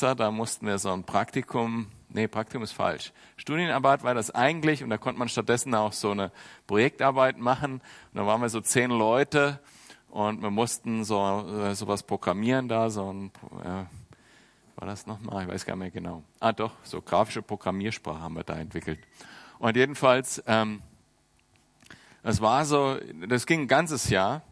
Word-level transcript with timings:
da 0.00 0.30
mussten 0.30 0.66
wir 0.66 0.78
so 0.78 0.92
ein 0.92 1.04
Praktikum, 1.04 1.88
nee, 2.08 2.28
Praktikum 2.28 2.62
ist 2.62 2.72
falsch. 2.72 3.12
Studienarbeit 3.36 4.02
war 4.02 4.14
das 4.14 4.30
eigentlich 4.30 4.82
und 4.82 4.90
da 4.90 4.98
konnte 4.98 5.18
man 5.18 5.28
stattdessen 5.28 5.74
auch 5.74 5.92
so 5.92 6.10
eine 6.10 6.32
Projektarbeit 6.66 7.38
machen. 7.38 7.74
Und 7.74 7.82
da 8.14 8.26
waren 8.26 8.40
wir 8.40 8.48
so 8.48 8.60
zehn 8.60 8.90
Leute 8.90 9.60
und 10.08 10.42
wir 10.42 10.50
mussten 10.50 11.04
so 11.04 11.46
äh, 11.48 11.74
sowas 11.74 12.02
programmieren 12.02 12.68
da, 12.68 12.90
so 12.90 13.12
ein, 13.12 13.30
äh, 13.62 13.84
war 14.76 14.86
das 14.86 15.06
nochmal? 15.06 15.44
Ich 15.44 15.48
weiß 15.48 15.66
gar 15.66 15.74
nicht 15.76 15.80
mehr 15.80 15.90
genau. 15.90 16.22
Ah, 16.40 16.52
doch, 16.52 16.72
so 16.82 17.00
grafische 17.00 17.42
Programmiersprache 17.42 18.20
haben 18.20 18.34
wir 18.34 18.44
da 18.44 18.54
entwickelt. 18.54 19.00
Und 19.58 19.76
jedenfalls, 19.76 20.42
ähm, 20.46 20.82
es 22.22 22.40
war 22.40 22.64
so, 22.64 22.98
das 23.28 23.46
ging 23.46 23.62
ein 23.62 23.68
ganzes 23.68 24.10
Jahr 24.10 24.42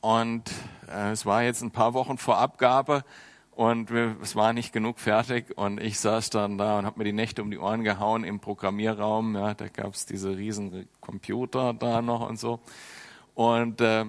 und 0.00 0.50
äh, 0.88 1.10
es 1.10 1.26
war 1.26 1.42
jetzt 1.42 1.62
ein 1.62 1.70
paar 1.70 1.94
Wochen 1.94 2.18
vor 2.18 2.38
Abgabe 2.38 3.04
und 3.52 3.90
wir, 3.90 4.16
es 4.22 4.34
war 4.34 4.52
nicht 4.52 4.72
genug 4.72 4.98
fertig 4.98 5.56
und 5.56 5.78
ich 5.80 6.00
saß 6.00 6.30
dann 6.30 6.56
da 6.56 6.78
und 6.78 6.86
habe 6.86 6.98
mir 6.98 7.04
die 7.04 7.12
Nächte 7.12 7.42
um 7.42 7.50
die 7.50 7.58
Ohren 7.58 7.84
gehauen 7.84 8.24
im 8.24 8.40
Programmierraum. 8.40 9.36
Ja, 9.36 9.54
da 9.54 9.68
gab 9.68 9.94
es 9.94 10.06
diese 10.06 10.36
riesen 10.36 10.88
Computer 11.00 11.74
da 11.74 12.00
noch 12.00 12.28
und 12.28 12.38
so. 12.38 12.60
Und 13.34 13.82
äh, 13.82 14.06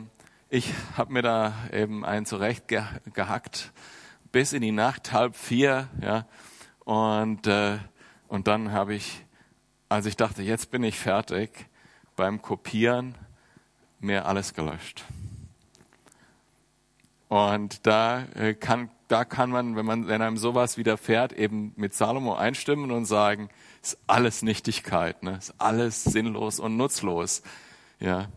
ich 0.50 0.74
habe 0.96 1.12
mir 1.12 1.22
da 1.22 1.54
eben 1.74 2.06
einen 2.06 2.26
zurecht 2.26 2.68
ge 2.70 2.84
gehackt 3.14 3.74
bis 4.32 4.54
in 4.54 4.62
die 4.62 4.72
Nacht 4.72 5.12
halb 5.12 5.36
vier. 5.36 5.90
Ja, 6.02 6.26
und 6.86 7.46
äh, 7.48 7.80
und 8.30 8.48
dann 8.48 8.72
habe 8.72 8.96
ich, 8.96 9.26
als 9.90 10.08
ich 10.08 10.16
dachte, 10.16 10.42
jetzt 10.42 10.72
bin 10.72 10.84
ich 10.84 10.98
fertig, 10.98 11.68
beim 12.16 12.42
Kopieren 12.42 13.16
mir 14.00 14.26
alles 14.26 14.54
gelöscht. 14.54 15.04
Und 17.28 17.86
da 17.86 18.24
äh, 18.36 18.54
kann 18.54 18.90
da 19.14 19.26
kann 19.26 19.52
man, 19.52 19.76
wenn 19.76 19.86
man, 19.86 20.08
wenn 20.08 20.24
einem 20.24 20.38
sowas 20.38 20.76
widerfährt, 20.76 21.34
eben 21.34 21.72
mit 21.76 21.94
Salomo 21.94 22.34
einstimmen 22.34 22.90
und 22.90 23.06
sagen, 23.06 23.50
ist 23.84 24.00
alles 24.08 24.42
Nichtigkeit, 24.42 25.22
ne? 25.22 25.38
ist 25.38 25.54
alles 25.60 26.04
sinnlos 26.04 26.60
und 26.60 26.78
nutzlos. 26.78 27.44
Ja. 28.00 28.30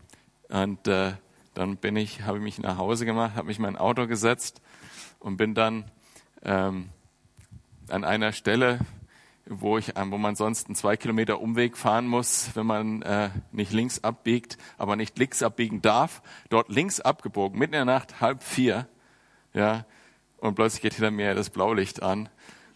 Und 0.49 0.87
äh, 0.87 1.13
dann 1.55 1.77
bin 1.77 1.95
ich, 1.95 2.21
habe 2.21 2.37
ich 2.37 2.43
mich 2.43 2.59
nach 2.59 2.77
Hause 2.77 3.07
gemacht, 3.07 3.35
habe 3.35 3.47
mich 3.47 3.57
in 3.57 3.63
mein 3.63 3.75
Auto 3.75 4.05
gesetzt 4.05 4.61
und 5.17 5.37
bin 5.37 5.55
dann 5.55 5.85
ähm, 6.43 6.89
an 7.89 8.03
einer 8.03 8.31
Stelle, 8.31 8.77
wo 9.47 9.79
ich, 9.79 9.95
wo 9.95 10.17
man 10.19 10.35
sonst 10.35 10.67
einen 10.67 10.75
zwei 10.75 10.95
Kilometer 10.95 11.41
Umweg 11.41 11.75
fahren 11.75 12.05
muss, 12.05 12.51
wenn 12.53 12.67
man 12.67 13.01
äh, 13.01 13.31
nicht 13.51 13.71
links 13.71 14.03
abbiegt, 14.03 14.59
aber 14.77 14.95
nicht 14.95 15.17
links 15.17 15.41
abbiegen 15.41 15.81
darf, 15.81 16.21
dort 16.49 16.69
links 16.69 16.99
abgebogen, 16.99 17.57
mitten 17.57 17.73
in 17.73 17.87
der 17.87 17.95
Nacht, 17.95 18.21
halb 18.21 18.43
vier, 18.43 18.87
ja, 19.55 19.83
und 20.37 20.55
plötzlich 20.55 20.81
geht 20.81 20.93
hinter 20.93 21.11
mir 21.11 21.35
das 21.35 21.49
Blaulicht 21.49 22.01
an. 22.03 22.29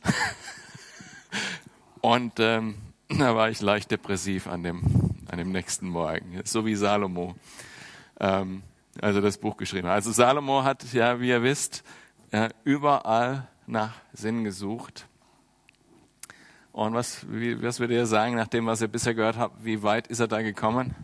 und 2.01 2.33
ähm, 2.39 2.75
da 3.09 3.35
war 3.35 3.49
ich 3.49 3.61
leicht 3.61 3.91
depressiv 3.91 4.47
an 4.47 4.63
dem, 4.63 4.81
an 5.29 5.37
dem 5.37 5.51
nächsten 5.51 5.89
Morgen, 5.89 6.41
so 6.43 6.65
wie 6.65 6.75
Salomo, 6.75 7.35
ähm, 8.19 8.63
also 9.01 9.21
das 9.21 9.37
Buch 9.37 9.57
geschrieben 9.57 9.87
hat. 9.87 9.95
Also 9.95 10.11
Salomo 10.11 10.63
hat 10.63 10.91
ja, 10.93 11.19
wie 11.19 11.29
ihr 11.29 11.43
wisst, 11.43 11.83
ja, 12.31 12.49
überall 12.63 13.47
nach 13.67 13.93
Sinn 14.13 14.43
gesucht. 14.43 15.07
Und 16.71 16.93
was, 16.93 17.29
wie, 17.29 17.61
was 17.61 17.79
würdet 17.79 17.97
ihr 17.97 18.05
sagen, 18.05 18.35
nach 18.35 18.47
dem, 18.47 18.65
was 18.65 18.81
ihr 18.81 18.87
bisher 18.87 19.13
gehört 19.13 19.37
habt, 19.37 19.63
wie 19.63 19.83
weit 19.83 20.07
ist 20.07 20.19
er 20.19 20.27
da 20.27 20.41
gekommen? 20.41 20.95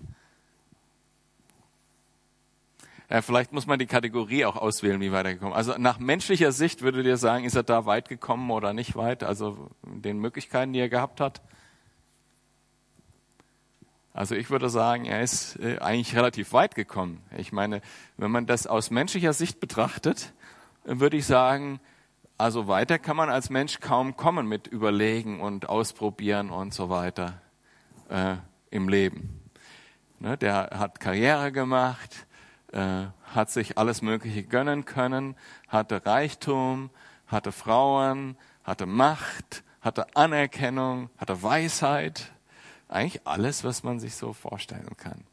Ja, 3.10 3.22
vielleicht 3.22 3.54
muss 3.54 3.68
man 3.68 3.80
die 3.80 3.86
Kategorie 3.86 4.44
auch 4.44 4.58
auswählen, 4.58 5.00
wie 5.00 5.14
weitergekommen. 5.14 5.54
Also 5.54 5.76
nach 5.78 5.98
menschlicher 5.98 6.52
Sicht 6.52 6.82
würdet 6.82 7.06
ihr 7.06 7.18
sagen, 7.18 7.46
ist 7.46 7.56
er 7.56 7.64
da 7.64 7.86
weit 7.86 8.10
gekommen 8.10 8.52
oder 8.52 8.74
nicht 8.74 8.98
weit? 8.98 9.24
Also 9.24 9.70
den 9.84 10.20
Möglichkeiten, 10.20 10.74
die 10.74 10.80
er 10.80 10.90
gehabt 10.90 11.22
hat? 11.22 11.42
Also 14.14 14.36
ich 14.36 14.50
würde 14.50 14.70
sagen, 14.70 15.06
er 15.06 15.22
ist 15.22 15.58
äh, 15.60 15.78
eigentlich 15.78 16.16
relativ 16.16 16.52
weit 16.52 16.76
gekommen. 16.76 17.22
Ich 17.38 17.52
meine, 17.52 17.82
wenn 18.18 18.32
man 18.32 18.46
das 18.46 18.68
aus 18.68 18.90
menschlicher 18.90 19.32
Sicht 19.32 19.60
betrachtet, 19.60 20.34
würde 20.84 21.18
ich 21.18 21.26
sagen, 21.26 21.80
also 22.38 22.68
weiter 22.68 23.00
kann 23.00 23.16
man 23.16 23.30
als 23.30 23.50
Mensch 23.50 23.80
kaum 23.80 24.18
kommen 24.18 24.48
mit 24.48 24.68
Überlegen 24.68 25.40
und 25.40 25.70
Ausprobieren 25.70 26.50
und 26.50 26.74
so 26.74 26.90
weiter 26.90 27.42
äh, 28.10 28.36
im 28.70 28.90
Leben. 28.90 29.40
Ne, 30.20 30.36
der 30.36 30.72
hat 30.74 31.00
Karriere 31.00 31.52
gemacht, 31.52 32.27
äh, 32.78 33.08
hat 33.34 33.50
sich 33.50 33.78
alles 33.78 34.02
Mögliche 34.02 34.44
gönnen 34.44 34.86
können, 34.86 35.36
hatte 35.68 36.06
Reichtum, 36.06 36.92
hatte 37.26 37.52
Frauen, 37.52 38.38
hatte 38.64 38.86
Macht, 38.86 39.64
hatte 39.82 40.16
Anerkennung, 40.16 41.10
hatte 41.18 41.42
Weisheit. 41.42 42.32
Eigentlich 42.88 43.26
alles, 43.26 43.64
was 43.64 43.84
man 43.84 44.00
sich 44.00 44.16
so 44.16 44.32
vorstellen 44.32 44.96
kann. 44.96 45.24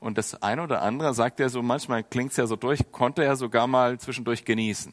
Und 0.00 0.18
das 0.18 0.42
eine 0.42 0.62
oder 0.62 0.82
andere, 0.82 1.14
sagt 1.14 1.38
er 1.38 1.50
so, 1.50 1.62
manchmal 1.62 2.02
klingt 2.02 2.30
es 2.30 2.36
ja 2.36 2.46
so 2.46 2.56
durch, 2.56 2.90
konnte 2.92 3.24
er 3.24 3.36
sogar 3.36 3.66
mal 3.66 3.98
zwischendurch 3.98 4.44
genießen. 4.44 4.92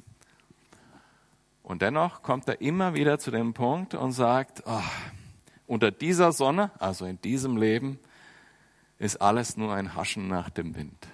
Und 1.63 1.81
dennoch 1.81 2.21
kommt 2.21 2.47
er 2.49 2.61
immer 2.61 2.93
wieder 2.93 3.17
zu 3.17 3.31
dem 3.31 3.53
Punkt 3.53 3.95
und 3.95 4.11
sagt, 4.11 4.63
oh, 4.65 4.81
unter 5.65 5.91
dieser 5.91 6.33
Sonne, 6.33 6.71
also 6.79 7.05
in 7.05 7.21
diesem 7.21 7.57
Leben, 7.57 7.99
ist 8.99 9.21
alles 9.21 9.57
nur 9.57 9.73
ein 9.73 9.95
Haschen 9.95 10.27
nach 10.27 10.49
dem 10.49 10.75
Wind. 10.75 11.07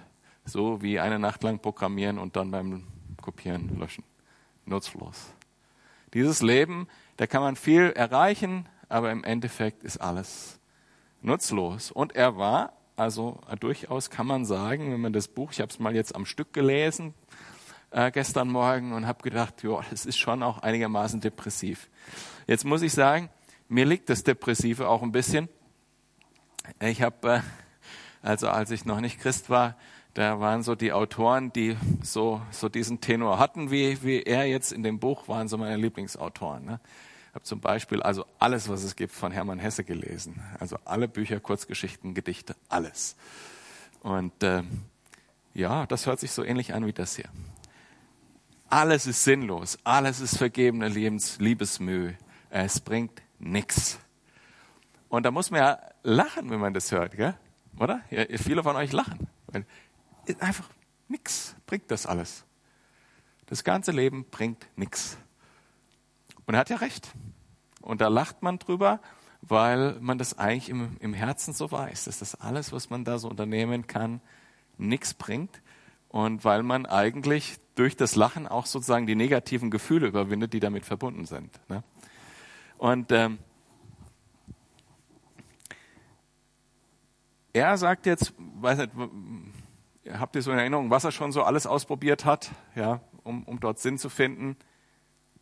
So 0.50 0.82
wie 0.82 0.98
eine 0.98 1.20
Nacht 1.20 1.44
lang 1.44 1.60
programmieren 1.60 2.18
und 2.18 2.34
dann 2.34 2.50
beim 2.50 2.88
Kopieren 3.22 3.78
löschen. 3.78 4.02
Nutzlos. 4.66 5.32
Dieses 6.12 6.42
Leben, 6.42 6.88
da 7.18 7.28
kann 7.28 7.40
man 7.40 7.54
viel 7.54 7.90
erreichen, 7.90 8.68
aber 8.88 9.12
im 9.12 9.22
Endeffekt 9.22 9.84
ist 9.84 9.98
alles 9.98 10.58
nutzlos. 11.22 11.92
Und 11.92 12.16
er 12.16 12.36
war, 12.36 12.72
also 12.96 13.40
durchaus 13.60 14.10
kann 14.10 14.26
man 14.26 14.44
sagen, 14.44 14.92
wenn 14.92 15.00
man 15.00 15.12
das 15.12 15.28
Buch, 15.28 15.52
ich 15.52 15.60
habe 15.60 15.70
es 15.70 15.78
mal 15.78 15.94
jetzt 15.94 16.16
am 16.16 16.26
Stück 16.26 16.52
gelesen 16.52 17.14
äh, 17.92 18.10
gestern 18.10 18.48
Morgen 18.48 18.92
und 18.92 19.06
habe 19.06 19.22
gedacht, 19.22 19.62
ja, 19.62 19.80
es 19.92 20.04
ist 20.04 20.18
schon 20.18 20.42
auch 20.42 20.58
einigermaßen 20.58 21.20
depressiv. 21.20 21.88
Jetzt 22.48 22.64
muss 22.64 22.82
ich 22.82 22.92
sagen, 22.92 23.30
mir 23.68 23.84
liegt 23.84 24.10
das 24.10 24.24
Depressive 24.24 24.88
auch 24.88 25.02
ein 25.02 25.12
bisschen. 25.12 25.48
Ich 26.80 27.02
habe, 27.02 27.28
äh, 27.28 27.40
also 28.20 28.48
als 28.48 28.72
ich 28.72 28.84
noch 28.84 29.00
nicht 29.00 29.20
Christ 29.20 29.48
war, 29.48 29.76
da 30.20 30.38
waren 30.38 30.62
so 30.62 30.74
die 30.74 30.92
Autoren, 30.92 31.50
die 31.50 31.78
so, 32.02 32.42
so 32.50 32.68
diesen 32.68 33.00
Tenor 33.00 33.38
hatten, 33.38 33.70
wie, 33.70 34.02
wie 34.02 34.22
er 34.22 34.44
jetzt 34.44 34.70
in 34.70 34.82
dem 34.82 34.98
Buch, 34.98 35.28
waren 35.28 35.48
so 35.48 35.56
meine 35.56 35.78
Lieblingsautoren. 35.78 36.62
Ne? 36.66 36.78
Ich 37.28 37.34
habe 37.34 37.44
zum 37.44 37.60
Beispiel 37.60 38.02
also 38.02 38.26
alles, 38.38 38.68
was 38.68 38.84
es 38.84 38.96
gibt, 38.96 39.14
von 39.14 39.32
Hermann 39.32 39.58
Hesse 39.58 39.82
gelesen. 39.82 40.42
Also 40.58 40.76
alle 40.84 41.08
Bücher, 41.08 41.40
Kurzgeschichten, 41.40 42.12
Gedichte, 42.12 42.54
alles. 42.68 43.16
Und 44.02 44.42
äh, 44.42 44.62
ja, 45.54 45.86
das 45.86 46.04
hört 46.04 46.20
sich 46.20 46.32
so 46.32 46.44
ähnlich 46.44 46.74
an 46.74 46.84
wie 46.84 46.92
das 46.92 47.16
hier. 47.16 47.30
Alles 48.68 49.06
ist 49.06 49.24
sinnlos, 49.24 49.78
alles 49.84 50.20
ist 50.20 50.36
vergebene 50.36 50.88
Lebens 50.88 51.38
Liebesmühe. 51.38 52.14
Es 52.50 52.78
bringt 52.78 53.22
nichts. 53.38 53.98
Und 55.08 55.24
da 55.24 55.30
muss 55.30 55.50
man 55.50 55.60
ja 55.60 55.78
lachen, 56.02 56.50
wenn 56.50 56.60
man 56.60 56.74
das 56.74 56.92
hört, 56.92 57.16
gell? 57.16 57.34
oder? 57.78 58.02
Ja, 58.10 58.24
viele 58.36 58.62
von 58.62 58.76
euch 58.76 58.92
lachen. 58.92 59.28
Weil 59.46 59.64
einfach 60.38 60.68
nichts 61.08 61.56
bringt 61.66 61.90
das 61.90 62.06
alles. 62.06 62.44
Das 63.46 63.64
ganze 63.64 63.90
Leben 63.90 64.24
bringt 64.30 64.68
nichts. 64.76 65.18
Und 66.46 66.54
er 66.54 66.60
hat 66.60 66.70
ja 66.70 66.76
recht. 66.76 67.12
Und 67.80 68.00
da 68.00 68.08
lacht 68.08 68.42
man 68.42 68.58
drüber, 68.58 69.00
weil 69.42 69.98
man 70.00 70.18
das 70.18 70.38
eigentlich 70.38 70.68
im, 70.68 70.96
im 71.00 71.14
Herzen 71.14 71.54
so 71.54 71.70
weiß, 71.72 72.04
dass 72.04 72.18
das 72.18 72.34
alles, 72.40 72.72
was 72.72 72.90
man 72.90 73.04
da 73.04 73.18
so 73.18 73.28
unternehmen 73.28 73.86
kann, 73.86 74.20
nichts 74.78 75.14
bringt. 75.14 75.62
Und 76.08 76.44
weil 76.44 76.62
man 76.62 76.86
eigentlich 76.86 77.58
durch 77.76 77.96
das 77.96 78.16
Lachen 78.16 78.46
auch 78.46 78.66
sozusagen 78.66 79.06
die 79.06 79.14
negativen 79.14 79.70
Gefühle 79.70 80.08
überwindet, 80.08 80.52
die 80.52 80.60
damit 80.60 80.84
verbunden 80.84 81.24
sind. 81.24 81.50
Ne? 81.68 81.82
Und 82.78 83.12
ähm, 83.12 83.38
er 87.52 87.76
sagt 87.76 88.06
jetzt, 88.06 88.32
weiß 88.38 88.78
nicht, 88.78 88.90
habt 90.18 90.36
ihr 90.36 90.42
so 90.42 90.50
in 90.52 90.58
Erinnerung, 90.58 90.90
was 90.90 91.04
er 91.04 91.12
schon 91.12 91.32
so 91.32 91.42
alles 91.42 91.66
ausprobiert 91.66 92.24
hat, 92.24 92.50
ja, 92.74 93.00
um, 93.22 93.44
um 93.44 93.60
dort 93.60 93.78
Sinn 93.78 93.98
zu 93.98 94.08
finden? 94.08 94.56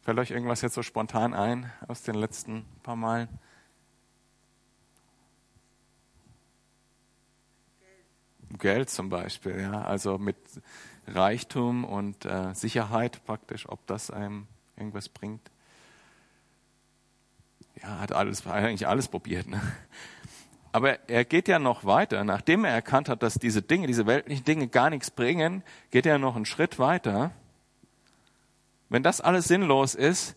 Fällt 0.03 0.19
euch 0.19 0.31
irgendwas 0.31 0.63
jetzt 0.63 0.75
so 0.75 0.83
spontan 0.83 1.35
ein 1.35 1.71
aus 1.87 2.03
den 2.03 2.15
letzten 2.15 2.65
paar 2.83 2.97
Malen? 2.97 3.29
Geld, 8.59 8.89
zum 8.89 9.11
Beispiel, 9.11 9.61
ja, 9.61 9.83
also 9.83 10.17
mit 10.19 10.37
Reichtum 11.07 11.85
und 11.85 12.25
äh, 12.25 12.55
Sicherheit 12.55 13.25
praktisch, 13.25 13.69
ob 13.69 13.87
das 13.87 14.11
einem 14.11 14.47
irgendwas 14.77 15.09
bringt. 15.09 15.51
Ja, 17.83 18.01
hat 18.01 18.13
alles, 18.13 18.47
eigentlich 18.47 18.89
alles 18.89 19.09
probiert. 19.09 19.47
Ne? 19.47 19.61
Aber 20.73 21.09
er 21.09 21.25
geht 21.25 21.49
ja 21.49 21.59
noch 21.59 21.85
weiter. 21.85 22.25
Nachdem 22.25 22.65
er 22.65 22.73
erkannt 22.73 23.09
hat, 23.09 23.23
dass 23.23 23.35
diese 23.35 23.63
Dinge, 23.63 23.87
diese 23.87 24.07
weltlichen 24.07 24.45
Dinge 24.45 24.69
gar 24.69 24.91
nichts 24.91 25.11
bringen, 25.11 25.63
geht 25.91 26.07
er 26.07 26.19
noch 26.19 26.37
einen 26.37 26.45
Schritt 26.45 26.79
weiter. 26.79 27.33
Wenn 28.89 29.03
das 29.03 29.21
alles 29.21 29.47
sinnlos 29.47 29.95
ist, 29.95 30.37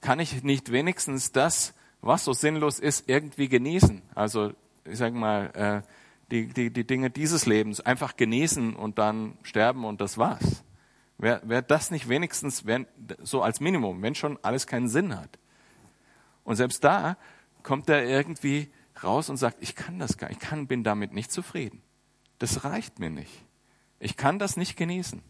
kann 0.00 0.20
ich 0.20 0.42
nicht 0.42 0.72
wenigstens 0.72 1.32
das, 1.32 1.74
was 2.00 2.24
so 2.24 2.32
sinnlos 2.32 2.78
ist, 2.80 3.08
irgendwie 3.08 3.48
genießen? 3.48 4.02
Also, 4.14 4.52
ich 4.84 4.98
sage 4.98 5.16
mal, 5.16 5.50
äh, 5.54 5.88
die, 6.30 6.48
die, 6.48 6.70
die 6.70 6.86
Dinge 6.86 7.10
dieses 7.10 7.46
Lebens 7.46 7.80
einfach 7.80 8.16
genießen 8.16 8.74
und 8.74 8.98
dann 8.98 9.36
sterben 9.42 9.84
und 9.84 10.00
das 10.00 10.18
war's. 10.18 10.64
Wäre 11.18 11.40
wär 11.44 11.62
das 11.62 11.90
nicht 11.90 12.08
wenigstens 12.08 12.66
wär, 12.66 12.86
so 13.22 13.42
als 13.42 13.60
Minimum, 13.60 14.02
wenn 14.02 14.14
schon 14.14 14.38
alles 14.42 14.66
keinen 14.66 14.88
Sinn 14.88 15.16
hat? 15.16 15.38
Und 16.42 16.56
selbst 16.56 16.82
da 16.82 17.16
kommt 17.62 17.88
er 17.88 18.04
irgendwie 18.04 18.68
raus 19.04 19.28
und 19.28 19.36
sagt, 19.36 19.58
ich 19.60 19.74
kann 19.74 19.98
das 19.98 20.16
gar 20.18 20.28
nicht, 20.28 20.42
ich 20.42 20.48
kann, 20.48 20.66
bin 20.66 20.84
damit 20.84 21.12
nicht 21.12 21.32
zufrieden. 21.32 21.82
Das 22.38 22.64
reicht 22.64 22.98
mir 22.98 23.10
nicht. 23.10 23.44
Ich 23.98 24.16
kann 24.16 24.38
das 24.38 24.56
nicht 24.56 24.76
genießen. 24.76 25.22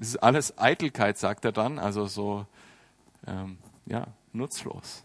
Es 0.00 0.08
ist 0.08 0.16
alles 0.18 0.58
Eitelkeit, 0.58 1.18
sagt 1.18 1.44
er 1.44 1.52
dann, 1.52 1.78
also 1.78 2.06
so, 2.06 2.46
ähm, 3.26 3.58
ja, 3.86 4.08
nutzlos. 4.32 5.04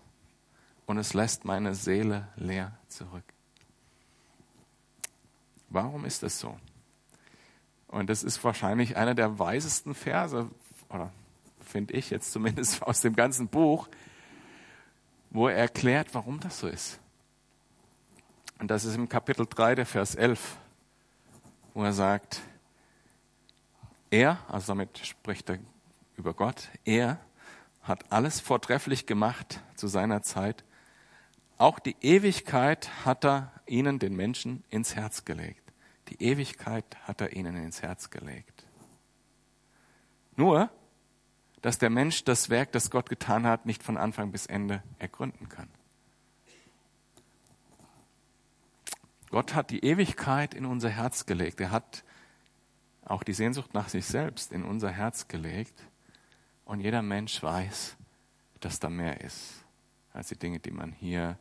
Und 0.85 0.97
es 0.97 1.13
lässt 1.13 1.45
meine 1.45 1.75
Seele 1.75 2.27
leer 2.35 2.77
zurück. 2.87 3.23
Warum 5.69 6.05
ist 6.05 6.23
das 6.23 6.39
so? 6.39 6.57
Und 7.87 8.09
das 8.09 8.23
ist 8.23 8.43
wahrscheinlich 8.43 8.97
einer 8.97 9.15
der 9.15 9.39
weisesten 9.39 9.93
Verse, 9.93 10.49
oder 10.89 11.11
finde 11.61 11.93
ich 11.93 12.09
jetzt 12.09 12.31
zumindest 12.31 12.81
aus 12.83 13.01
dem 13.01 13.15
ganzen 13.15 13.47
Buch, 13.47 13.87
wo 15.29 15.47
er 15.47 15.55
erklärt, 15.55 16.13
warum 16.13 16.39
das 16.39 16.59
so 16.59 16.67
ist. 16.67 16.99
Und 18.59 18.69
das 18.69 18.83
ist 18.83 18.95
im 18.95 19.07
Kapitel 19.07 19.45
3, 19.45 19.75
der 19.75 19.85
Vers 19.85 20.15
11, 20.15 20.57
wo 21.73 21.83
er 21.83 21.93
sagt, 21.93 22.41
er, 24.09 24.39
also 24.47 24.73
damit 24.73 24.97
spricht 24.99 25.49
er 25.49 25.59
über 26.17 26.33
Gott, 26.33 26.67
er 26.83 27.19
hat 27.83 28.11
alles 28.11 28.39
vortrefflich 28.39 29.05
gemacht 29.05 29.61
zu 29.75 29.87
seiner 29.87 30.21
Zeit. 30.21 30.63
Auch 31.57 31.79
die 31.79 31.95
Ewigkeit 32.01 33.05
hat 33.05 33.23
er 33.23 33.51
ihnen, 33.65 33.99
den 33.99 34.15
Menschen, 34.15 34.63
ins 34.69 34.95
Herz 34.95 35.25
gelegt. 35.25 35.63
Die 36.09 36.21
Ewigkeit 36.23 36.85
hat 37.03 37.21
er 37.21 37.33
ihnen 37.33 37.55
ins 37.55 37.81
Herz 37.81 38.09
gelegt. 38.09 38.65
Nur, 40.35 40.69
dass 41.61 41.77
der 41.77 41.89
Mensch 41.89 42.23
das 42.23 42.49
Werk, 42.49 42.71
das 42.71 42.89
Gott 42.89 43.09
getan 43.09 43.45
hat, 43.45 43.65
nicht 43.65 43.83
von 43.83 43.97
Anfang 43.97 44.31
bis 44.31 44.45
Ende 44.45 44.83
ergründen 44.97 45.49
kann. 45.49 45.67
Gott 49.29 49.53
hat 49.53 49.69
die 49.69 49.83
Ewigkeit 49.83 50.53
in 50.53 50.65
unser 50.65 50.89
Herz 50.89 51.25
gelegt. 51.25 51.61
Er 51.61 51.71
hat 51.71 52.03
auch 53.05 53.23
die 53.23 53.33
Sehnsucht 53.33 53.73
nach 53.73 53.89
sich 53.89 54.05
selbst 54.05 54.51
in 54.51 54.63
unser 54.63 54.89
Herz 54.89 55.27
gelegt. 55.27 55.83
Und 56.65 56.79
jeder 56.79 57.01
Mensch 57.01 57.41
weiß, 57.41 57.95
dass 58.59 58.79
da 58.79 58.89
mehr 58.89 59.21
ist 59.21 59.65
als 60.13 60.29
die 60.29 60.37
Dinge, 60.37 60.59
die 60.59 60.71
man 60.71 60.91
hier 60.91 61.37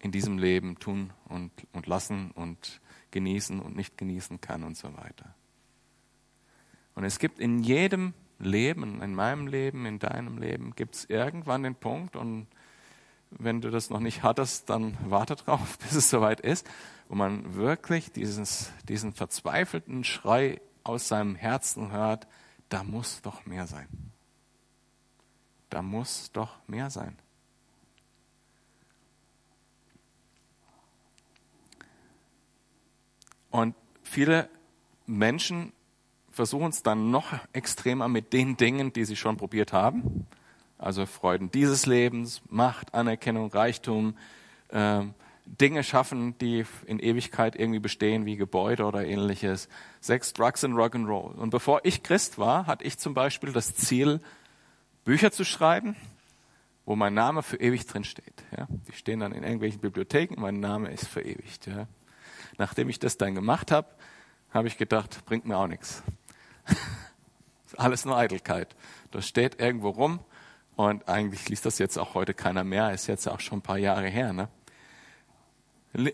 in 0.00 0.12
diesem 0.12 0.38
Leben 0.38 0.78
tun 0.78 1.12
und, 1.26 1.52
und 1.72 1.86
lassen 1.86 2.30
und 2.32 2.80
genießen 3.10 3.60
und 3.60 3.76
nicht 3.76 3.96
genießen 3.98 4.40
kann 4.40 4.64
und 4.64 4.76
so 4.76 4.96
weiter. 4.96 5.34
Und 6.94 7.04
es 7.04 7.18
gibt 7.18 7.38
in 7.38 7.60
jedem 7.60 8.14
Leben, 8.40 9.02
in 9.02 9.14
meinem 9.14 9.46
Leben, 9.46 9.86
in 9.86 9.98
deinem 9.98 10.38
Leben, 10.38 10.74
gibt 10.74 10.94
es 10.96 11.04
irgendwann 11.04 11.62
den 11.62 11.74
Punkt, 11.74 12.16
und 12.16 12.46
wenn 13.30 13.60
du 13.60 13.70
das 13.70 13.90
noch 13.90 14.00
nicht 14.00 14.22
hattest, 14.22 14.68
dann 14.70 14.96
warte 15.04 15.36
drauf, 15.36 15.78
bis 15.82 15.92
es 15.92 16.10
soweit 16.10 16.40
ist, 16.40 16.66
wo 17.08 17.14
man 17.14 17.54
wirklich 17.54 18.12
dieses, 18.12 18.72
diesen 18.88 19.12
verzweifelten 19.12 20.04
Schrei 20.04 20.60
aus 20.82 21.08
seinem 21.08 21.36
Herzen 21.36 21.92
hört, 21.92 22.26
da 22.68 22.82
muss 22.82 23.22
doch 23.22 23.46
mehr 23.46 23.66
sein. 23.66 23.88
Da 25.68 25.82
muss 25.82 26.32
doch 26.32 26.56
mehr 26.66 26.90
sein. 26.90 27.16
Und 33.50 33.74
viele 34.02 34.48
Menschen 35.06 35.72
versuchen 36.40 36.70
es 36.70 36.82
dann 36.82 37.10
noch 37.10 37.34
extremer 37.52 38.08
mit 38.08 38.32
den 38.32 38.56
Dingen, 38.56 38.94
die 38.94 39.04
sie 39.04 39.14
schon 39.14 39.36
probiert 39.36 39.74
haben. 39.74 40.26
Also 40.78 41.04
Freuden 41.04 41.50
dieses 41.50 41.84
Lebens, 41.84 42.40
Macht, 42.48 42.94
Anerkennung, 42.94 43.52
Reichtum, 43.52 44.16
äh, 44.68 45.02
Dinge 45.44 45.84
schaffen, 45.84 46.38
die 46.38 46.64
in 46.86 46.98
Ewigkeit 46.98 47.56
irgendwie 47.56 47.78
bestehen, 47.78 48.24
wie 48.24 48.36
Gebäude 48.36 48.86
oder 48.86 49.04
ähnliches. 49.04 49.68
Sex, 50.00 50.32
Drugs 50.32 50.64
und 50.64 50.72
Rock'n'Roll. 50.72 51.34
Und 51.34 51.50
bevor 51.50 51.80
ich 51.82 52.02
Christ 52.02 52.38
war, 52.38 52.66
hatte 52.66 52.84
ich 52.84 52.96
zum 52.96 53.12
Beispiel 53.12 53.52
das 53.52 53.74
Ziel, 53.74 54.20
Bücher 55.04 55.32
zu 55.32 55.44
schreiben, 55.44 55.94
wo 56.86 56.96
mein 56.96 57.12
Name 57.12 57.42
für 57.42 57.56
ewig 57.56 57.86
drin 57.86 58.04
steht. 58.04 58.44
Ja? 58.56 58.66
Die 58.88 58.92
stehen 58.92 59.20
dann 59.20 59.32
in 59.32 59.42
irgendwelchen 59.42 59.82
Bibliotheken, 59.82 60.40
mein 60.40 60.58
Name 60.58 60.90
ist 60.90 61.06
verewigt. 61.06 61.66
Ja? 61.66 61.86
Nachdem 62.56 62.88
ich 62.88 62.98
das 62.98 63.18
dann 63.18 63.34
gemacht 63.34 63.70
habe, 63.70 63.88
habe 64.52 64.68
ich 64.68 64.76
gedacht, 64.76 65.24
bringt 65.26 65.46
mir 65.46 65.56
auch 65.56 65.66
nichts. 65.66 66.02
Alles 67.76 68.04
nur 68.04 68.16
Eitelkeit. 68.16 68.74
Das 69.10 69.26
steht 69.26 69.60
irgendwo 69.60 69.90
rum 69.90 70.20
und 70.76 71.08
eigentlich 71.08 71.48
liest 71.48 71.66
das 71.66 71.78
jetzt 71.78 71.98
auch 71.98 72.14
heute 72.14 72.34
keiner 72.34 72.64
mehr. 72.64 72.92
Ist 72.92 73.06
jetzt 73.06 73.28
auch 73.28 73.40
schon 73.40 73.58
ein 73.58 73.62
paar 73.62 73.78
Jahre 73.78 74.06
her. 74.06 74.32
Ne? 74.32 74.48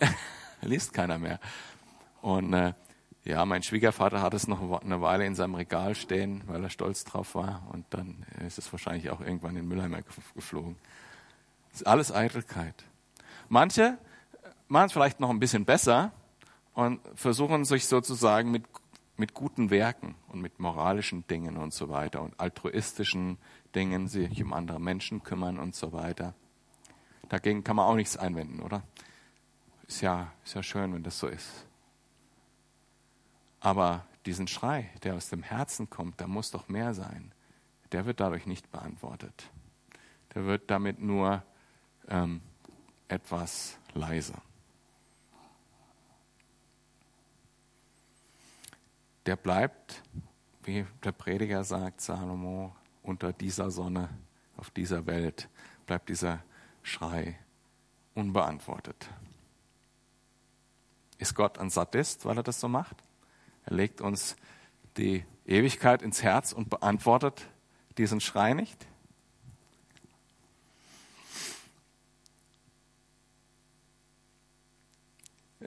Liest 0.63 0.93
keiner 0.93 1.19
mehr. 1.19 1.39
Und 2.21 2.53
äh, 2.53 2.73
ja, 3.25 3.45
mein 3.45 3.63
Schwiegervater 3.63 4.23
hat 4.23 4.35
es 4.35 4.47
noch 4.47 4.83
eine 4.83 5.01
Weile 5.01 5.27
in 5.27 5.35
seinem 5.35 5.57
Regal 5.57 5.95
stehen, 5.95 6.43
weil 6.47 6.63
er 6.63 6.71
stolz 6.71 7.05
drauf 7.05 7.35
war. 7.35 7.67
Und 7.73 7.85
dann 7.91 8.25
ist 8.47 8.59
es 8.59 8.71
wahrscheinlich 8.73 9.11
auch 9.11 9.21
irgendwann 9.21 9.51
in 9.51 9.63
den 9.63 9.69
Mülleimer 9.69 9.99
geflogen. 10.35 10.77
Ist 11.73 11.87
alles 11.87 12.13
Eitelkeit. 12.13 12.85
Manche 13.49 13.99
machen 14.69 14.87
es 14.87 14.93
vielleicht 14.93 15.21
noch 15.21 15.31
ein 15.31 15.41
bisschen 15.41 15.65
besser 15.65 16.13
und 16.75 17.01
versuchen 17.15 17.65
sich 17.65 17.87
sozusagen 17.87 18.51
mit 18.51 18.65
mit 19.17 19.35
guten 19.35 19.71
Werken 19.71 20.15
und 20.29 20.41
mit 20.41 20.59
moralischen 20.59 21.27
Dingen 21.27 21.57
und 21.57 21.73
so 21.73 21.89
weiter 21.89 22.23
und 22.23 22.39
altruistischen 22.39 23.39
Dingen, 23.75 24.09
sich 24.09 24.43
um 24.43 24.53
andere 24.53 24.81
Menschen 24.81 25.23
kümmern 25.23 25.59
und 25.59 25.75
so 25.75 25.93
weiter. 25.93 26.35
Dagegen 27.29 27.65
kann 27.65 27.77
man 27.77 27.87
auch 27.87 27.97
nichts 27.97 28.17
einwenden, 28.17 28.61
oder? 28.61 28.83
Ist 29.87 30.01
ja, 30.01 30.33
ist 30.45 30.55
ja 30.55 30.63
schön, 30.63 30.93
wenn 30.95 31.03
das 31.03 31.19
so 31.19 31.29
ist. 31.29 31.67
Aber 33.61 34.07
diesen 34.27 34.49
Schrei, 34.49 34.91
der 35.03 35.15
aus 35.15 35.29
dem 35.29 35.43
Herzen 35.43 35.89
kommt, 35.89 36.21
da 36.21 36.27
muss 36.27 36.51
doch 36.51 36.69
mehr 36.69 36.95
sein. 36.95 37.33
Der 37.93 38.07
wird 38.07 38.21
dadurch 38.21 38.47
nicht 38.47 38.71
beantwortet. 38.71 39.51
Der 40.35 40.45
wird 40.45 40.71
damit 40.71 41.01
nur 41.01 41.43
ähm, 42.09 42.41
etwas 43.09 43.79
leiser. 43.95 44.43
Der 49.27 49.37
bleibt, 49.37 50.03
wie 50.63 50.87
der 51.05 51.13
Prediger 51.13 51.65
sagt, 51.65 52.01
Salomo, 52.01 52.75
unter 53.03 53.33
dieser 53.33 53.71
Sonne, 53.71 54.09
auf 54.57 54.71
dieser 54.71 55.07
Welt, 55.07 55.49
bleibt 55.85 56.09
dieser 56.09 56.43
Schrei 56.83 57.39
unbeantwortet. 58.15 59.09
Ist 61.19 61.35
Gott 61.35 61.59
ein 61.59 61.71
Sadist, 61.71 62.25
weil 62.25 62.37
er 62.37 62.43
das 62.43 62.61
so 62.61 62.69
macht? 62.69 63.03
Er 63.65 63.75
legt 63.77 64.01
uns 64.01 64.37
die 64.97 65.25
Ewigkeit 65.47 66.03
ins 66.03 66.23
Herz 66.23 66.53
und 66.53 66.71
beantwortet 66.71 67.49
diesen 67.99 68.21
Schrei 68.21 68.55
nicht? 68.55 68.87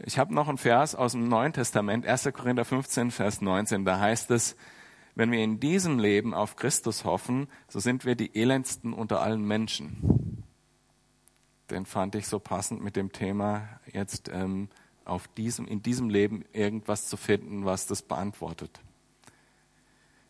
Ich 0.06 0.18
habe 0.18 0.34
noch 0.34 0.48
einen 0.48 0.58
Vers 0.58 0.96
aus 0.96 1.12
dem 1.12 1.28
Neuen 1.28 1.52
Testament, 1.52 2.06
1. 2.06 2.30
Korinther 2.34 2.64
15, 2.64 3.12
Vers 3.12 3.42
19. 3.42 3.84
Da 3.84 4.00
heißt 4.00 4.32
es, 4.32 4.56
wenn 5.16 5.32
wir 5.32 5.44
in 5.44 5.60
diesem 5.60 6.00
Leben 6.00 6.34
auf 6.34 6.56
Christus 6.56 7.04
hoffen, 7.04 7.48
so 7.68 7.80
sind 7.80 8.06
wir 8.06 8.16
die 8.16 8.34
elendsten 8.34 8.94
unter 8.94 9.22
allen 9.22 9.44
Menschen. 9.44 10.46
Den 11.70 11.86
fand 11.86 12.16
ich 12.16 12.28
so 12.28 12.40
passend 12.40 12.82
mit 12.82 12.96
dem 12.96 13.12
Thema, 13.12 13.68
jetzt 13.92 14.30
ähm, 14.30 14.70
auf 15.04 15.28
diesem, 15.28 15.68
in 15.68 15.84
diesem 15.84 16.10
Leben 16.10 16.46
irgendwas 16.54 17.08
zu 17.08 17.18
finden, 17.18 17.66
was 17.66 17.86
das 17.86 18.02
beantwortet. 18.02 18.80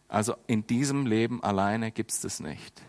Also 0.08 0.36
in 0.48 0.66
diesem 0.66 1.06
Leben 1.06 1.44
alleine 1.44 1.92
gibt 1.92 2.12
es 2.12 2.22
das 2.22 2.40
nicht. 2.40 2.82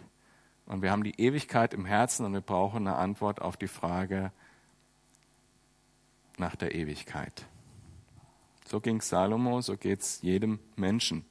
Und 0.64 0.80
wir 0.80 0.90
haben 0.90 1.04
die 1.04 1.20
Ewigkeit 1.20 1.74
im 1.74 1.84
Herzen 1.84 2.24
und 2.24 2.32
wir 2.32 2.40
brauchen 2.40 2.86
eine 2.86 2.96
Antwort 2.96 3.42
auf 3.42 3.58
die 3.58 3.68
Frage, 3.68 4.32
nach 6.38 6.56
der 6.56 6.74
Ewigkeit. 6.74 7.46
So 8.66 8.80
ging 8.80 9.00
Salomo, 9.00 9.60
so 9.60 9.76
geht 9.76 10.00
es 10.00 10.22
jedem 10.22 10.60
Menschen. 10.76 11.24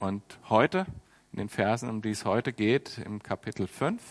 Und 0.00 0.22
heute, 0.48 0.86
in 1.32 1.38
den 1.38 1.48
Versen, 1.48 1.88
um 1.88 2.02
die 2.02 2.10
es 2.10 2.24
heute 2.24 2.52
geht, 2.52 2.98
im 2.98 3.22
Kapitel 3.22 3.66
5, 3.66 4.02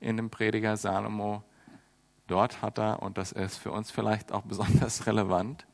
in 0.00 0.16
dem 0.16 0.30
Prediger 0.30 0.76
Salomo, 0.76 1.42
dort 2.26 2.62
hat 2.62 2.78
er, 2.78 3.02
und 3.02 3.18
das 3.18 3.32
ist 3.32 3.56
für 3.56 3.70
uns 3.70 3.90
vielleicht 3.90 4.32
auch 4.32 4.42
besonders 4.42 5.06
relevant, 5.08 5.66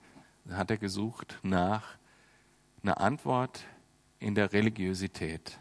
hat 0.51 0.71
er 0.71 0.79
gesucht 0.79 1.39
nach 1.43 1.97
eine 2.83 2.99
Antwort 2.99 3.65
in 4.19 4.35
der 4.35 4.53
Religiosität. 4.53 5.59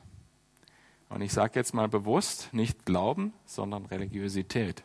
Und 1.15 1.21
ich 1.21 1.31
sage 1.31 1.57
jetzt 1.57 1.73
mal 1.73 1.87
bewusst, 1.87 2.49
nicht 2.51 2.85
Glauben, 2.85 3.31
sondern 3.45 3.85
Religiosität. 3.85 4.83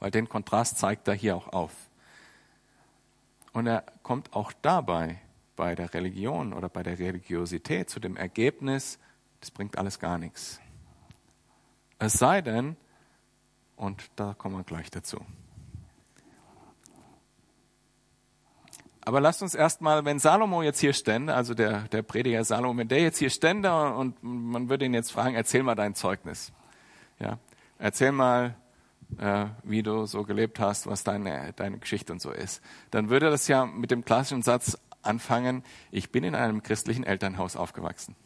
Weil 0.00 0.10
den 0.10 0.28
Kontrast 0.28 0.78
zeigt 0.78 1.06
er 1.06 1.14
hier 1.14 1.36
auch 1.36 1.46
auf. 1.52 1.72
Und 3.52 3.68
er 3.68 3.84
kommt 4.02 4.32
auch 4.32 4.52
dabei, 4.62 5.20
bei 5.54 5.76
der 5.76 5.94
Religion 5.94 6.52
oder 6.52 6.68
bei 6.68 6.82
der 6.82 6.98
Religiosität, 6.98 7.88
zu 7.88 8.00
dem 8.00 8.16
Ergebnis, 8.16 8.98
das 9.38 9.52
bringt 9.52 9.78
alles 9.78 10.00
gar 10.00 10.18
nichts. 10.18 10.60
Es 12.00 12.14
sei 12.14 12.42
denn, 12.42 12.76
und 13.76 14.10
da 14.16 14.34
kommen 14.34 14.56
wir 14.56 14.64
gleich 14.64 14.90
dazu. 14.90 15.24
Aber 19.06 19.20
lasst 19.20 19.40
uns 19.40 19.54
erstmal, 19.54 20.04
wenn 20.04 20.18
Salomo 20.18 20.62
jetzt 20.64 20.80
hier 20.80 20.92
stände, 20.92 21.32
also 21.32 21.54
der, 21.54 21.82
der 21.82 22.02
Prediger 22.02 22.42
Salomo, 22.42 22.76
wenn 22.76 22.88
der 22.88 23.02
jetzt 23.02 23.18
hier 23.18 23.30
stände 23.30 23.72
und 23.94 24.16
man 24.20 24.68
würde 24.68 24.84
ihn 24.84 24.94
jetzt 24.94 25.12
fragen, 25.12 25.36
erzähl 25.36 25.62
mal 25.62 25.76
dein 25.76 25.94
Zeugnis. 25.94 26.52
Ja, 27.20 27.38
erzähl 27.78 28.10
mal, 28.10 28.56
äh, 29.18 29.46
wie 29.62 29.84
du 29.84 30.06
so 30.06 30.24
gelebt 30.24 30.58
hast, 30.58 30.88
was 30.88 31.04
deine, 31.04 31.52
deine 31.52 31.78
Geschichte 31.78 32.12
und 32.12 32.20
so 32.20 32.32
ist. 32.32 32.60
Dann 32.90 33.08
würde 33.08 33.30
das 33.30 33.46
ja 33.46 33.64
mit 33.64 33.92
dem 33.92 34.04
klassischen 34.04 34.42
Satz 34.42 34.76
anfangen, 35.02 35.62
ich 35.92 36.10
bin 36.10 36.24
in 36.24 36.34
einem 36.34 36.64
christlichen 36.64 37.04
Elternhaus 37.04 37.54
aufgewachsen. 37.54 38.16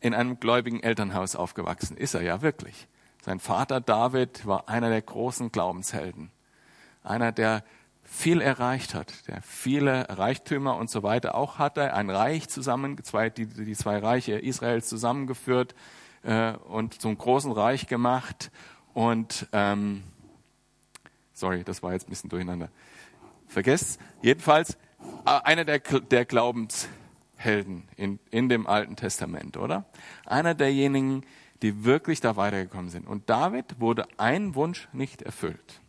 In 0.00 0.12
einem 0.12 0.38
gläubigen 0.38 0.82
Elternhaus 0.82 1.34
aufgewachsen. 1.34 1.96
Ist 1.96 2.12
er 2.12 2.20
ja 2.20 2.42
wirklich. 2.42 2.88
Sein 3.22 3.40
Vater 3.40 3.80
David 3.80 4.46
war 4.46 4.68
einer 4.68 4.90
der 4.90 5.00
großen 5.00 5.50
Glaubenshelden. 5.50 6.30
Einer, 7.02 7.32
der 7.32 7.64
viel 8.12 8.42
erreicht 8.42 8.94
hat, 8.94 9.26
der 9.26 9.40
viele 9.40 10.06
Reichtümer 10.10 10.76
und 10.76 10.90
so 10.90 11.02
weiter 11.02 11.34
auch 11.34 11.58
hatte, 11.58 11.94
ein 11.94 12.10
Reich 12.10 12.46
zusammen, 12.48 12.96
die, 13.36 13.46
die 13.46 13.74
zwei 13.74 13.98
Reiche 13.98 14.34
Israels 14.38 14.86
zusammengeführt 14.86 15.74
äh, 16.22 16.52
und 16.52 17.00
zum 17.00 17.16
großen 17.16 17.50
Reich 17.50 17.86
gemacht. 17.86 18.50
Und 18.92 19.48
ähm, 19.52 20.02
sorry, 21.32 21.64
das 21.64 21.82
war 21.82 21.94
jetzt 21.94 22.06
ein 22.06 22.10
bisschen 22.10 22.28
durcheinander. 22.28 22.68
Vergesst. 23.48 23.98
Jedenfalls 24.20 24.74
äh, 25.24 25.40
einer 25.44 25.64
der, 25.64 25.78
der 25.78 26.26
Glaubenshelden 26.26 27.88
in, 27.96 28.20
in 28.30 28.50
dem 28.50 28.66
Alten 28.66 28.94
Testament, 28.94 29.56
oder? 29.56 29.86
Einer 30.26 30.54
derjenigen, 30.54 31.24
die 31.62 31.84
wirklich 31.84 32.20
da 32.20 32.36
weitergekommen 32.36 32.90
sind. 32.90 33.06
Und 33.08 33.30
David 33.30 33.80
wurde 33.80 34.06
ein 34.18 34.54
Wunsch 34.54 34.88
nicht 34.92 35.22
erfüllt. 35.22 35.81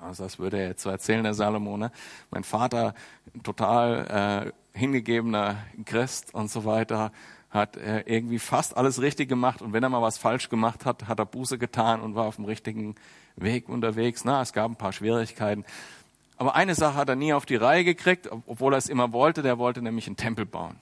Also 0.00 0.24
das 0.24 0.38
würde 0.38 0.58
er 0.58 0.68
jetzt 0.68 0.82
so 0.82 0.90
erzählen, 0.90 1.22
der 1.22 1.34
Salomo. 1.34 1.76
Ne? 1.76 1.92
Mein 2.30 2.44
Vater, 2.44 2.94
total 3.42 4.52
äh, 4.74 4.78
hingegebener 4.78 5.56
Christ 5.84 6.34
und 6.34 6.50
so 6.50 6.64
weiter, 6.64 7.12
hat 7.50 7.76
äh, 7.76 8.00
irgendwie 8.06 8.38
fast 8.38 8.76
alles 8.76 9.02
richtig 9.02 9.28
gemacht 9.28 9.60
und 9.60 9.72
wenn 9.72 9.82
er 9.82 9.88
mal 9.88 10.02
was 10.02 10.18
falsch 10.18 10.48
gemacht 10.48 10.86
hat, 10.86 11.08
hat 11.08 11.18
er 11.18 11.26
Buße 11.26 11.58
getan 11.58 12.00
und 12.00 12.14
war 12.14 12.26
auf 12.26 12.36
dem 12.36 12.44
richtigen 12.44 12.94
Weg 13.36 13.68
unterwegs. 13.68 14.24
Na, 14.24 14.40
es 14.40 14.52
gab 14.52 14.70
ein 14.70 14.76
paar 14.76 14.92
Schwierigkeiten. 14.92 15.64
Aber 16.36 16.54
eine 16.54 16.74
Sache 16.74 16.94
hat 16.94 17.08
er 17.08 17.16
nie 17.16 17.34
auf 17.34 17.44
die 17.44 17.56
Reihe 17.56 17.84
gekriegt, 17.84 18.30
obwohl 18.46 18.72
er 18.72 18.78
es 18.78 18.88
immer 18.88 19.12
wollte. 19.12 19.42
Der 19.42 19.58
wollte 19.58 19.82
nämlich 19.82 20.06
einen 20.06 20.16
Tempel 20.16 20.46
bauen. 20.46 20.76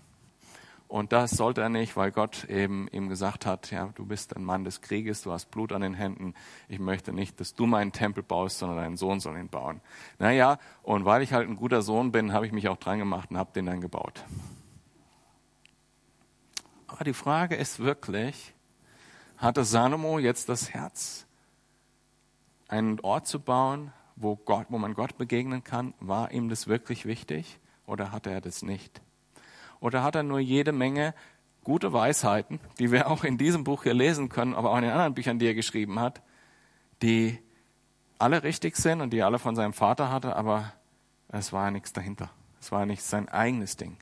Und 0.88 1.12
das 1.12 1.33
sollte 1.33 1.61
er 1.61 1.68
nicht, 1.68 1.97
weil 1.97 2.11
Gott 2.11 2.45
eben 2.45 2.88
ihm 2.88 3.11
gesagt 3.11 3.45
hat, 3.45 3.71
ja, 3.71 3.90
du 3.95 4.07
bist 4.07 4.35
ein 4.35 4.42
Mann 4.42 4.64
des 4.64 4.80
Krieges, 4.80 5.21
du 5.21 5.30
hast 5.30 5.50
Blut 5.50 5.73
an 5.73 5.83
den 5.83 5.92
Händen. 5.92 6.33
Ich 6.66 6.78
möchte 6.78 7.12
nicht, 7.12 7.38
dass 7.40 7.54
du 7.54 7.66
meinen 7.66 7.92
Tempel 7.92 8.23
baust, 8.23 8.59
sondern 8.59 8.78
dein 8.78 8.97
Sohn 8.97 9.21
soll 9.21 9.37
ihn 9.37 9.50
bauen. 9.50 9.83
Naja, 10.18 10.59
und 10.83 11.04
weil 11.04 11.21
ich 11.21 11.35
halt 11.35 11.47
ein 11.47 11.57
guter 11.57 11.83
Sohn 11.83 12.11
bin, 12.11 12.33
habe 12.33 12.47
ich 12.47 12.52
mich 12.52 12.71
auch 12.71 12.78
dran 12.78 12.99
gemacht 12.99 13.30
und 13.30 13.37
habe 13.37 13.52
den 13.52 13.66
dann 13.66 13.83
gebaut. 13.83 14.25
Aber 16.87 17.04
die 17.04 17.12
Frage 17.12 17.54
ist 17.54 17.80
wirklich, 17.80 18.54
hatte 19.37 19.64
Salomo 19.64 20.18
jetzt 20.18 20.49
das 20.49 20.73
Herz, 20.73 21.26
einen 22.66 22.99
Ort 23.00 23.26
zu 23.26 23.40
bauen, 23.40 23.92
wo, 24.16 24.37
Gott, 24.37 24.66
wo 24.71 24.78
man 24.78 24.95
Gott 24.95 25.18
begegnen 25.18 25.62
kann? 25.62 25.92
War 26.00 26.33
ihm 26.33 26.49
das 26.49 26.66
wirklich 26.66 27.04
wichtig 27.04 27.61
oder 27.87 28.11
hatte 28.11 28.30
er 28.30 28.40
das 28.40 28.62
nicht? 28.62 29.02
Oder 29.81 30.03
hat 30.03 30.15
er 30.15 30.23
nur 30.23 30.41
jede 30.41 30.73
Menge 30.73 31.15
gute 31.65 31.93
Weisheiten, 31.93 32.61
die 32.79 32.91
wir 32.91 33.11
auch 33.11 33.25
in 33.25 33.39
diesem 33.39 33.65
Buch 33.65 33.83
hier 33.83 33.95
lesen 33.95 34.29
können, 34.29 34.55
aber 34.55 34.71
auch 34.71 34.77
in 34.77 34.85
den 34.85 34.93
anderen 34.93 35.15
Büchern, 35.15 35.39
die 35.39 35.47
er 35.47 35.55
geschrieben 35.55 36.01
hat, 36.01 36.23
die 37.03 37.39
alle 38.19 38.43
richtig 38.43 38.77
sind 38.77 39.01
und 39.01 39.11
die 39.11 39.19
er 39.19 39.27
alle 39.27 39.39
von 39.39 39.55
seinem 39.55 39.73
Vater 39.73 40.11
hatte, 40.11 40.35
aber 40.35 40.73
es 41.29 41.53
war 41.53 41.71
nichts 41.71 41.93
dahinter. 41.93 42.31
Es 42.61 42.73
war 42.73 42.87
nicht 42.87 43.03
sein 43.03 43.29
eigenes 43.29 43.77
Ding. 43.77 43.97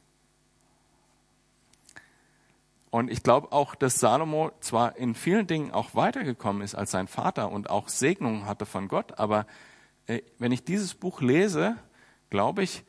Und 2.90 3.10
ich 3.10 3.22
glaube 3.22 3.52
auch, 3.52 3.74
dass 3.74 3.98
Salomo 3.98 4.52
zwar 4.60 4.96
in 4.96 5.14
vielen 5.14 5.46
Dingen 5.46 5.72
auch 5.72 5.94
weitergekommen 5.94 6.62
ist 6.62 6.74
als 6.74 6.92
sein 6.92 7.08
Vater 7.08 7.50
und 7.50 7.68
auch 7.68 7.88
Segnungen 7.88 8.46
hatte 8.46 8.64
von 8.64 8.88
Gott, 8.88 9.18
aber 9.18 9.46
äh, 10.06 10.22
wenn 10.38 10.52
ich 10.52 10.64
dieses 10.64 10.94
Buch 10.94 11.20
lese, 11.20 11.76
glaube 12.30 12.62
ich, 12.62 12.84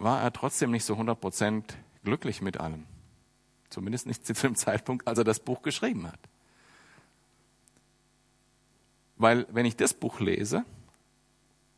war 0.00 0.22
er 0.22 0.32
trotzdem 0.32 0.70
nicht 0.70 0.84
so 0.84 0.94
100% 0.94 1.62
glücklich 2.02 2.42
mit 2.42 2.58
allem. 2.58 2.86
Zumindest 3.68 4.06
nicht 4.06 4.26
zu 4.26 4.32
dem 4.32 4.54
Zeitpunkt, 4.56 5.06
als 5.06 5.18
er 5.18 5.24
das 5.24 5.38
Buch 5.38 5.62
geschrieben 5.62 6.06
hat. 6.08 6.18
Weil 9.16 9.46
wenn 9.50 9.66
ich 9.66 9.76
das 9.76 9.92
Buch 9.92 10.18
lese 10.18 10.64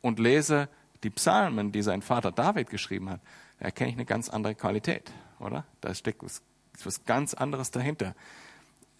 und 0.00 0.20
lese 0.20 0.68
die 1.02 1.10
Psalmen, 1.10 1.72
die 1.72 1.82
sein 1.82 2.00
Vater 2.00 2.30
David 2.30 2.70
geschrieben 2.70 3.10
hat, 3.10 3.20
erkenne 3.58 3.90
ich 3.90 3.96
eine 3.96 4.04
ganz 4.04 4.28
andere 4.28 4.54
Qualität, 4.54 5.10
oder? 5.40 5.64
Da 5.80 5.92
steckt 5.92 6.22
was, 6.22 6.40
was 6.84 7.04
ganz 7.04 7.34
anderes 7.34 7.72
dahinter. 7.72 8.14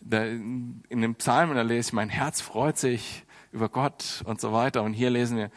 Da, 0.00 0.24
in 0.24 0.82
den 0.88 1.14
Psalmen, 1.14 1.54
da 1.54 1.62
lese 1.62 1.90
ich, 1.90 1.92
mein 1.92 2.08
Herz 2.08 2.40
freut 2.40 2.76
sich 2.76 3.24
über 3.52 3.68
Gott 3.68 4.22
und 4.24 4.40
so 4.40 4.52
weiter. 4.52 4.82
Und 4.82 4.94
hier 4.94 5.10
lesen 5.10 5.36
wir, 5.36 5.50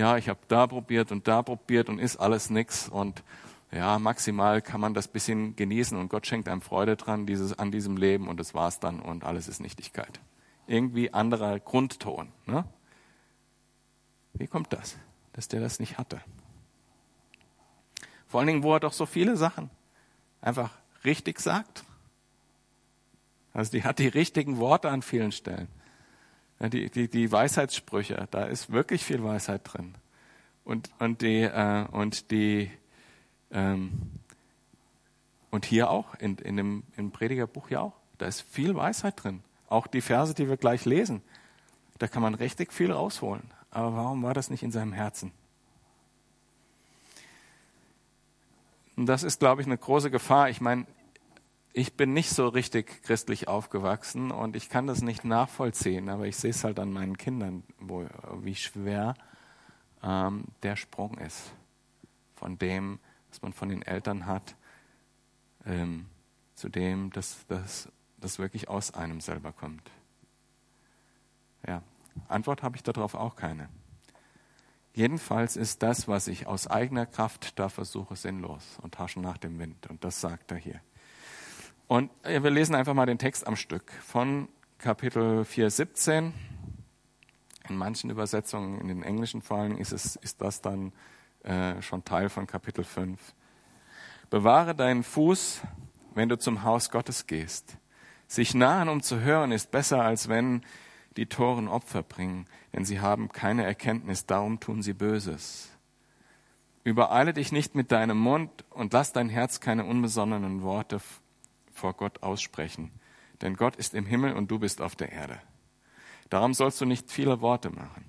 ja, 0.00 0.16
ich 0.16 0.30
habe 0.30 0.40
da 0.48 0.66
probiert 0.66 1.12
und 1.12 1.28
da 1.28 1.42
probiert 1.42 1.90
und 1.90 1.98
ist 1.98 2.16
alles 2.16 2.48
nix 2.48 2.88
und 2.88 3.22
ja, 3.70 3.98
maximal 3.98 4.62
kann 4.62 4.80
man 4.80 4.94
das 4.94 5.08
bisschen 5.08 5.56
genießen 5.56 5.96
und 5.96 6.08
Gott 6.08 6.26
schenkt 6.26 6.48
einem 6.48 6.62
Freude 6.62 6.96
dran 6.96 7.26
dieses, 7.26 7.58
an 7.58 7.70
diesem 7.70 7.98
Leben 7.98 8.26
und 8.26 8.40
das 8.40 8.54
war's 8.54 8.80
dann 8.80 9.00
und 9.00 9.24
alles 9.24 9.46
ist 9.46 9.60
Nichtigkeit. 9.60 10.18
Irgendwie 10.66 11.12
anderer 11.12 11.60
Grundton. 11.60 12.32
Ne? 12.46 12.64
Wie 14.32 14.46
kommt 14.46 14.72
das, 14.72 14.96
dass 15.34 15.48
der 15.48 15.60
das 15.60 15.80
nicht 15.80 15.98
hatte? 15.98 16.22
Vor 18.26 18.40
allen 18.40 18.46
Dingen, 18.46 18.62
wo 18.62 18.72
er 18.72 18.80
doch 18.80 18.94
so 18.94 19.04
viele 19.04 19.36
Sachen 19.36 19.68
einfach 20.40 20.70
richtig 21.04 21.40
sagt. 21.40 21.84
Also 23.52 23.70
die 23.70 23.84
hat 23.84 23.98
die 23.98 24.08
richtigen 24.08 24.56
Worte 24.56 24.88
an 24.88 25.02
vielen 25.02 25.32
Stellen. 25.32 25.68
Die, 26.60 26.90
die, 26.90 27.08
die 27.08 27.32
Weisheitssprüche, 27.32 28.28
da 28.30 28.44
ist 28.44 28.70
wirklich 28.70 29.02
viel 29.02 29.24
Weisheit 29.24 29.62
drin. 29.64 29.94
Und, 30.64 30.90
und 30.98 31.22
die, 31.22 31.40
äh, 31.40 31.86
und 31.90 32.30
die, 32.30 32.70
ähm, 33.50 33.92
und 35.50 35.64
hier 35.64 35.88
auch, 35.88 36.14
in, 36.16 36.36
in 36.36 36.56
dem 36.58 36.82
im 36.96 37.10
Predigerbuch 37.12 37.70
ja 37.70 37.80
auch, 37.80 37.94
da 38.18 38.26
ist 38.26 38.42
viel 38.42 38.74
Weisheit 38.74 39.22
drin. 39.22 39.42
Auch 39.68 39.86
die 39.86 40.02
Verse, 40.02 40.34
die 40.34 40.48
wir 40.48 40.58
gleich 40.58 40.84
lesen, 40.84 41.22
da 41.98 42.08
kann 42.08 42.22
man 42.22 42.34
richtig 42.34 42.72
viel 42.72 42.92
rausholen. 42.92 43.50
Aber 43.70 43.96
warum 43.96 44.22
war 44.22 44.34
das 44.34 44.50
nicht 44.50 44.62
in 44.62 44.72
seinem 44.72 44.92
Herzen? 44.92 45.32
Und 48.96 49.06
das 49.06 49.22
ist, 49.22 49.40
glaube 49.40 49.62
ich, 49.62 49.66
eine 49.66 49.78
große 49.78 50.10
Gefahr. 50.10 50.50
Ich 50.50 50.60
meine, 50.60 50.86
ich 51.72 51.96
bin 51.96 52.12
nicht 52.12 52.30
so 52.30 52.48
richtig 52.48 53.02
christlich 53.02 53.48
aufgewachsen 53.48 54.30
und 54.30 54.56
ich 54.56 54.68
kann 54.68 54.86
das 54.86 55.02
nicht 55.02 55.24
nachvollziehen, 55.24 56.08
aber 56.08 56.26
ich 56.26 56.36
sehe 56.36 56.50
es 56.50 56.64
halt 56.64 56.78
an 56.78 56.92
meinen 56.92 57.16
Kindern, 57.16 57.62
wo, 57.78 58.06
wie 58.42 58.56
schwer 58.56 59.14
ähm, 60.02 60.44
der 60.62 60.76
Sprung 60.76 61.18
ist 61.18 61.52
von 62.34 62.58
dem, 62.58 62.98
was 63.28 63.42
man 63.42 63.52
von 63.52 63.68
den 63.68 63.82
Eltern 63.82 64.26
hat, 64.26 64.56
ähm, 65.64 66.06
zu 66.54 66.68
dem, 66.68 67.10
dass 67.12 67.46
das 67.48 68.38
wirklich 68.38 68.68
aus 68.68 68.92
einem 68.94 69.20
selber 69.20 69.52
kommt. 69.52 69.90
Ja, 71.66 71.82
Antwort 72.28 72.62
habe 72.62 72.76
ich 72.76 72.82
darauf 72.82 73.14
auch 73.14 73.36
keine. 73.36 73.68
Jedenfalls 74.92 75.56
ist 75.56 75.82
das, 75.82 76.08
was 76.08 76.26
ich 76.26 76.46
aus 76.46 76.66
eigener 76.66 77.06
Kraft 77.06 77.58
da 77.58 77.68
versuche, 77.68 78.16
sinnlos 78.16 78.78
und 78.82 78.98
haschen 78.98 79.22
nach 79.22 79.38
dem 79.38 79.58
Wind. 79.58 79.86
Und 79.86 80.02
das 80.02 80.20
sagt 80.20 80.50
er 80.50 80.56
hier. 80.56 80.80
Und 81.90 82.08
wir 82.22 82.50
lesen 82.50 82.76
einfach 82.76 82.94
mal 82.94 83.06
den 83.06 83.18
Text 83.18 83.48
am 83.48 83.56
Stück 83.56 83.90
von 84.04 84.48
Kapitel 84.78 85.44
4, 85.44 85.70
17. 85.70 86.32
In 87.68 87.76
manchen 87.76 88.10
Übersetzungen, 88.10 88.80
in 88.80 88.86
den 88.86 89.02
englischen 89.02 89.42
vor 89.42 89.56
allem, 89.56 89.76
ist, 89.76 89.90
es, 89.90 90.14
ist 90.14 90.40
das 90.40 90.60
dann 90.60 90.92
äh, 91.42 91.82
schon 91.82 92.04
Teil 92.04 92.28
von 92.28 92.46
Kapitel 92.46 92.84
5. 92.84 93.18
Bewahre 94.30 94.76
deinen 94.76 95.02
Fuß, 95.02 95.62
wenn 96.14 96.28
du 96.28 96.38
zum 96.38 96.62
Haus 96.62 96.92
Gottes 96.92 97.26
gehst. 97.26 97.76
Sich 98.28 98.54
nahen, 98.54 98.88
um 98.88 99.02
zu 99.02 99.18
hören, 99.18 99.50
ist 99.50 99.72
besser, 99.72 100.00
als 100.00 100.28
wenn 100.28 100.62
die 101.16 101.26
Toren 101.26 101.66
Opfer 101.66 102.04
bringen, 102.04 102.46
denn 102.72 102.84
sie 102.84 103.00
haben 103.00 103.30
keine 103.30 103.64
Erkenntnis, 103.64 104.26
darum 104.26 104.60
tun 104.60 104.84
sie 104.84 104.94
Böses. 104.94 105.70
Übereile 106.84 107.32
dich 107.32 107.50
nicht 107.50 107.74
mit 107.74 107.90
deinem 107.90 108.20
Mund 108.20 108.64
und 108.70 108.92
lass 108.92 109.12
dein 109.12 109.28
Herz 109.28 109.58
keine 109.58 109.84
unbesonnenen 109.84 110.62
Worte 110.62 111.00
vor 111.80 111.94
Gott 111.94 112.22
aussprechen. 112.22 112.92
Denn 113.40 113.56
Gott 113.56 113.76
ist 113.76 113.94
im 113.94 114.06
Himmel 114.06 114.34
und 114.34 114.50
du 114.50 114.58
bist 114.58 114.80
auf 114.80 114.94
der 114.94 115.10
Erde. 115.10 115.40
Darum 116.28 116.54
sollst 116.54 116.80
du 116.80 116.84
nicht 116.84 117.10
viele 117.10 117.40
Worte 117.40 117.70
machen. 117.70 118.04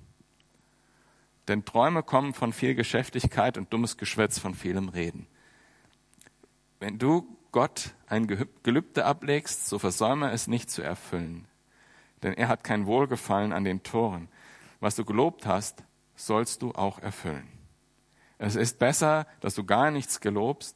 Denn 1.47 1.65
Träume 1.65 2.03
kommen 2.03 2.33
von 2.33 2.53
viel 2.53 2.75
Geschäftigkeit 2.75 3.57
und 3.57 3.73
dummes 3.73 3.97
Geschwätz 3.97 4.37
von 4.37 4.53
vielem 4.53 4.89
Reden. 4.89 5.27
Wenn 6.79 6.99
du 6.99 7.37
Gott 7.51 7.95
ein 8.07 8.27
Gelübde 8.27 9.05
ablegst, 9.05 9.67
so 9.67 9.79
versäume 9.79 10.31
es 10.31 10.47
nicht 10.47 10.69
zu 10.69 10.81
erfüllen. 10.81 11.47
Denn 12.23 12.33
er 12.33 12.47
hat 12.47 12.63
kein 12.63 12.85
Wohlgefallen 12.85 13.53
an 13.53 13.63
den 13.63 13.83
Toren. 13.83 14.29
Was 14.79 14.95
du 14.95 15.03
gelobt 15.05 15.45
hast, 15.45 15.83
sollst 16.15 16.61
du 16.61 16.73
auch 16.73 16.99
erfüllen. 16.99 17.47
Es 18.37 18.55
ist 18.55 18.79
besser, 18.79 19.27
dass 19.39 19.55
du 19.55 19.63
gar 19.63 19.91
nichts 19.91 20.19
gelobst, 20.19 20.75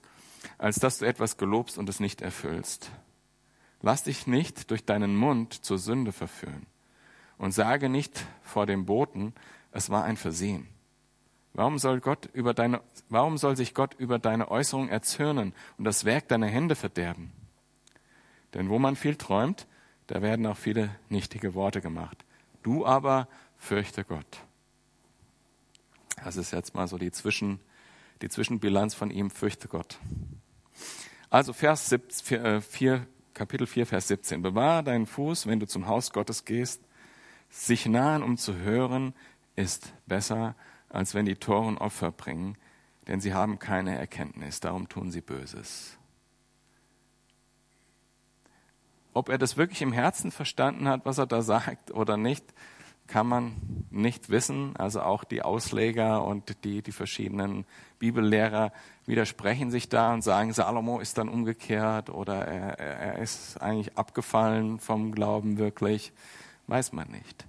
als 0.58 0.78
dass 0.78 1.00
du 1.00 1.06
etwas 1.06 1.38
gelobst 1.38 1.78
und 1.78 1.90
es 1.90 2.00
nicht 2.00 2.22
erfüllst. 2.22 2.92
Lass 3.82 4.04
dich 4.04 4.28
nicht 4.28 4.72
durch 4.72 4.86
deinen 4.86 5.16
Mund 5.16 5.54
zur 5.54 5.78
Sünde 5.78 6.12
verführen 6.12 6.66
und 7.38 7.52
sage 7.52 7.90
nicht 7.90 8.26
vor 8.42 8.66
dem 8.66 8.86
Boten, 8.86 9.34
es 9.72 9.90
war 9.90 10.04
ein 10.04 10.18
Versehen. 10.18 10.68
Warum 11.54 11.78
soll, 11.78 12.02
Gott 12.02 12.30
über 12.34 12.54
deine, 12.54 12.82
warum 13.10 13.38
soll 13.38 13.56
sich 13.56 13.74
Gott 13.74 13.94
über 13.98 14.20
deine 14.20 14.52
Äußerung 14.52 14.90
erzürnen 14.90 15.54
und 15.78 15.86
das 15.86 16.04
Werk 16.04 16.28
deiner 16.28 16.48
Hände 16.48 16.76
verderben? 16.76 17.32
Denn 18.54 18.70
wo 18.70 18.80
man 18.80 18.96
viel 18.96 19.16
träumt, 19.16 19.68
da 20.08 20.22
werden 20.22 20.46
auch 20.48 20.58
viele 20.58 20.94
nichtige 21.10 21.54
Worte 21.54 21.82
gemacht. 21.82 22.26
Du 22.62 22.86
aber 22.86 23.28
fürchte 23.58 24.04
Gott. 24.04 24.42
Das 26.24 26.38
ist 26.38 26.52
jetzt 26.52 26.76
mal 26.76 26.88
so 26.88 26.98
die, 26.98 27.12
Zwischen, 27.12 27.60
die 28.22 28.30
Zwischenbilanz 28.30 28.94
von 28.94 29.12
ihm, 29.12 29.30
fürchte 29.30 29.68
Gott. 29.68 30.00
Also 31.30 31.54
Vers 31.54 31.94
4, 32.24 32.62
4, 32.62 32.94
äh, 32.94 33.02
Kapitel 33.34 33.68
4, 33.68 33.86
Vers 33.86 34.08
17. 34.08 34.42
Bewahre 34.42 34.84
deinen 34.84 35.06
Fuß, 35.06 35.48
wenn 35.48 35.60
du 35.60 35.68
zum 35.68 35.88
Haus 35.88 36.12
Gottes 36.12 36.46
gehst. 36.46 36.82
Sich 37.50 37.86
nahen, 37.86 38.24
um 38.24 38.38
zu 38.38 38.56
hören, 38.56 39.14
ist 39.56 39.94
besser, 40.08 40.56
als 40.90 41.14
wenn 41.14 41.26
die 41.26 41.36
Toren 41.36 41.78
Opfer 41.78 42.12
bringen, 42.12 42.58
denn 43.08 43.20
sie 43.20 43.34
haben 43.34 43.60
keine 43.60 43.98
Erkenntnis, 43.98 44.60
darum 44.60 44.90
tun 44.90 45.12
sie 45.12 45.22
Böses. 45.22 45.98
Ob 49.14 49.30
er 49.30 49.38
das 49.38 49.58
wirklich 49.58 49.82
im 49.82 49.94
Herzen 49.94 50.32
verstanden 50.32 50.88
hat, 50.88 51.06
was 51.06 51.18
er 51.18 51.28
da 51.28 51.42
sagt 51.42 51.92
oder 51.92 52.18
nicht, 52.18 52.46
kann 53.08 53.28
man 53.28 53.56
nicht 53.92 54.30
wissen. 54.30 54.76
Also 54.78 55.02
auch 55.02 55.24
die 55.24 55.42
Ausleger 55.42 56.24
und 56.24 56.64
die, 56.64 56.82
die 56.82 56.92
verschiedenen 56.92 57.66
Bibellehrer 58.00 58.72
widersprechen 59.06 59.72
sich 59.72 59.90
da 59.90 60.14
und 60.14 60.24
sagen, 60.24 60.54
Salomo 60.54 61.00
ist 61.00 61.18
dann 61.18 61.30
umgekehrt 61.30 62.10
oder 62.10 62.48
er, 62.48 62.80
er 62.80 63.20
ist 63.20 63.62
eigentlich 63.62 63.98
abgefallen 63.98 64.80
vom 64.80 65.12
Glauben 65.12 65.58
wirklich. 65.58 66.12
Weiß 66.68 66.94
man 66.94 67.10
nicht. 67.10 67.46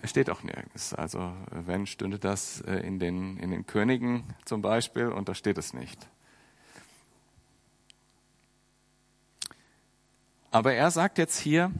Es 0.00 0.10
steht 0.10 0.30
auch 0.30 0.42
nirgends. 0.42 0.94
Also 0.94 1.32
wenn 1.50 1.86
stünde 1.86 2.18
das 2.18 2.60
äh, 2.62 2.76
in 2.76 2.98
den, 2.98 3.36
in 3.38 3.50
den 3.50 3.66
Königen 3.66 4.24
zum 4.44 4.62
Beispiel 4.62 5.08
und 5.08 5.28
da 5.28 5.34
steht 5.34 5.58
es 5.58 5.74
nicht. 5.74 6.08
Aber 10.50 10.74
er 10.74 10.90
sagt 10.90 11.18
jetzt 11.18 11.38
hier, 11.38 11.72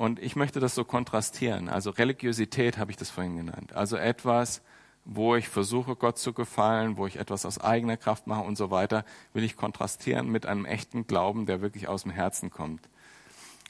und 0.00 0.18
ich 0.18 0.34
möchte 0.34 0.60
das 0.60 0.74
so 0.74 0.82
kontrastieren. 0.86 1.68
Also 1.68 1.90
Religiosität 1.90 2.78
habe 2.78 2.90
ich 2.90 2.96
das 2.96 3.10
vorhin 3.10 3.36
genannt. 3.36 3.74
Also 3.74 3.98
etwas, 3.98 4.62
wo 5.04 5.36
ich 5.36 5.46
versuche, 5.46 5.94
Gott 5.94 6.16
zu 6.16 6.32
gefallen, 6.32 6.96
wo 6.96 7.06
ich 7.06 7.16
etwas 7.16 7.44
aus 7.44 7.60
eigener 7.60 7.98
Kraft 7.98 8.26
mache 8.26 8.40
und 8.40 8.56
so 8.56 8.70
weiter, 8.70 9.04
will 9.34 9.44
ich 9.44 9.58
kontrastieren 9.58 10.30
mit 10.30 10.46
einem 10.46 10.64
echten 10.64 11.06
Glauben, 11.06 11.44
der 11.44 11.60
wirklich 11.60 11.86
aus 11.86 12.04
dem 12.04 12.12
Herzen 12.12 12.48
kommt. 12.48 12.88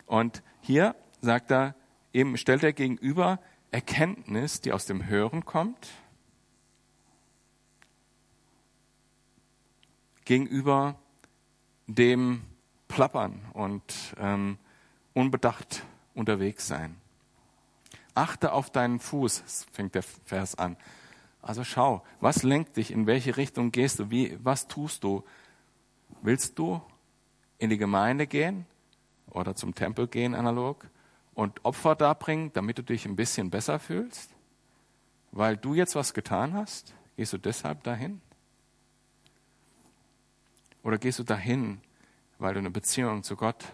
Und 0.07 0.45
hier 0.61 0.95
sagt 1.21 1.51
er, 1.51 1.75
eben 2.13 2.37
stellt 2.37 2.63
er 2.63 2.75
gegenüber 2.75 3.41
Erkenntnis, 3.73 4.61
die 4.61 4.73
aus 4.73 4.87
dem 4.87 5.09
Hören 5.09 5.45
kommt, 5.45 5.89
gegenüber 10.25 10.95
dem 11.89 12.43
Plappern 12.87 13.41
und 13.53 13.83
ähm, 14.17 14.59
unbedacht 15.13 15.83
unterwegs 16.21 16.69
sein. 16.69 16.97
Achte 18.15 18.53
auf 18.53 18.71
deinen 18.71 19.01
Fuß, 19.01 19.67
fängt 19.73 19.95
der 19.95 20.03
Vers 20.03 20.55
an. 20.55 20.77
Also 21.43 21.65
schau, 21.65 22.05
was 22.21 22.43
lenkt 22.43 22.77
dich, 22.77 22.91
in 22.91 23.07
welche 23.07 23.37
Richtung 23.37 23.73
gehst 23.73 23.99
du, 23.99 24.11
wie, 24.11 24.39
was 24.43 24.69
tust 24.69 25.05
du? 25.05 25.25
Willst 26.23 26.59
du 26.59 26.83
in 27.59 27.71
die 27.71 27.79
Gemeinde 27.79 28.27
gehen 28.27 28.67
oder 29.31 29.55
zum 29.55 29.75
Tempel 29.75 30.07
gehen 30.07 30.35
analog 30.35 30.87
und 31.35 31.65
Opfer 31.65 31.95
darbringen, 31.95 32.53
damit 32.53 32.79
du 32.79 32.83
dich 32.83 33.07
ein 33.07 33.17
bisschen 33.17 33.51
besser 33.51 33.79
fühlst? 33.79 34.31
Weil 35.33 35.57
du 35.57 35.75
jetzt 35.75 35.95
was 35.95 36.13
getan 36.13 36.55
hast? 36.55 36.95
Gehst 37.17 37.33
du 37.33 37.39
deshalb 37.39 37.83
dahin? 37.85 38.21
Oder 40.83 40.99
gehst 40.99 41.19
du 41.19 41.25
dahin, 41.25 41.81
weil 42.39 42.55
du 42.55 42.59
eine 42.59 42.71
Beziehung 42.71 43.23
zu 43.23 43.37
Gott 43.37 43.65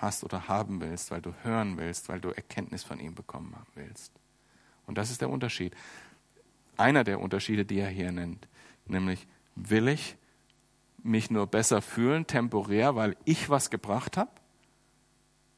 hast 0.00 0.24
oder 0.24 0.48
haben 0.48 0.80
willst, 0.80 1.10
weil 1.10 1.22
du 1.22 1.32
hören 1.42 1.76
willst, 1.76 2.08
weil 2.08 2.20
du 2.20 2.30
Erkenntnis 2.30 2.82
von 2.82 3.00
ihm 3.00 3.14
bekommen 3.14 3.54
willst. 3.74 4.12
Und 4.86 4.98
das 4.98 5.10
ist 5.10 5.20
der 5.20 5.30
Unterschied. 5.30 5.74
Einer 6.76 7.04
der 7.04 7.20
Unterschiede, 7.20 7.64
die 7.64 7.78
er 7.78 7.88
hier 7.88 8.12
nennt. 8.12 8.48
Nämlich, 8.86 9.26
will 9.54 9.88
ich 9.88 10.16
mich 11.02 11.30
nur 11.30 11.46
besser 11.46 11.82
fühlen, 11.82 12.26
temporär, 12.26 12.94
weil 12.94 13.16
ich 13.24 13.48
was 13.48 13.70
gebracht 13.70 14.16
habe? 14.16 14.30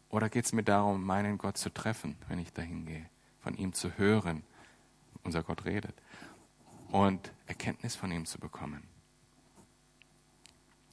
Oder 0.08 0.30
geht 0.30 0.46
es 0.46 0.52
mir 0.52 0.62
darum, 0.62 1.04
meinen 1.04 1.36
Gott 1.38 1.58
zu 1.58 1.70
treffen, 1.70 2.16
wenn 2.28 2.38
ich 2.38 2.52
dahin 2.52 2.86
gehe, 2.86 3.06
von 3.40 3.54
ihm 3.54 3.72
zu 3.72 3.98
hören, 3.98 4.42
unser 5.22 5.42
Gott 5.42 5.64
redet, 5.64 5.94
und 6.90 7.32
Erkenntnis 7.46 7.94
von 7.96 8.10
ihm 8.10 8.24
zu 8.24 8.38
bekommen? 8.38 8.82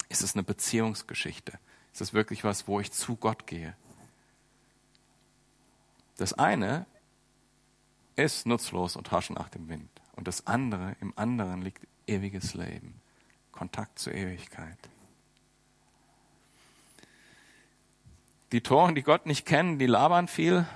Ist 0.09 0.21
es 0.21 0.35
eine 0.35 0.43
Beziehungsgeschichte? 0.43 1.59
Ist 1.95 2.01
das 2.01 2.13
wirklich 2.13 2.43
was, 2.43 2.67
wo 2.67 2.81
ich 2.81 2.91
zu 2.91 3.15
Gott 3.15 3.47
gehe? 3.47 3.73
Das 6.17 6.33
eine 6.33 6.85
ist 8.17 8.45
nutzlos 8.45 8.97
und 8.97 9.13
haschen 9.13 9.35
nach 9.35 9.47
dem 9.47 9.69
Wind. 9.69 9.89
Und 10.17 10.27
das 10.27 10.45
andere, 10.45 10.97
im 10.99 11.13
anderen 11.15 11.61
liegt 11.61 11.87
ewiges 12.05 12.53
Leben, 12.53 12.99
Kontakt 13.53 13.97
zur 13.97 14.13
Ewigkeit. 14.13 14.77
Die 18.51 18.59
Toren, 18.59 18.95
die 18.95 19.01
Gott 19.01 19.25
nicht 19.25 19.45
kennen, 19.45 19.79
die 19.79 19.85
labern 19.85 20.27
viel 20.27 20.67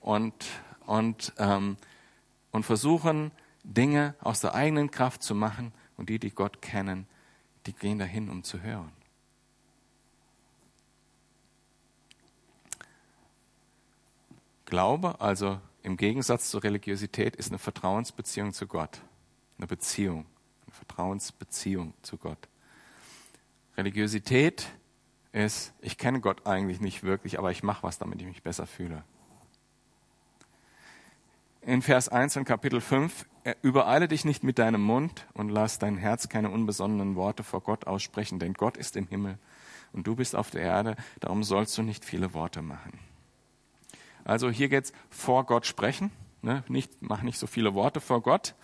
und, 0.00 0.44
und, 0.84 1.32
ähm, 1.38 1.78
und 2.50 2.64
versuchen, 2.64 3.30
Dinge 3.64 4.14
aus 4.20 4.42
der 4.42 4.54
eigenen 4.54 4.90
Kraft 4.90 5.22
zu 5.22 5.34
machen. 5.34 5.72
Und 5.96 6.10
die, 6.10 6.18
die 6.18 6.32
Gott 6.32 6.60
kennen, 6.60 7.06
die 7.64 7.72
gehen 7.72 7.98
dahin, 7.98 8.28
um 8.28 8.44
zu 8.44 8.60
hören. 8.60 8.92
Glaube, 14.66 15.20
also 15.20 15.60
im 15.82 15.96
Gegensatz 15.96 16.50
zur 16.50 16.64
Religiosität, 16.64 17.36
ist 17.36 17.50
eine 17.50 17.58
Vertrauensbeziehung 17.58 18.52
zu 18.52 18.66
Gott. 18.66 19.00
Eine 19.58 19.68
Beziehung, 19.68 20.26
eine 20.66 20.74
Vertrauensbeziehung 20.74 21.94
zu 22.02 22.18
Gott. 22.18 22.48
Religiosität 23.76 24.66
ist, 25.32 25.72
ich 25.80 25.98
kenne 25.98 26.20
Gott 26.20 26.46
eigentlich 26.46 26.80
nicht 26.80 27.04
wirklich, 27.04 27.38
aber 27.38 27.52
ich 27.52 27.62
mache 27.62 27.84
was, 27.84 27.98
damit 27.98 28.20
ich 28.20 28.26
mich 28.26 28.42
besser 28.42 28.66
fühle. 28.66 29.04
In 31.62 31.82
Vers 31.82 32.08
1 32.08 32.36
und 32.36 32.44
Kapitel 32.44 32.80
5, 32.80 33.24
übereile 33.62 34.08
dich 34.08 34.24
nicht 34.24 34.42
mit 34.42 34.58
deinem 34.58 34.82
Mund 34.82 35.26
und 35.34 35.48
lass 35.48 35.78
dein 35.78 35.96
Herz 35.96 36.28
keine 36.28 36.50
unbesonnenen 36.50 37.14
Worte 37.14 37.44
vor 37.44 37.60
Gott 37.60 37.86
aussprechen, 37.86 38.38
denn 38.40 38.54
Gott 38.54 38.76
ist 38.76 38.96
im 38.96 39.06
Himmel 39.06 39.38
und 39.92 40.06
du 40.06 40.16
bist 40.16 40.34
auf 40.34 40.50
der 40.50 40.62
Erde, 40.62 40.96
darum 41.20 41.44
sollst 41.44 41.78
du 41.78 41.82
nicht 41.82 42.04
viele 42.04 42.34
Worte 42.34 42.62
machen. 42.62 42.98
Also 44.26 44.50
hier 44.50 44.68
geht's 44.68 44.92
vor 45.08 45.46
Gott 45.46 45.66
sprechen. 45.66 46.10
Ne? 46.42 46.64
Nicht, 46.66 47.00
mach 47.00 47.22
nicht 47.22 47.38
so 47.38 47.46
viele 47.46 47.74
Worte 47.74 48.00
vor 48.00 48.22
Gott. 48.22 48.56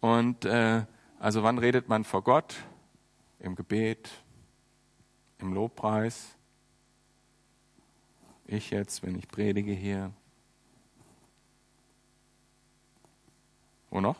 Und 0.00 0.44
äh, 0.44 0.84
also 1.18 1.42
wann 1.42 1.56
redet 1.56 1.88
man 1.88 2.04
vor 2.04 2.22
Gott? 2.22 2.56
Im 3.38 3.54
Gebet, 3.54 4.10
im 5.38 5.54
Lobpreis. 5.54 6.36
Ich 8.46 8.70
jetzt, 8.70 9.02
wenn 9.02 9.16
ich 9.16 9.28
predige 9.28 9.72
hier. 9.72 10.12
Wo 13.88 14.02
noch? 14.02 14.16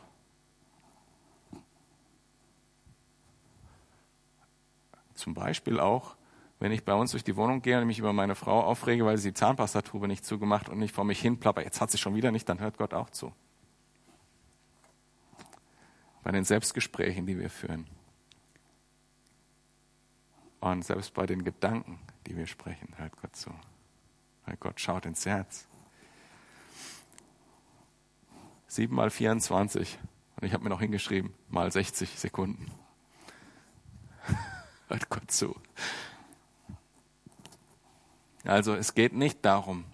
Zum 5.14 5.34
Beispiel 5.34 5.78
auch 5.78 6.16
wenn 6.62 6.70
ich 6.70 6.84
bei 6.84 6.94
uns 6.94 7.10
durch 7.10 7.24
die 7.24 7.34
Wohnung 7.34 7.60
gehe 7.60 7.80
und 7.80 7.88
mich 7.88 7.98
über 7.98 8.12
meine 8.12 8.36
Frau 8.36 8.62
aufrege, 8.62 9.04
weil 9.04 9.18
sie 9.18 9.30
die 9.30 9.34
Zahnpastatube 9.34 10.06
nicht 10.06 10.24
zugemacht 10.24 10.68
und 10.68 10.78
nicht 10.78 10.94
vor 10.94 11.02
mich 11.02 11.20
hin 11.20 11.40
plapper, 11.40 11.64
jetzt 11.64 11.80
hat 11.80 11.90
sie 11.90 11.98
schon 11.98 12.14
wieder 12.14 12.30
nicht, 12.30 12.48
dann 12.48 12.60
hört 12.60 12.78
Gott 12.78 12.94
auch 12.94 13.10
zu. 13.10 13.32
bei 16.22 16.30
den 16.30 16.44
Selbstgesprächen, 16.44 17.26
die 17.26 17.36
wir 17.36 17.50
führen. 17.50 17.88
Und 20.60 20.84
selbst 20.84 21.12
bei 21.14 21.26
den 21.26 21.42
Gedanken, 21.42 21.98
die 22.28 22.36
wir 22.36 22.46
sprechen, 22.46 22.94
hört 22.96 23.20
Gott 23.20 23.34
zu. 23.34 23.50
Weil 24.46 24.56
Gott 24.58 24.78
schaut 24.78 25.04
ins 25.04 25.26
Herz. 25.26 25.66
7 28.68 28.94
mal 28.94 29.10
24. 29.10 29.98
Und 30.36 30.46
ich 30.46 30.52
habe 30.52 30.62
mir 30.62 30.70
noch 30.70 30.80
hingeschrieben, 30.80 31.34
mal 31.48 31.72
60 31.72 32.20
Sekunden. 32.20 32.70
hört 34.86 35.08
Gott 35.10 35.28
zu. 35.28 35.56
Also 38.44 38.74
es 38.74 38.94
geht 38.94 39.12
nicht 39.12 39.44
darum, 39.44 39.84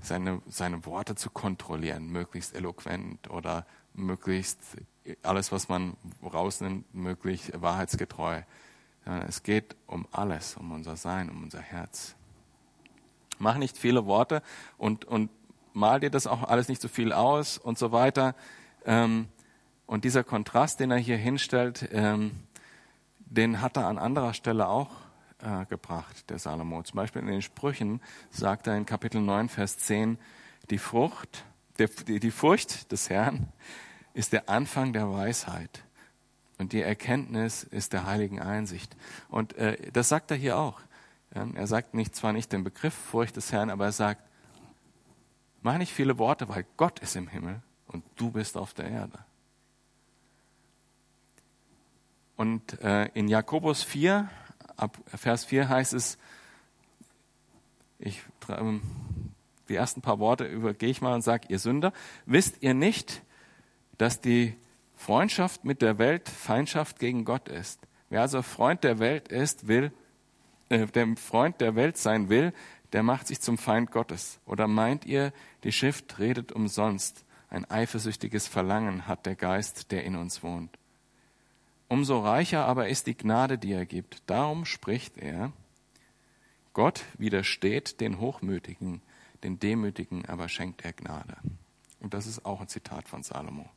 seine, 0.00 0.42
seine 0.48 0.84
Worte 0.84 1.14
zu 1.14 1.30
kontrollieren, 1.30 2.08
möglichst 2.08 2.54
eloquent 2.54 3.30
oder 3.30 3.66
möglichst 3.94 4.58
alles, 5.22 5.52
was 5.52 5.68
man 5.68 5.96
rausnimmt, 6.22 6.92
möglichst 6.94 7.60
wahrheitsgetreu. 7.60 8.42
Es 9.28 9.42
geht 9.42 9.76
um 9.86 10.06
alles, 10.10 10.56
um 10.56 10.72
unser 10.72 10.96
Sein, 10.96 11.30
um 11.30 11.44
unser 11.44 11.60
Herz. 11.60 12.16
Mach 13.38 13.56
nicht 13.56 13.78
viele 13.78 14.06
Worte 14.06 14.42
und, 14.78 15.04
und 15.04 15.30
mal 15.72 16.00
dir 16.00 16.10
das 16.10 16.26
auch 16.26 16.42
alles 16.42 16.68
nicht 16.68 16.82
so 16.82 16.88
viel 16.88 17.12
aus 17.12 17.58
und 17.58 17.78
so 17.78 17.92
weiter. 17.92 18.34
Ähm, 18.84 19.28
und 19.86 20.04
dieser 20.04 20.24
Kontrast, 20.24 20.80
den 20.80 20.90
er 20.90 20.96
hier 20.96 21.18
hinstellt, 21.18 21.88
ähm, 21.92 22.32
den 23.18 23.60
hat 23.60 23.76
er 23.76 23.86
an 23.86 23.98
anderer 23.98 24.34
Stelle 24.34 24.68
auch 24.68 24.90
äh, 25.46 25.64
gebracht, 25.66 26.28
der 26.28 26.38
Salomo. 26.38 26.82
Zum 26.82 26.96
Beispiel 26.96 27.22
in 27.22 27.28
den 27.28 27.42
Sprüchen 27.42 28.00
sagt 28.30 28.66
er 28.66 28.76
in 28.76 28.84
Kapitel 28.84 29.20
9, 29.20 29.48
Vers 29.48 29.78
10, 29.78 30.18
die 30.70 30.78
Frucht, 30.78 31.44
der, 31.78 31.88
die, 31.88 32.18
die 32.18 32.30
Furcht 32.30 32.90
des 32.90 33.10
Herrn 33.10 33.52
ist 34.12 34.32
der 34.32 34.48
Anfang 34.48 34.92
der 34.92 35.10
Weisheit. 35.12 35.84
Und 36.58 36.72
die 36.72 36.80
Erkenntnis 36.80 37.62
ist 37.64 37.92
der 37.92 38.06
heiligen 38.06 38.40
Einsicht. 38.40 38.96
Und 39.28 39.56
äh, 39.56 39.90
das 39.92 40.08
sagt 40.08 40.30
er 40.30 40.36
hier 40.36 40.58
auch. 40.58 40.80
Ja, 41.34 41.46
er 41.54 41.66
sagt 41.66 41.94
nicht, 41.94 42.16
zwar 42.16 42.32
nicht 42.32 42.52
den 42.52 42.64
Begriff 42.64 42.94
Furcht 42.94 43.36
des 43.36 43.52
Herrn, 43.52 43.70
aber 43.70 43.84
er 43.84 43.92
sagt, 43.92 44.22
mach 45.60 45.76
nicht 45.78 45.92
viele 45.92 46.18
Worte, 46.18 46.48
weil 46.48 46.64
Gott 46.76 46.98
ist 47.00 47.14
im 47.14 47.28
Himmel 47.28 47.62
und 47.86 48.04
du 48.16 48.30
bist 48.30 48.56
auf 48.56 48.74
der 48.74 48.88
Erde. 48.88 49.18
Und 52.36 52.80
äh, 52.80 53.06
in 53.14 53.28
Jakobus 53.28 53.82
4, 53.82 54.28
ab 54.76 54.98
Vers 55.06 55.44
4 55.44 55.68
heißt 55.68 55.94
es, 55.94 56.18
ich 57.98 58.22
ähm, 58.48 58.82
die 59.68 59.74
ersten 59.74 60.00
paar 60.00 60.18
Worte 60.18 60.44
übergehe 60.44 60.90
ich 60.90 61.00
mal 61.00 61.14
und 61.14 61.22
sage, 61.22 61.48
ihr 61.48 61.58
Sünder, 61.58 61.92
wisst 62.24 62.62
ihr 62.62 62.74
nicht, 62.74 63.22
dass 63.98 64.20
die 64.20 64.54
Freundschaft 64.94 65.64
mit 65.64 65.82
der 65.82 65.98
Welt 65.98 66.28
Feindschaft 66.28 66.98
gegen 66.98 67.24
Gott 67.24 67.48
ist? 67.48 67.80
Wer 68.08 68.20
also 68.20 68.42
Freund 68.42 68.84
der 68.84 68.98
Welt 68.98 69.28
ist, 69.28 69.66
will, 69.66 69.92
äh, 70.68 70.86
der 70.86 71.16
Freund 71.16 71.60
der 71.60 71.74
Welt 71.74 71.96
sein 71.96 72.28
will, 72.28 72.52
der 72.92 73.02
macht 73.02 73.26
sich 73.26 73.40
zum 73.40 73.58
Feind 73.58 73.90
Gottes. 73.90 74.38
Oder 74.46 74.68
meint 74.68 75.04
ihr, 75.04 75.32
die 75.64 75.72
Schrift 75.72 76.18
redet 76.18 76.52
umsonst? 76.52 77.24
Ein 77.48 77.68
eifersüchtiges 77.68 78.46
Verlangen 78.46 79.06
hat 79.06 79.26
der 79.26 79.34
Geist, 79.34 79.90
der 79.90 80.04
in 80.04 80.16
uns 80.16 80.42
wohnt. 80.42 80.78
Umso 81.88 82.20
reicher 82.20 82.64
aber 82.66 82.88
ist 82.88 83.06
die 83.06 83.16
Gnade, 83.16 83.58
die 83.58 83.72
er 83.72 83.86
gibt. 83.86 84.22
Darum 84.26 84.64
spricht 84.64 85.18
er, 85.18 85.52
Gott 86.72 87.04
widersteht 87.16 88.00
den 88.00 88.18
Hochmütigen, 88.20 89.00
den 89.44 89.58
Demütigen 89.58 90.26
aber 90.26 90.48
schenkt 90.48 90.84
er 90.84 90.92
Gnade. 90.92 91.36
Und 92.00 92.12
das 92.12 92.26
ist 92.26 92.44
auch 92.44 92.60
ein 92.60 92.68
Zitat 92.68 93.08
von 93.08 93.22
Salomo 93.22 93.68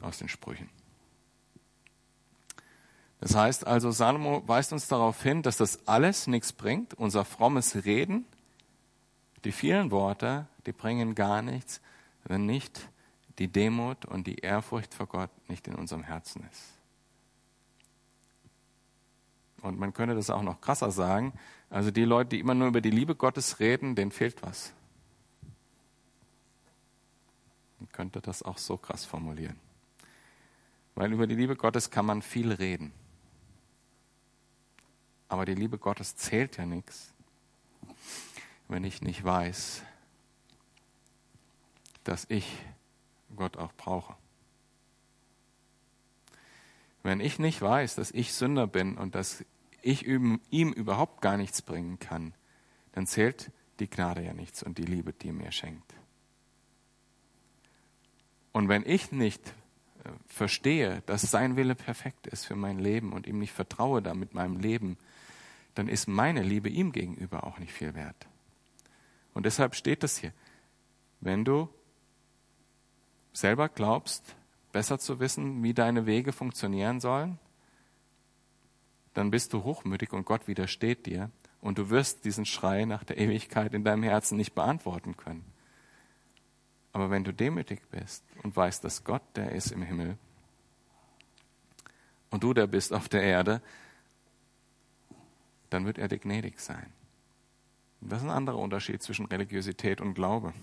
aus 0.00 0.18
den 0.18 0.28
Sprüchen. 0.28 0.70
Das 3.20 3.34
heißt 3.34 3.66
also, 3.66 3.90
Salomo 3.90 4.42
weist 4.46 4.72
uns 4.72 4.88
darauf 4.88 5.22
hin, 5.22 5.42
dass 5.42 5.58
das 5.58 5.86
alles 5.86 6.26
nichts 6.26 6.52
bringt, 6.52 6.94
unser 6.94 7.26
frommes 7.26 7.84
Reden, 7.84 8.24
die 9.44 9.52
vielen 9.52 9.90
Worte, 9.90 10.46
die 10.64 10.72
bringen 10.72 11.14
gar 11.14 11.42
nichts, 11.42 11.82
wenn 12.24 12.46
nicht 12.46 12.88
die 13.38 13.48
Demut 13.48 14.06
und 14.06 14.26
die 14.26 14.36
Ehrfurcht 14.36 14.94
vor 14.94 15.06
Gott 15.06 15.30
nicht 15.48 15.68
in 15.68 15.74
unserem 15.74 16.02
Herzen 16.02 16.46
ist. 16.50 16.79
Und 19.62 19.78
man 19.78 19.92
könnte 19.92 20.14
das 20.14 20.30
auch 20.30 20.42
noch 20.42 20.60
krasser 20.60 20.90
sagen. 20.90 21.32
Also 21.68 21.90
die 21.90 22.04
Leute, 22.04 22.30
die 22.30 22.40
immer 22.40 22.54
nur 22.54 22.68
über 22.68 22.80
die 22.80 22.90
Liebe 22.90 23.14
Gottes 23.14 23.60
reden, 23.60 23.94
denen 23.94 24.10
fehlt 24.10 24.42
was. 24.42 24.72
Man 27.78 27.90
könnte 27.92 28.20
das 28.20 28.42
auch 28.42 28.58
so 28.58 28.76
krass 28.76 29.04
formulieren. 29.04 29.56
Weil 30.94 31.12
über 31.12 31.26
die 31.26 31.34
Liebe 31.34 31.56
Gottes 31.56 31.90
kann 31.90 32.06
man 32.06 32.22
viel 32.22 32.52
reden. 32.52 32.92
Aber 35.28 35.44
die 35.44 35.54
Liebe 35.54 35.78
Gottes 35.78 36.16
zählt 36.16 36.56
ja 36.56 36.66
nichts, 36.66 37.14
wenn 38.68 38.82
ich 38.82 39.00
nicht 39.00 39.24
weiß, 39.24 39.82
dass 42.02 42.26
ich 42.28 42.58
Gott 43.36 43.56
auch 43.56 43.72
brauche. 43.74 44.16
Wenn 47.02 47.20
ich 47.20 47.38
nicht 47.38 47.60
weiß, 47.62 47.94
dass 47.94 48.10
ich 48.10 48.32
Sünder 48.32 48.66
bin 48.66 48.96
und 48.96 49.14
dass 49.14 49.44
ich 49.82 50.06
ihm, 50.06 50.40
überhaupt 50.50 51.22
gar 51.22 51.36
nichts 51.36 51.62
bringen 51.62 51.98
kann, 51.98 52.34
dann 52.92 53.06
zählt 53.06 53.50
die 53.78 53.88
Gnade 53.88 54.22
ja 54.22 54.34
nichts 54.34 54.62
und 54.62 54.78
die 54.78 54.84
Liebe, 54.84 55.12
die 55.12 55.28
er 55.28 55.32
mir 55.32 55.52
schenkt. 55.52 55.94
Und 58.52 58.68
wenn 58.68 58.84
ich 58.84 59.12
nicht 59.12 59.54
äh, 60.04 60.10
verstehe, 60.26 61.02
dass 61.06 61.22
sein 61.22 61.56
Wille 61.56 61.74
perfekt 61.74 62.26
ist 62.26 62.44
für 62.44 62.56
mein 62.56 62.78
Leben 62.78 63.12
und 63.12 63.26
ihm 63.26 63.38
nicht 63.38 63.52
vertraue 63.52 64.02
da 64.02 64.12
mit 64.12 64.34
meinem 64.34 64.58
Leben, 64.58 64.98
dann 65.74 65.88
ist 65.88 66.08
meine 66.08 66.42
Liebe 66.42 66.68
ihm 66.68 66.92
gegenüber 66.92 67.44
auch 67.44 67.58
nicht 67.58 67.72
viel 67.72 67.94
wert. 67.94 68.26
Und 69.32 69.46
deshalb 69.46 69.74
steht 69.74 70.02
das 70.02 70.18
hier. 70.18 70.32
Wenn 71.20 71.44
du 71.44 71.68
selber 73.32 73.68
glaubst, 73.68 74.34
besser 74.72 74.98
zu 74.98 75.20
wissen, 75.20 75.62
wie 75.62 75.74
deine 75.74 76.06
Wege 76.06 76.32
funktionieren 76.32 77.00
sollen, 77.00 77.38
dann 79.14 79.30
bist 79.30 79.52
du 79.52 79.64
hochmütig 79.64 80.12
und 80.12 80.24
Gott 80.24 80.46
widersteht 80.46 81.06
dir 81.06 81.30
und 81.60 81.78
du 81.78 81.90
wirst 81.90 82.24
diesen 82.24 82.46
Schrei 82.46 82.84
nach 82.84 83.04
der 83.04 83.18
Ewigkeit 83.18 83.74
in 83.74 83.84
deinem 83.84 84.02
Herzen 84.02 84.36
nicht 84.36 84.54
beantworten 84.54 85.16
können. 85.16 85.44
Aber 86.92 87.10
wenn 87.10 87.24
du 87.24 87.32
demütig 87.32 87.80
bist 87.90 88.24
und 88.42 88.56
weißt, 88.56 88.82
dass 88.82 89.04
Gott 89.04 89.22
der 89.36 89.52
ist 89.52 89.70
im 89.70 89.82
Himmel 89.82 90.16
und 92.30 92.42
du 92.42 92.54
der 92.54 92.66
bist 92.66 92.92
auf 92.92 93.08
der 93.08 93.22
Erde, 93.22 93.62
dann 95.70 95.86
wird 95.86 95.98
er 95.98 96.08
dir 96.08 96.18
gnädig 96.18 96.58
sein. 96.60 96.92
Das 98.00 98.20
ist 98.20 98.24
ein 98.24 98.34
anderer 98.34 98.58
Unterschied 98.58 99.02
zwischen 99.02 99.26
Religiosität 99.26 100.00
und 100.00 100.14
Glaube. 100.14 100.54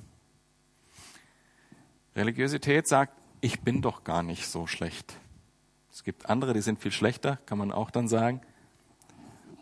Religiosität 2.15 2.87
sagt, 2.87 3.13
ich 3.41 3.61
bin 3.61 3.81
doch 3.81 4.03
gar 4.03 4.23
nicht 4.23 4.47
so 4.47 4.67
schlecht. 4.67 5.17
Es 5.91 6.03
gibt 6.03 6.29
andere, 6.29 6.53
die 6.53 6.61
sind 6.61 6.79
viel 6.79 6.91
schlechter, 6.91 7.37
kann 7.45 7.57
man 7.57 7.71
auch 7.71 7.91
dann 7.91 8.07
sagen. 8.07 8.41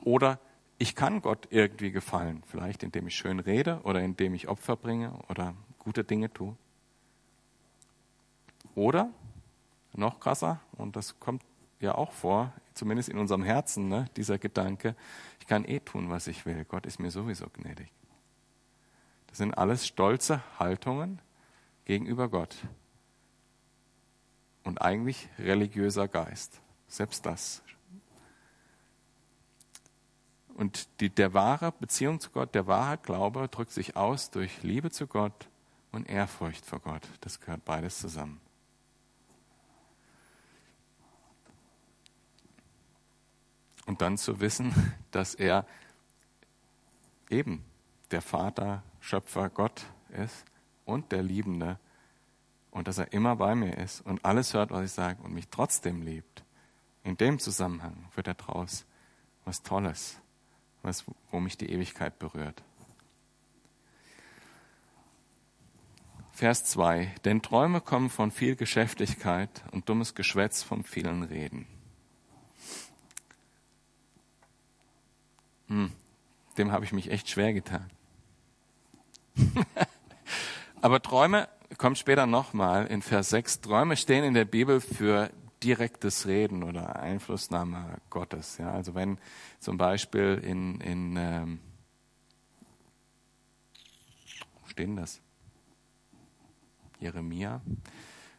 Oder 0.04 0.40
ich 0.78 0.96
kann 0.96 1.22
Gott 1.22 1.48
irgendwie 1.50 1.92
gefallen, 1.92 2.44
vielleicht 2.46 2.84
indem 2.84 3.08
ich 3.08 3.16
schön 3.16 3.40
rede 3.40 3.80
oder 3.84 4.02
indem 4.02 4.34
ich 4.34 4.48
Opfer 4.48 4.76
bringe 4.76 5.14
oder 5.30 5.56
gute 5.80 6.04
Dinge 6.04 6.32
tue. 6.32 6.56
Oder, 8.76 9.10
noch 9.94 10.20
krasser, 10.20 10.60
und 10.74 10.98
das 10.98 11.20
kommt 11.20 11.42
ja 11.80 11.96
auch 11.96 12.12
vor, 12.12 12.52
zumindest 12.74 13.08
in 13.08 13.18
unserem 13.18 13.44
Herzen, 13.44 13.88
ne, 13.88 14.10
dieser 14.18 14.38
Gedanke, 14.38 14.96
ich 15.40 15.48
kann 15.48 15.64
eh 15.64 15.80
tun, 15.80 16.10
was 16.10 16.28
ich 16.28 16.46
will, 16.46 16.66
Gott 16.66 16.86
ist 16.86 17.00
mir 17.00 17.12
sowieso 17.12 17.48
gnädig. 17.48 17.88
Das 19.28 19.38
sind 19.38 19.54
alles 19.58 19.88
stolze 19.88 20.42
Haltungen 20.60 21.22
gegenüber 21.86 22.28
Gott. 22.28 22.58
Und 24.66 24.82
eigentlich 24.82 25.30
religiöser 25.40 26.10
Geist. 26.10 26.60
Selbst 26.88 27.26
das. 27.26 27.64
Und 30.56 30.88
die, 31.00 31.10
der 31.10 31.34
wahre 31.34 31.72
Beziehung 31.72 32.20
zu 32.20 32.32
Gott, 32.32 32.56
der 32.56 32.68
wahre 32.68 32.98
Glaube 32.98 33.48
drückt 33.48 33.72
sich 33.72 33.96
aus 33.96 34.32
durch 34.32 34.64
Liebe 34.64 34.90
zu 34.90 35.06
Gott 35.08 35.50
und 35.92 36.10
Ehrfurcht 36.10 36.66
vor 36.66 36.80
Gott. 36.80 37.08
Das 37.22 37.40
gehört 37.40 37.64
beides 37.66 38.00
zusammen. 38.00 38.42
Und 43.86 44.02
dann 44.02 44.18
zu 44.18 44.40
wissen, 44.40 44.74
dass 45.12 45.36
er 45.36 45.66
eben 47.30 47.64
der 48.12 48.22
Vater, 48.22 48.84
Schöpfer, 49.00 49.50
Gott 49.50 49.86
ist 50.10 50.46
und 50.86 51.12
der 51.12 51.24
Liebende 51.24 51.80
und 52.76 52.90
dass 52.90 52.98
er 52.98 53.14
immer 53.14 53.38
bei 53.38 53.56
mir 53.56 53.78
ist 53.78 54.02
und 54.02 54.26
alles 54.26 54.54
hört, 54.54 54.70
was 54.70 54.84
ich 54.84 54.92
sage 54.92 55.24
und 55.24 55.34
mich 55.34 55.48
trotzdem 55.48 56.02
liebt. 56.02 56.44
In 57.04 57.16
dem 57.16 57.40
Zusammenhang 57.40 58.10
wird 58.16 58.28
er 58.28 58.34
draus 58.34 58.86
was 59.46 59.64
Tolles, 59.64 60.20
was, 60.82 61.06
wo 61.32 61.40
mich 61.40 61.58
die 61.58 61.70
Ewigkeit 61.70 62.20
berührt. 62.20 62.64
Vers 66.34 66.66
2. 66.66 67.16
Denn 67.24 67.42
Träume 67.42 67.80
kommen 67.80 68.10
von 68.10 68.30
viel 68.30 68.58
Geschäftigkeit 68.58 69.64
und 69.72 69.88
dummes 69.88 70.14
Geschwätz 70.14 70.62
vom 70.62 70.84
vielen 70.84 71.24
Reden. 71.24 71.68
Hm, 75.68 75.94
dem 76.58 76.74
habe 76.74 76.84
ich 76.84 76.92
mich 76.92 77.10
echt 77.10 77.30
schwer 77.30 77.54
getan. 77.54 77.90
Aber 80.82 81.02
Träume 81.02 81.48
kommt 81.78 81.98
später 81.98 82.26
nochmal 82.26 82.88
in 82.88 83.02
Vers 83.02 83.30
6. 83.30 83.62
Träume 83.62 83.98
stehen 83.98 84.24
in 84.24 84.34
der 84.34 84.46
Bibel 84.46 84.82
für 84.82 85.30
direktes 85.64 86.28
Reden 86.28 86.64
oder 86.64 86.98
Einflussnahme 86.98 87.98
Gottes. 88.10 88.58
Ja, 88.58 88.72
also 88.72 88.94
wenn 88.96 89.18
zum 89.60 89.78
Beispiel 89.78 90.42
in, 90.44 90.80
in 90.82 91.18
ähm, 91.18 91.60
wo 94.62 94.70
stehen 94.70 94.96
das? 94.96 95.22
Jeremia. 97.00 97.62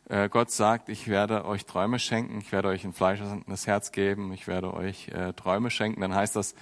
Äh, 0.09 0.29
Gott 0.29 0.51
sagt, 0.53 0.89
ich 0.89 1.09
werde 1.09 1.45
euch 1.47 1.67
Träume 1.67 1.99
schenken, 1.99 2.39
ich 2.39 2.53
werde 2.53 2.69
euch 2.69 2.85
ein 2.85 2.93
fleischendes 2.93 3.67
Herz 3.67 3.91
geben, 3.91 4.33
ich 4.33 4.47
werde 4.47 4.73
euch 4.73 5.09
äh, 5.09 5.33
Träume 5.33 5.71
schenken. 5.71 6.01
Dann 6.01 6.15
heißt 6.15 6.37
das, 6.37 6.55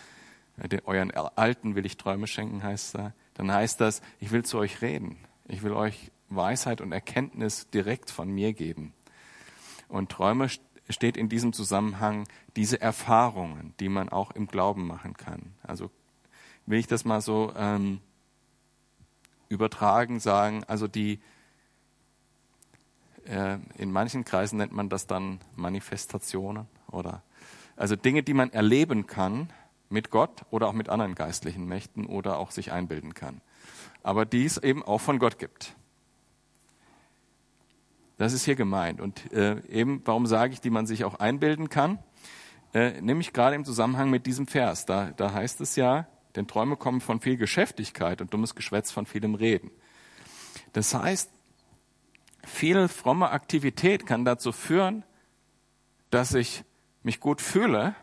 äh, 0.57 0.79
euren 0.87 1.11
Alten 1.11 1.75
will 1.75 1.85
ich 1.85 1.99
Träume 1.99 2.27
schenken, 2.27 2.63
heißt 2.63 2.95
da. 2.95 3.13
Dann 3.35 3.53
heißt 3.53 3.81
das, 3.81 4.01
ich 4.19 4.31
will 4.33 4.45
zu 4.45 4.59
euch 4.59 4.81
reden. 4.81 5.19
Ich 5.47 5.63
will 5.63 5.73
euch 5.73 6.11
Weisheit 6.37 6.81
und 6.81 6.93
Erkenntnis 6.93 7.69
direkt 7.71 8.11
von 8.11 8.31
mir 8.31 8.53
geben. 8.53 8.93
Und 9.89 10.11
Träume 10.11 10.49
steht 10.89 11.17
in 11.17 11.29
diesem 11.29 11.53
Zusammenhang 11.53 12.29
diese 12.57 12.81
Erfahrungen, 12.81 13.75
die 13.81 13.89
man 13.89 14.09
auch 14.09 14.31
im 14.33 14.47
Glauben 14.47 14.87
machen 14.87 15.17
kann. 15.17 15.55
Also 15.63 15.91
will 16.67 16.79
ich 16.79 16.87
das 16.87 17.05
mal 17.05 17.21
so 17.21 17.53
ähm, 17.57 18.01
übertragen 19.49 20.21
sagen, 20.21 20.65
also 20.65 20.89
die 20.89 21.21
äh, 23.27 23.59
in 23.77 23.91
manchen 23.93 24.25
Kreisen 24.25 24.59
nennt 24.59 24.73
man 24.73 24.89
das 24.89 25.07
dann 25.07 25.41
Manifestationen 25.55 26.67
oder 26.91 27.23
also 27.77 27.97
Dinge, 27.97 28.23
die 28.23 28.35
man 28.35 28.53
erleben 28.53 29.07
kann 29.07 29.51
mit 29.89 30.11
Gott 30.11 30.45
oder 30.51 30.69
auch 30.69 30.73
mit 30.73 30.89
anderen 30.89 31.15
geistlichen 31.15 31.67
Mächten 31.67 32.07
oder 32.07 32.39
auch 32.39 32.51
sich 32.51 32.73
einbilden 32.73 33.15
kann. 33.15 33.41
Aber 34.03 34.25
die 34.27 34.45
es 34.45 34.59
eben 34.59 34.83
auch 34.83 35.01
von 35.01 35.19
Gott 35.19 35.39
gibt. 35.39 35.75
Das 38.17 38.33
ist 38.33 38.45
hier 38.45 38.55
gemeint. 38.55 39.01
Und 39.01 39.33
äh, 39.33 39.61
eben, 39.69 40.03
warum 40.05 40.27
sage 40.27 40.53
ich, 40.53 40.61
die 40.61 40.71
man 40.71 40.87
sich 40.87 41.05
auch 41.05 41.17
einbilden 41.17 41.69
kann? 41.69 41.99
Äh, 42.73 43.01
nämlich 43.01 43.33
gerade 43.33 43.57
im 43.57 43.65
Zusammenhang 43.65 44.11
mit 44.11 44.27
diesem 44.27 44.47
Vers. 44.47 44.87
Da, 44.87 45.11
da 45.17 45.33
heißt 45.33 45.61
es 45.61 45.77
ja, 45.77 46.07
denn 46.37 46.47
Träume 46.47 46.77
kommen 46.77 47.01
von 47.01 47.21
viel 47.21 47.37
Geschäftigkeit 47.37 48.21
und 48.21 48.33
dummes 48.33 48.55
Geschwätz 48.55 48.91
von 48.91 49.07
vielem 49.07 49.35
Reden. 49.35 49.71
Das 50.73 50.95
heißt, 50.95 51.31
viel 52.45 52.89
fromme 52.89 53.31
Aktivität 53.31 54.07
kann 54.07 54.25
dazu 54.25 54.53
führen, 54.53 55.05
dass 56.11 56.35
ich 56.35 56.65
mich 57.03 57.21
gut 57.21 57.41
fühle 57.41 57.95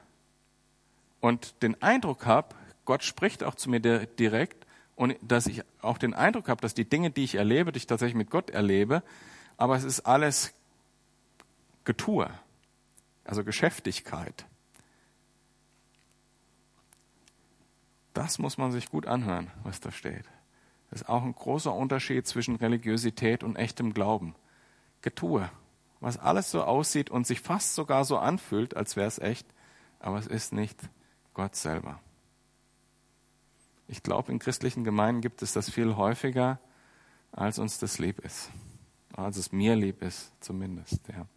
und 1.20 1.62
den 1.64 1.82
Eindruck 1.82 2.26
habe, 2.26 2.56
Gott 2.86 3.04
spricht 3.04 3.44
auch 3.44 3.56
zu 3.56 3.70
mir 3.70 3.80
direkt 3.80 4.66
und 4.96 5.16
dass 5.22 5.48
ich 5.48 5.64
auch 5.82 5.98
den 5.98 6.14
Eindruck 6.14 6.50
habe, 6.50 6.62
dass 6.62 6.74
die 6.74 6.86
Dinge, 6.86 7.12
die 7.12 7.24
ich 7.24 7.36
erlebe, 7.36 7.72
die 7.72 7.78
ich 7.78 7.88
tatsächlich 7.88 8.16
mit 8.16 8.30
Gott 8.30 8.50
erlebe, 8.50 9.04
aber 9.62 9.76
es 9.76 9.84
ist 9.84 10.00
alles 10.08 10.56
Getue, 11.86 12.32
also 13.24 13.44
Geschäftigkeit. 13.44 14.48
Das 18.16 18.40
muss 18.40 18.58
man 18.58 18.72
sich 18.72 18.90
gut 18.90 19.06
anhören, 19.06 19.52
was 19.62 19.80
da 19.80 19.92
steht. 19.92 20.26
Das 20.90 21.02
ist 21.02 21.10
auch 21.10 21.22
ein 21.22 21.36
großer 21.36 21.72
Unterschied 21.72 22.26
zwischen 22.26 22.56
Religiosität 22.56 23.44
und 23.44 23.56
echtem 23.56 23.94
Glauben. 23.94 24.34
Getue, 25.04 25.48
was 26.00 26.18
alles 26.18 26.50
so 26.50 26.64
aussieht 26.64 27.12
und 27.12 27.28
sich 27.28 27.40
fast 27.40 27.76
sogar 27.76 28.04
so 28.04 28.18
anfühlt, 28.18 28.76
als 28.76 28.96
wäre 28.96 29.08
es 29.08 29.20
echt, 29.20 29.46
aber 30.00 30.18
es 30.18 30.26
ist 30.26 30.54
nicht 30.54 30.90
Gott 31.36 31.56
selber. 31.56 32.00
Ich 33.88 34.02
glaube, 34.02 34.32
in 34.32 34.40
christlichen 34.40 34.84
Gemeinden 34.84 35.22
gibt 35.22 35.44
es 35.44 35.54
das 35.54 35.70
viel 35.70 35.98
häufiger, 35.98 36.60
als 37.32 37.60
uns 37.60 37.78
das 37.78 38.00
lieb 38.00 38.18
ist. 38.26 38.50
Als 39.14 39.38
es 39.38 39.52
mir 39.52 39.76
lieb 39.76 40.02
ist, 40.02 40.32
zumindest. 40.42 41.08
Ja. 41.10 41.28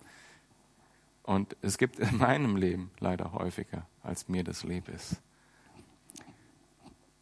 Und 1.23 1.57
es 1.63 1.79
gibt 1.79 1.99
in 1.99 2.19
meinem 2.19 2.57
Leben 2.57 2.91
leider 3.01 3.33
häufiger, 3.33 3.87
als 4.03 4.29
mir 4.29 4.45
das 4.45 4.63
lieb 4.63 4.89
ist. 4.89 5.21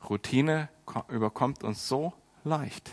Routine 0.08 0.68
überkommt 1.08 1.62
uns 1.62 1.88
so 1.88 2.12
leicht. 2.44 2.90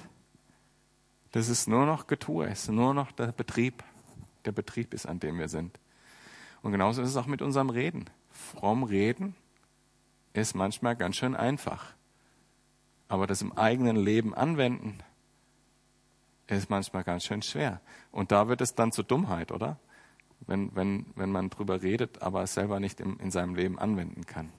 Das 1.32 1.50
ist 1.50 1.68
nur 1.68 1.86
noch 1.86 2.08
Getue, 2.08 2.48
es 2.48 2.64
ist 2.64 2.70
nur 2.70 2.94
noch 2.94 3.12
der 3.12 3.32
Betrieb. 3.32 3.84
Der 4.46 4.52
Betrieb 4.52 4.94
ist, 4.94 5.06
an 5.06 5.20
dem 5.20 5.38
wir 5.38 5.50
sind. 5.50 5.80
Und 6.62 6.72
genauso 6.72 7.02
ist 7.02 7.10
es 7.10 7.18
auch 7.18 7.28
mit 7.28 7.42
unserem 7.42 7.70
Reden. 7.70 8.10
Fromm 8.32 8.84
reden 8.84 9.36
ist 10.34 10.56
manchmal 10.56 10.96
ganz 10.96 11.18
schön 11.18 11.36
einfach. 11.36 11.94
Aber 13.08 13.28
das 13.28 13.42
im 13.42 13.58
eigenen 13.58 13.96
Leben 13.96 14.34
anwenden, 14.34 15.00
ist 16.58 16.70
manchmal 16.70 17.04
ganz 17.04 17.24
schön 17.26 17.42
schwer. 17.42 17.82
Und 18.12 18.32
da 18.32 18.48
wird 18.48 18.62
es 18.62 18.76
dann 18.76 18.92
zur 18.92 19.04
Dummheit, 19.04 19.52
oder? 19.52 19.80
Wenn, 20.42 20.76
wenn, 20.76 21.06
wenn 21.16 21.32
man 21.32 21.50
drüber 21.50 21.82
redet, 21.82 22.22
aber 22.22 22.44
es 22.44 22.54
selber 22.54 22.80
nicht 22.80 23.00
im, 23.00 23.20
in 23.20 23.30
seinem 23.30 23.56
Leben 23.56 23.78
anwenden 23.78 24.26
kann. 24.26 24.52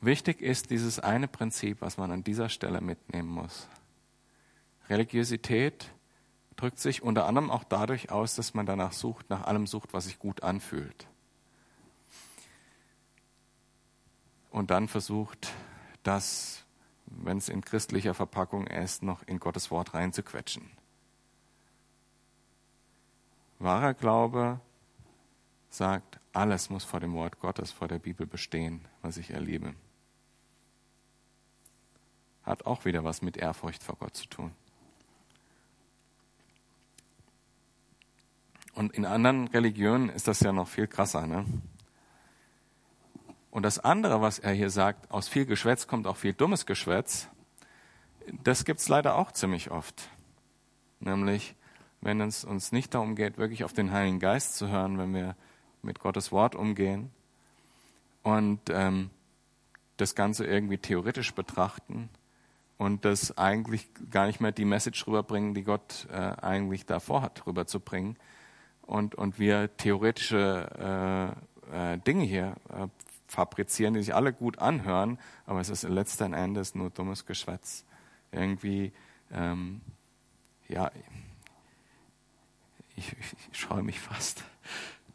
Wichtig 0.00 0.40
ist 0.40 0.70
dieses 0.70 0.98
eine 0.98 1.28
Prinzip, 1.28 1.82
was 1.82 1.98
man 1.98 2.10
an 2.10 2.24
dieser 2.24 2.48
Stelle 2.48 2.80
mitnehmen 2.80 3.28
muss. 3.28 3.68
Religiosität 4.88 5.92
drückt 6.56 6.78
sich 6.78 7.02
unter 7.02 7.26
anderem 7.26 7.50
auch 7.50 7.64
dadurch 7.64 8.10
aus, 8.10 8.34
dass 8.34 8.54
man 8.54 8.64
danach 8.64 8.92
sucht, 8.92 9.28
nach 9.28 9.44
allem 9.44 9.66
sucht, 9.66 9.92
was 9.92 10.04
sich 10.04 10.18
gut 10.18 10.42
anfühlt. 10.42 11.09
Und 14.50 14.70
dann 14.70 14.88
versucht, 14.88 15.52
das, 16.02 16.64
wenn 17.06 17.38
es 17.38 17.48
in 17.48 17.62
christlicher 17.62 18.14
Verpackung 18.14 18.66
ist, 18.66 19.02
noch 19.02 19.22
in 19.22 19.38
Gottes 19.38 19.70
Wort 19.70 19.94
reinzuquetschen. 19.94 20.70
Wahrer 23.58 23.94
Glaube 23.94 24.60
sagt, 25.68 26.18
alles 26.32 26.70
muss 26.70 26.84
vor 26.84 27.00
dem 27.00 27.14
Wort 27.14 27.38
Gottes, 27.40 27.70
vor 27.70 27.88
der 27.88 27.98
Bibel 27.98 28.26
bestehen, 28.26 28.86
was 29.02 29.16
ich 29.16 29.30
erlebe 29.30 29.74
hat 32.50 32.66
auch 32.66 32.84
wieder 32.84 33.04
was 33.04 33.22
mit 33.22 33.36
Ehrfurcht 33.36 33.82
vor 33.82 33.96
Gott 33.96 34.16
zu 34.16 34.26
tun. 34.26 34.52
Und 38.74 38.94
in 38.94 39.04
anderen 39.04 39.48
Religionen 39.48 40.08
ist 40.10 40.28
das 40.28 40.40
ja 40.40 40.52
noch 40.52 40.68
viel 40.68 40.86
krasser. 40.86 41.26
Ne? 41.26 41.44
Und 43.50 43.64
das 43.64 43.78
andere, 43.78 44.20
was 44.20 44.38
er 44.38 44.52
hier 44.52 44.70
sagt, 44.70 45.10
aus 45.10 45.28
viel 45.28 45.46
Geschwätz 45.46 45.86
kommt 45.86 46.06
auch 46.06 46.16
viel 46.16 46.32
dummes 46.32 46.66
Geschwätz, 46.66 47.28
das 48.44 48.64
gibt 48.64 48.80
es 48.80 48.88
leider 48.88 49.16
auch 49.16 49.32
ziemlich 49.32 49.70
oft. 49.70 50.08
Nämlich, 51.00 51.56
wenn 52.00 52.20
es 52.20 52.44
uns 52.44 52.70
nicht 52.72 52.94
darum 52.94 53.16
geht, 53.16 53.38
wirklich 53.38 53.64
auf 53.64 53.72
den 53.72 53.90
Heiligen 53.90 54.20
Geist 54.20 54.56
zu 54.56 54.68
hören, 54.68 54.98
wenn 54.98 55.14
wir 55.14 55.36
mit 55.82 55.98
Gottes 55.98 56.30
Wort 56.30 56.54
umgehen 56.54 57.10
und 58.22 58.60
ähm, 58.70 59.10
das 59.96 60.14
Ganze 60.14 60.46
irgendwie 60.46 60.78
theoretisch 60.78 61.34
betrachten, 61.34 62.08
und 62.80 63.04
das 63.04 63.36
eigentlich 63.36 63.90
gar 64.10 64.26
nicht 64.26 64.40
mehr 64.40 64.52
die 64.52 64.64
Message 64.64 65.06
rüberbringen, 65.06 65.52
die 65.52 65.64
Gott 65.64 66.06
äh, 66.10 66.16
eigentlich 66.16 66.86
davor 66.86 67.20
hat, 67.20 67.46
rüberzubringen. 67.46 68.16
Und, 68.80 69.14
und 69.14 69.38
wir 69.38 69.76
theoretische 69.76 71.36
äh, 71.70 71.94
äh, 71.94 71.98
Dinge 71.98 72.24
hier 72.24 72.54
äh, 72.70 72.88
fabrizieren, 73.30 73.94
die 73.94 74.02
sich 74.02 74.14
alle 74.14 74.32
gut 74.32 74.58
anhören, 74.58 75.18
aber 75.46 75.60
es 75.60 75.68
ist 75.68 75.82
letzten 75.84 76.34
Endes 76.34 76.74
nur 76.74 76.90
dummes 76.90 77.26
Geschwätz. 77.26 77.84
Irgendwie, 78.32 78.92
ähm, 79.32 79.80
ja, 80.68 80.90
ich, 82.96 83.16
ich 83.52 83.58
scheue 83.58 83.82
mich 83.82 84.00
fast, 84.00 84.44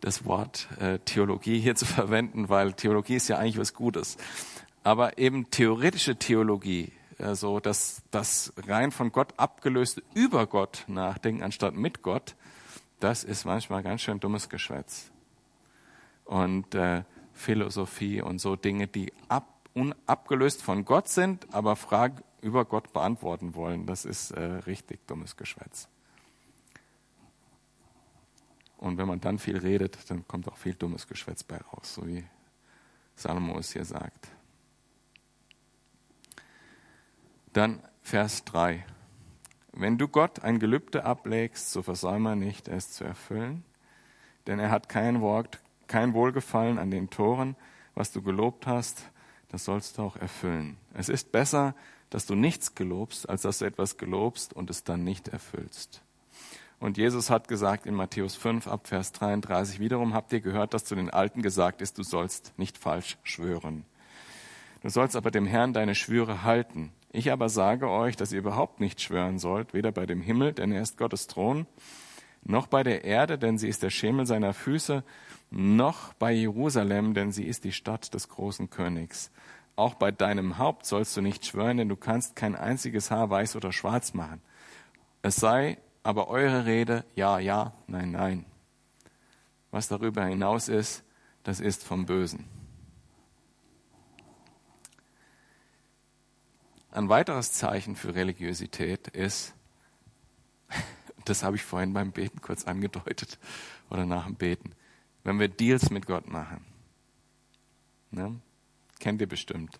das 0.01 0.25
Wort 0.25 0.67
äh, 0.79 0.99
Theologie 0.99 1.59
hier 1.59 1.75
zu 1.75 1.85
verwenden, 1.85 2.49
weil 2.49 2.73
Theologie 2.73 3.15
ist 3.15 3.27
ja 3.27 3.37
eigentlich 3.37 3.57
was 3.57 3.73
Gutes. 3.73 4.17
Aber 4.83 5.17
eben 5.17 5.49
theoretische 5.49 6.15
Theologie, 6.15 6.91
äh, 7.17 7.35
so 7.35 7.59
dass 7.59 8.03
das 8.11 8.53
rein 8.67 8.91
von 8.91 9.11
Gott 9.11 9.33
abgelöste 9.37 10.03
über 10.13 10.47
Gott 10.47 10.85
nachdenken 10.87 11.43
anstatt 11.43 11.75
mit 11.75 12.01
Gott, 12.01 12.35
das 12.99 13.23
ist 13.23 13.45
manchmal 13.45 13.83
ganz 13.83 14.01
schön 14.01 14.19
dummes 14.19 14.49
Geschwätz. 14.49 15.11
Und 16.23 16.73
äh, 16.75 17.03
Philosophie 17.35 18.21
und 18.21 18.39
so 18.39 18.55
Dinge, 18.55 18.87
die 18.87 19.13
ab, 19.27 19.69
abgelöst 20.07 20.63
von 20.63 20.85
Gott 20.85 21.09
sind, 21.09 21.53
aber 21.53 21.75
Fragen 21.75 22.23
über 22.41 22.65
Gott 22.65 22.93
beantworten 22.93 23.55
wollen, 23.55 23.85
das 23.85 24.05
ist 24.05 24.31
äh, 24.31 24.41
richtig 24.41 25.05
dummes 25.05 25.35
Geschwätz. 25.35 25.89
Und 28.77 28.97
wenn 28.97 29.07
man 29.07 29.19
dann 29.19 29.37
viel 29.37 29.57
redet, 29.57 30.09
dann 30.09 30.27
kommt 30.27 30.47
auch 30.47 30.57
viel 30.57 30.75
dummes 30.75 31.07
Geschwätz 31.07 31.43
bei 31.43 31.57
raus, 31.57 31.95
so 31.95 32.07
wie 32.07 32.23
Salomo 33.15 33.57
es 33.59 33.73
hier 33.73 33.85
sagt. 33.85 34.29
Dann 37.53 37.81
Vers 38.01 38.43
3. 38.45 38.85
Wenn 39.71 39.97
du 39.97 40.07
Gott 40.07 40.41
ein 40.41 40.59
Gelübde 40.59 41.03
ablegst, 41.03 41.71
so 41.71 41.81
versäume 41.81 42.35
nicht, 42.35 42.67
es 42.67 42.91
zu 42.91 43.03
erfüllen, 43.03 43.63
denn 44.47 44.59
er 44.59 44.69
hat 44.69 44.87
kein 44.87 45.21
Wort, 45.21 45.59
kein 45.87 46.13
Wohlgefallen 46.13 46.77
an 46.77 46.91
den 46.91 47.09
Toren, 47.09 47.55
was 47.93 48.11
du 48.11 48.21
gelobt 48.21 48.67
hast, 48.67 49.03
das 49.49 49.65
sollst 49.65 49.97
du 49.97 50.03
auch 50.03 50.17
erfüllen. 50.17 50.77
Es 50.93 51.09
ist 51.09 51.31
besser, 51.31 51.75
dass 52.09 52.25
du 52.25 52.35
nichts 52.35 52.75
gelobst, 52.75 53.29
als 53.29 53.43
dass 53.43 53.59
du 53.59 53.65
etwas 53.65 53.97
gelobst 53.97 54.53
und 54.53 54.69
es 54.69 54.83
dann 54.83 55.03
nicht 55.03 55.27
erfüllst. 55.27 56.01
Und 56.79 56.97
Jesus 56.97 57.29
hat 57.29 57.47
gesagt 57.47 57.85
in 57.85 57.95
Matthäus 57.95 58.35
5 58.35 58.67
ab 58.67 58.87
Vers 58.87 59.11
33, 59.13 59.79
wiederum 59.79 60.13
habt 60.13 60.33
ihr 60.33 60.41
gehört, 60.41 60.73
dass 60.73 60.85
zu 60.85 60.95
den 60.95 61.09
Alten 61.09 61.41
gesagt 61.41 61.81
ist, 61.81 61.97
du 61.97 62.03
sollst 62.03 62.53
nicht 62.57 62.77
falsch 62.77 63.17
schwören. 63.23 63.85
Du 64.81 64.89
sollst 64.89 65.15
aber 65.15 65.31
dem 65.31 65.45
Herrn 65.45 65.73
deine 65.73 65.95
Schwüre 65.95 66.43
halten. 66.43 66.91
Ich 67.11 67.31
aber 67.31 67.49
sage 67.49 67.89
euch, 67.89 68.17
dass 68.17 68.33
ihr 68.33 68.39
überhaupt 68.39 68.81
nicht 68.81 69.01
schwören 69.01 69.39
sollt, 69.39 69.73
weder 69.73 69.91
bei 69.91 70.05
dem 70.05 70.21
Himmel, 70.21 70.53
denn 70.53 70.71
er 70.71 70.81
ist 70.81 70.97
Gottes 70.97 71.27
Thron, 71.27 71.65
noch 72.43 72.67
bei 72.67 72.83
der 72.83 73.03
Erde, 73.03 73.39
denn 73.39 73.57
sie 73.57 73.69
ist 73.69 73.81
der 73.81 73.89
Schemel 73.89 74.25
seiner 74.25 74.53
Füße, 74.53 75.03
noch 75.49 76.13
bei 76.13 76.31
Jerusalem, 76.31 77.13
denn 77.13 77.31
sie 77.31 77.45
ist 77.45 77.63
die 77.63 77.71
Stadt 77.71 78.13
des 78.13 78.29
großen 78.29 78.69
Königs. 78.69 79.31
Auch 79.75 79.95
bei 79.95 80.11
deinem 80.11 80.57
Haupt 80.57 80.85
sollst 80.85 81.15
du 81.17 81.21
nicht 81.21 81.45
schwören, 81.45 81.77
denn 81.77 81.89
du 81.89 81.95
kannst 81.95 82.35
kein 82.35 82.55
einziges 82.55 83.11
Haar 83.11 83.29
weiß 83.29 83.55
oder 83.55 83.71
schwarz 83.71 84.13
machen. 84.13 84.41
Es 85.21 85.35
sei 85.35 85.77
aber 86.03 86.27
eure 86.27 86.65
Rede 86.65 87.03
ja, 87.15 87.39
ja, 87.39 87.73
nein, 87.87 88.11
nein. 88.11 88.45
Was 89.71 89.87
darüber 89.87 90.23
hinaus 90.25 90.69
ist, 90.69 91.03
das 91.43 91.59
ist 91.59 91.83
vom 91.83 92.05
Bösen. 92.05 92.45
Ein 96.91 97.09
weiteres 97.09 97.51
Zeichen 97.51 97.97
für 97.97 98.15
Religiosität 98.15 99.09
ist, 99.09 99.53
das 101.25 101.43
habe 101.43 101.57
ich 101.57 101.63
vorhin 101.63 101.91
beim 101.91 102.13
Beten 102.13 102.39
kurz 102.39 102.63
angedeutet 102.63 103.37
oder 103.89 104.05
nach 104.05 104.25
dem 104.25 104.35
Beten, 104.35 104.71
wenn 105.25 105.39
wir 105.39 105.49
Deals 105.49 105.89
mit 105.89 106.05
Gott 106.05 106.29
machen. 106.29 106.63
Ne? 108.11 108.39
Kennt 108.99 109.19
ihr 109.19 109.27
bestimmt. 109.27 109.77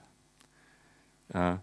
Äh, 1.29 1.57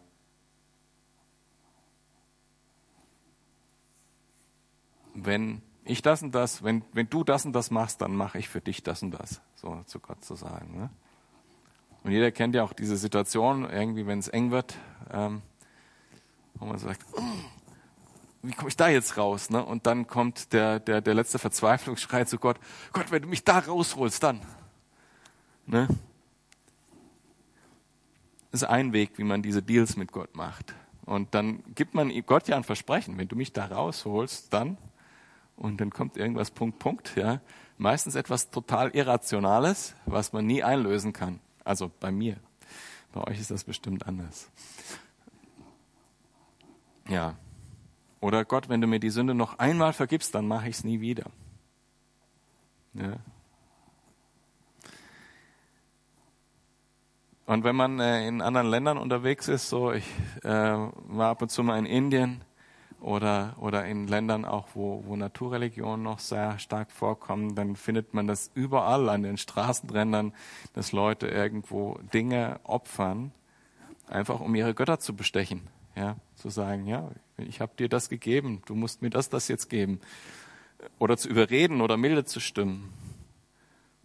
wenn 5.14 5.60
ich 5.84 6.00
das 6.00 6.22
und 6.22 6.32
das, 6.32 6.62
wenn, 6.62 6.84
wenn 6.92 7.10
du 7.10 7.24
das 7.24 7.44
und 7.44 7.52
das 7.52 7.70
machst, 7.70 8.00
dann 8.00 8.14
mache 8.14 8.38
ich 8.38 8.48
für 8.48 8.60
dich 8.60 8.82
das 8.82 9.02
und 9.02 9.10
das, 9.10 9.42
so 9.56 9.82
zu 9.86 9.98
Gott 9.98 10.24
zu 10.24 10.36
sagen. 10.36 10.78
Ne? 10.78 10.90
Und 12.04 12.12
jeder 12.12 12.30
kennt 12.30 12.54
ja 12.54 12.62
auch 12.62 12.72
diese 12.72 12.96
Situation, 12.96 13.68
irgendwie, 13.68 14.06
wenn 14.06 14.20
es 14.20 14.28
eng 14.28 14.52
wird, 14.52 14.76
ähm, 15.10 15.42
wo 16.54 16.66
man 16.66 16.78
sagt, 16.78 17.04
wie 18.42 18.52
komme 18.52 18.68
ich 18.68 18.76
da 18.76 18.88
jetzt 18.88 19.16
raus? 19.16 19.50
Ne? 19.50 19.64
Und 19.64 19.86
dann 19.86 20.06
kommt 20.06 20.52
der, 20.52 20.80
der, 20.80 21.00
der 21.00 21.14
letzte 21.14 21.38
Verzweiflungsschrei 21.38 22.24
zu 22.24 22.38
Gott, 22.38 22.58
Gott, 22.92 23.10
wenn 23.10 23.22
du 23.22 23.28
mich 23.28 23.44
da 23.44 23.60
rausholst, 23.60 24.22
dann. 24.22 24.40
Ne? 25.66 25.86
Das 28.50 28.62
ist 28.62 28.68
ein 28.68 28.92
Weg, 28.92 29.12
wie 29.16 29.24
man 29.24 29.42
diese 29.42 29.62
Deals 29.62 29.96
mit 29.96 30.12
Gott 30.12 30.36
macht. 30.36 30.74
Und 31.04 31.34
dann 31.34 31.62
gibt 31.74 31.94
man 31.94 32.12
Gott 32.26 32.48
ja 32.48 32.56
ein 32.56 32.64
Versprechen, 32.64 33.16
wenn 33.16 33.28
du 33.28 33.36
mich 33.36 33.52
da 33.52 33.66
rausholst, 33.66 34.52
dann. 34.52 34.76
Und 35.56 35.80
dann 35.80 35.90
kommt 35.90 36.16
irgendwas 36.16 36.50
Punkt, 36.50 36.78
Punkt, 36.78 37.16
ja. 37.16 37.40
Meistens 37.78 38.14
etwas 38.14 38.50
total 38.50 38.90
Irrationales, 38.90 39.94
was 40.04 40.32
man 40.32 40.46
nie 40.46 40.62
einlösen 40.62 41.12
kann. 41.12 41.40
Also 41.64 41.90
bei 42.00 42.10
mir. 42.10 42.36
Bei 43.12 43.22
euch 43.24 43.40
ist 43.40 43.50
das 43.50 43.64
bestimmt 43.64 44.06
anders. 44.06 44.50
Ja. 47.08 47.36
Oder 48.22 48.44
Gott, 48.44 48.68
wenn 48.68 48.80
du 48.80 48.86
mir 48.86 49.00
die 49.00 49.10
Sünde 49.10 49.34
noch 49.34 49.58
einmal 49.58 49.92
vergibst, 49.92 50.32
dann 50.36 50.46
mache 50.46 50.68
ich 50.68 50.76
es 50.76 50.84
nie 50.84 51.00
wieder. 51.00 51.24
Ja. 52.94 53.16
Und 57.46 57.64
wenn 57.64 57.74
man 57.74 57.98
äh, 57.98 58.28
in 58.28 58.40
anderen 58.40 58.68
Ländern 58.68 58.96
unterwegs 58.96 59.48
ist, 59.48 59.68
so 59.68 59.92
ich 59.92 60.08
äh, 60.44 60.48
war 60.48 61.30
ab 61.30 61.42
und 61.42 61.50
zu 61.50 61.64
mal 61.64 61.76
in 61.80 61.84
Indien 61.84 62.44
oder, 63.00 63.56
oder 63.58 63.86
in 63.86 64.06
Ländern 64.06 64.44
auch, 64.44 64.68
wo, 64.74 65.02
wo 65.04 65.16
Naturreligionen 65.16 66.04
noch 66.04 66.20
sehr 66.20 66.60
stark 66.60 66.92
vorkommen, 66.92 67.56
dann 67.56 67.74
findet 67.74 68.14
man 68.14 68.28
das 68.28 68.52
überall 68.54 69.08
an 69.08 69.24
den 69.24 69.36
Straßenrändern, 69.36 70.32
dass 70.74 70.92
Leute 70.92 71.26
irgendwo 71.26 71.98
Dinge 72.14 72.60
opfern, 72.62 73.32
einfach 74.06 74.38
um 74.38 74.54
ihre 74.54 74.74
Götter 74.74 75.00
zu 75.00 75.16
bestechen. 75.16 75.66
Ja, 75.96 76.16
zu 76.36 76.48
sagen, 76.48 76.86
ja, 76.86 77.10
ich 77.48 77.60
habe 77.60 77.72
dir 77.78 77.88
das 77.88 78.08
gegeben, 78.08 78.62
du 78.66 78.74
musst 78.74 79.02
mir 79.02 79.10
das, 79.10 79.28
das 79.28 79.48
jetzt 79.48 79.68
geben. 79.68 80.00
Oder 80.98 81.16
zu 81.16 81.28
überreden 81.28 81.80
oder 81.80 81.96
milde 81.96 82.24
zu 82.24 82.40
stimmen. 82.40 82.92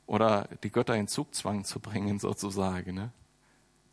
Oder 0.05 0.47
die 0.63 0.71
Götter 0.71 0.95
in 0.95 1.07
Zugzwang 1.07 1.63
zu 1.63 1.79
bringen, 1.79 2.19
sozusagen. 2.19 2.95
Ne? 2.95 3.11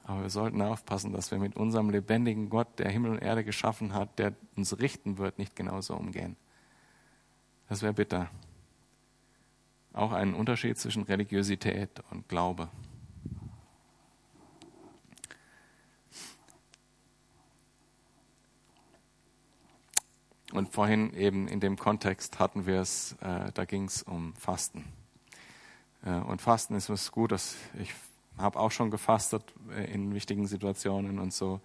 Aber 0.05 0.23
wir 0.23 0.31
sollten 0.31 0.61
aufpassen, 0.61 1.13
dass 1.13 1.31
wir 1.31 1.39
mit 1.39 1.57
unserem 1.57 1.91
lebendigen 1.91 2.51
Gott, 2.51 2.79
der 2.79 2.91
Himmel 2.91 3.13
und 3.13 3.19
Erde 3.19 3.45
geschaffen 3.45 3.95
hat, 3.95 4.19
der 4.19 4.35
uns 4.57 4.79
richten 4.79 5.19
wird, 5.19 5.39
nicht 5.39 5.57
genauso 5.57 5.95
umgehen. 5.95 6.37
Das 7.69 7.83
wäre 7.83 7.95
bitter. 7.95 8.31
Auch 9.95 10.13
ein 10.13 10.35
Unterschied 10.35 10.77
zwischen 10.77 11.05
Religiosität 11.05 12.03
und 12.11 12.29
Glaube. 12.29 12.69
Und 20.55 20.73
vorhin 20.73 21.13
eben 21.15 21.49
in 21.49 21.59
dem 21.59 21.77
Kontext 21.77 22.39
hatten 22.39 22.65
wir 22.65 22.81
es, 22.81 23.17
äh, 23.21 23.51
da 23.53 23.65
ging 23.65 23.87
es 23.87 24.05
um 24.05 24.35
Fasten. 24.37 24.85
Äh, 26.05 26.13
und 26.13 26.41
Fasten 26.41 26.77
ist 26.77 26.89
was 26.89 27.11
Gutes. 27.11 27.57
Ich 27.81 27.93
habe 28.39 28.61
auch 28.61 28.71
schon 28.71 28.93
gefastet 28.93 29.43
äh, 29.77 29.93
in 29.93 30.15
wichtigen 30.15 30.47
Situationen 30.47 31.19
und 31.19 31.33
so. 31.33 31.61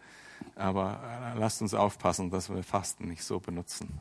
Aber 0.56 1.00
äh, 1.04 1.38
lasst 1.38 1.62
uns 1.62 1.76
aufpassen, 1.76 2.32
dass 2.32 2.50
wir 2.50 2.64
Fasten 2.64 3.08
nicht 3.08 3.24
so 3.24 3.40
benutzen. 3.40 4.00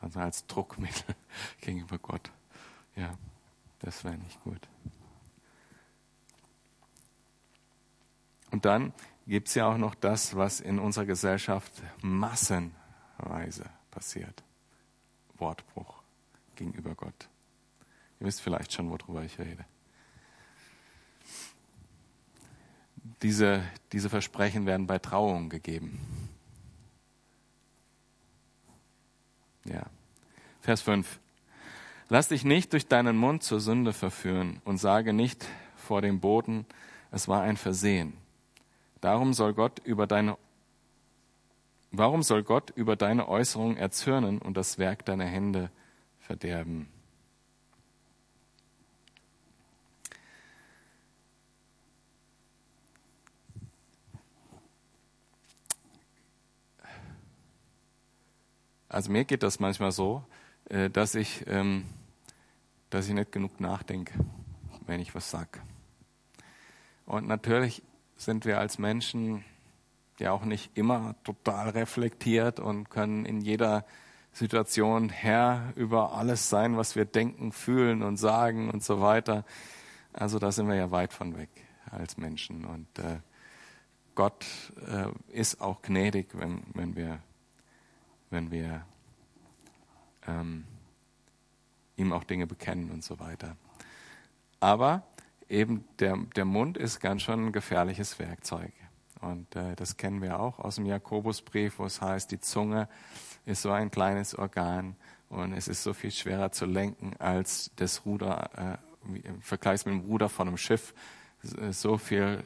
Also 0.00 0.20
als 0.20 0.46
Druckmittel 0.46 1.14
gegenüber 1.60 1.98
Gott. 1.98 2.30
Ja, 2.96 3.12
das 3.80 4.04
wäre 4.04 4.16
nicht 4.16 4.42
gut. 4.42 4.66
Und 8.52 8.64
dann 8.64 8.94
gibt 9.26 9.48
es 9.48 9.54
ja 9.54 9.70
auch 9.70 9.76
noch 9.76 9.94
das, 9.94 10.34
was 10.34 10.60
in 10.60 10.78
unserer 10.78 11.04
Gesellschaft 11.04 11.82
massenweise 12.00 13.68
passiert. 13.98 14.44
Wortbruch 15.38 15.92
gegenüber 16.54 16.94
Gott. 16.94 17.28
Ihr 18.20 18.28
wisst 18.28 18.40
vielleicht 18.40 18.72
schon, 18.72 18.90
worüber 18.90 19.24
ich 19.24 19.40
rede. 19.40 19.64
Diese, 23.22 23.64
diese 23.90 24.08
Versprechen 24.08 24.66
werden 24.66 24.86
bei 24.86 25.00
Trauungen 25.00 25.48
gegeben. 25.48 25.98
Ja. 29.64 29.86
Vers 30.60 30.80
5. 30.82 31.18
Lass 32.08 32.28
dich 32.28 32.44
nicht 32.44 32.72
durch 32.72 32.86
deinen 32.86 33.16
Mund 33.16 33.42
zur 33.42 33.58
Sünde 33.58 33.92
verführen 33.92 34.62
und 34.64 34.78
sage 34.78 35.12
nicht 35.12 35.44
vor 35.74 36.02
dem 36.02 36.20
Boden, 36.20 36.66
es 37.10 37.26
war 37.26 37.42
ein 37.42 37.56
Versehen. 37.56 38.12
Darum 39.00 39.34
soll 39.34 39.54
Gott 39.54 39.80
über 39.80 40.06
deine 40.06 40.38
Warum 41.90 42.22
soll 42.22 42.42
Gott 42.42 42.70
über 42.70 42.96
deine 42.96 43.28
Äußerung 43.28 43.76
erzürnen 43.76 44.38
und 44.38 44.56
das 44.56 44.78
Werk 44.78 45.04
deiner 45.06 45.24
Hände 45.24 45.70
verderben? 46.20 46.88
Also 58.90 59.10
mir 59.12 59.24
geht 59.24 59.42
das 59.42 59.60
manchmal 59.60 59.92
so, 59.92 60.24
äh, 60.70 60.90
dass 60.90 61.14
ich, 61.14 61.44
ähm, 61.46 61.84
dass 62.90 63.06
ich 63.06 63.14
nicht 63.14 63.32
genug 63.32 63.60
nachdenke, 63.60 64.14
wenn 64.86 65.00
ich 65.00 65.14
was 65.14 65.30
sage. 65.30 65.60
Und 67.04 67.26
natürlich 67.26 67.82
sind 68.16 68.44
wir 68.44 68.58
als 68.58 68.78
Menschen 68.78 69.44
ja 70.20 70.32
auch 70.32 70.44
nicht 70.44 70.76
immer 70.76 71.14
total 71.24 71.70
reflektiert 71.70 72.60
und 72.60 72.90
können 72.90 73.24
in 73.24 73.40
jeder 73.40 73.84
Situation 74.32 75.08
Herr 75.08 75.72
über 75.74 76.12
alles 76.12 76.48
sein, 76.48 76.76
was 76.76 76.96
wir 76.96 77.04
denken, 77.04 77.52
fühlen 77.52 78.02
und 78.02 78.16
sagen 78.16 78.70
und 78.70 78.82
so 78.84 79.00
weiter. 79.00 79.44
Also 80.12 80.38
da 80.38 80.52
sind 80.52 80.68
wir 80.68 80.76
ja 80.76 80.90
weit 80.90 81.12
von 81.12 81.36
weg 81.36 81.50
als 81.90 82.16
Menschen. 82.16 82.64
Und 82.64 82.98
äh, 82.98 83.20
Gott 84.14 84.46
äh, 84.86 85.08
ist 85.32 85.60
auch 85.60 85.82
gnädig, 85.82 86.28
wenn, 86.34 86.62
wenn 86.74 86.96
wir 86.96 87.20
wenn 88.30 88.50
wir 88.50 88.84
ähm, 90.26 90.64
ihm 91.96 92.12
auch 92.12 92.24
Dinge 92.24 92.46
bekennen 92.46 92.90
und 92.90 93.02
so 93.02 93.18
weiter. 93.18 93.56
Aber 94.60 95.02
eben 95.48 95.84
der, 95.98 96.16
der 96.36 96.44
Mund 96.44 96.76
ist 96.76 97.00
ganz 97.00 97.22
schon 97.22 97.46
ein 97.46 97.52
gefährliches 97.52 98.18
Werkzeug. 98.18 98.72
Und 99.20 99.54
äh, 99.56 99.74
das 99.74 99.96
kennen 99.96 100.22
wir 100.22 100.38
auch 100.38 100.58
aus 100.58 100.76
dem 100.76 100.86
Jakobusbrief, 100.86 101.78
wo 101.78 101.84
es 101.84 102.00
heißt, 102.00 102.30
die 102.30 102.40
Zunge 102.40 102.88
ist 103.46 103.62
so 103.62 103.70
ein 103.70 103.90
kleines 103.90 104.34
Organ 104.34 104.96
und 105.28 105.52
es 105.52 105.68
ist 105.68 105.82
so 105.82 105.92
viel 105.92 106.10
schwerer 106.10 106.52
zu 106.52 106.66
lenken 106.66 107.14
als 107.18 107.70
das 107.76 108.04
Ruder, 108.04 108.78
äh, 108.78 109.18
im 109.24 109.40
Vergleich 109.42 109.84
mit 109.86 109.94
dem 109.94 110.00
Ruder 110.02 110.28
von 110.28 110.48
einem 110.48 110.56
Schiff. 110.56 110.94
So 111.42 111.98
viel, 111.98 112.42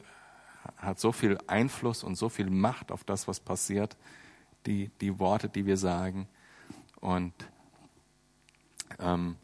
hat 0.77 0.99
so 0.99 1.11
viel 1.11 1.37
Einfluss 1.47 2.03
und 2.03 2.15
so 2.15 2.29
viel 2.29 2.49
Macht 2.49 2.91
auf 2.91 3.03
das, 3.03 3.27
was 3.27 3.39
passiert, 3.39 3.97
die, 4.65 4.89
die 5.01 5.19
Worte, 5.19 5.49
die 5.49 5.65
wir 5.65 5.77
sagen. 5.77 6.27
Und, 7.01 7.33
ähm, 8.99 9.35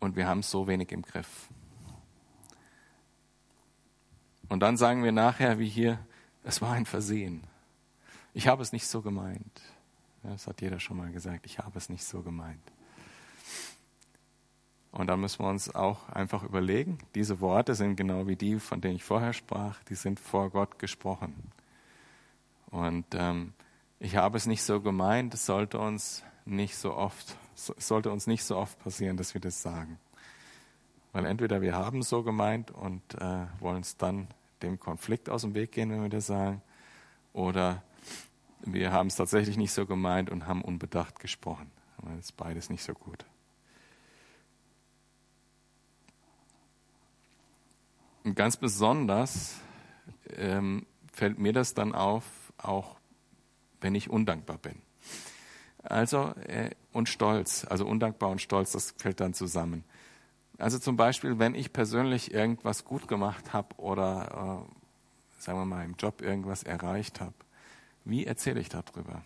und 0.00 0.16
wir 0.16 0.26
haben 0.26 0.42
so 0.42 0.66
wenig 0.66 0.92
im 0.92 1.02
Griff. 1.02 1.48
Und 4.52 4.60
dann 4.60 4.76
sagen 4.76 5.02
wir 5.02 5.12
nachher, 5.12 5.58
wie 5.58 5.66
hier, 5.66 5.98
es 6.44 6.60
war 6.60 6.72
ein 6.72 6.84
Versehen. 6.84 7.42
Ich 8.34 8.48
habe 8.48 8.60
es 8.60 8.70
nicht 8.70 8.86
so 8.86 9.00
gemeint. 9.00 9.62
Das 10.24 10.46
hat 10.46 10.60
jeder 10.60 10.78
schon 10.78 10.98
mal 10.98 11.10
gesagt, 11.10 11.46
ich 11.46 11.58
habe 11.58 11.78
es 11.78 11.88
nicht 11.88 12.04
so 12.04 12.20
gemeint. 12.20 12.60
Und 14.90 15.06
dann 15.06 15.22
müssen 15.22 15.42
wir 15.42 15.48
uns 15.48 15.74
auch 15.74 16.06
einfach 16.10 16.42
überlegen, 16.42 16.98
diese 17.14 17.40
Worte 17.40 17.74
sind 17.74 17.96
genau 17.96 18.26
wie 18.26 18.36
die, 18.36 18.60
von 18.60 18.82
denen 18.82 18.96
ich 18.96 19.04
vorher 19.04 19.32
sprach, 19.32 19.82
die 19.84 19.94
sind 19.94 20.20
vor 20.20 20.50
Gott 20.50 20.78
gesprochen. 20.78 21.50
Und 22.66 23.06
ähm, 23.14 23.54
ich 24.00 24.16
habe 24.16 24.36
es 24.36 24.44
nicht 24.44 24.64
so 24.64 24.82
gemeint, 24.82 25.32
es 25.32 25.46
sollte 25.46 25.78
uns 25.78 26.24
nicht 26.44 26.76
so 26.76 26.92
oft, 26.92 27.38
sollte 27.54 28.10
uns 28.10 28.26
nicht 28.26 28.44
so 28.44 28.58
oft 28.58 28.78
passieren, 28.80 29.16
dass 29.16 29.32
wir 29.32 29.40
das 29.40 29.62
sagen. 29.62 29.98
Weil 31.12 31.24
entweder 31.24 31.62
wir 31.62 31.74
haben 31.74 32.00
es 32.00 32.10
so 32.10 32.22
gemeint 32.22 32.70
und 32.70 33.14
äh, 33.14 33.46
wollen 33.58 33.80
es 33.80 33.96
dann 33.96 34.28
dem 34.62 34.78
Konflikt 34.80 35.28
aus 35.28 35.42
dem 35.42 35.54
Weg 35.54 35.72
gehen, 35.72 35.90
wenn 35.90 36.02
wir 36.02 36.08
das 36.08 36.26
sagen, 36.26 36.62
oder 37.32 37.82
wir 38.64 38.92
haben 38.92 39.08
es 39.08 39.16
tatsächlich 39.16 39.56
nicht 39.56 39.72
so 39.72 39.86
gemeint 39.86 40.30
und 40.30 40.46
haben 40.46 40.62
unbedacht 40.62 41.18
gesprochen. 41.18 41.70
Das 42.02 42.26
ist 42.26 42.36
beides 42.36 42.70
nicht 42.70 42.82
so 42.82 42.94
gut. 42.94 43.24
Und 48.24 48.34
ganz 48.34 48.56
besonders 48.56 49.56
ähm, 50.36 50.86
fällt 51.12 51.38
mir 51.38 51.52
das 51.52 51.74
dann 51.74 51.94
auf, 51.94 52.24
auch 52.58 52.96
wenn 53.80 53.94
ich 53.94 54.10
undankbar 54.10 54.58
bin. 54.58 54.80
Also 55.82 56.32
äh, 56.46 56.70
und 56.92 57.08
stolz, 57.08 57.66
also 57.68 57.86
undankbar 57.86 58.30
und 58.30 58.40
stolz, 58.40 58.72
das 58.72 58.92
fällt 58.96 59.20
dann 59.20 59.34
zusammen. 59.34 59.84
Also 60.62 60.78
zum 60.78 60.96
Beispiel, 60.96 61.40
wenn 61.40 61.56
ich 61.56 61.72
persönlich 61.72 62.32
irgendwas 62.32 62.84
gut 62.84 63.08
gemacht 63.08 63.52
habe 63.52 63.74
oder, 63.78 64.64
äh, 64.68 65.42
sagen 65.42 65.58
wir 65.58 65.64
mal, 65.64 65.84
im 65.84 65.96
Job 65.98 66.22
irgendwas 66.22 66.62
erreicht 66.62 67.20
habe, 67.20 67.34
wie 68.04 68.26
erzähle 68.26 68.60
ich 68.60 68.68
darüber? 68.68 69.22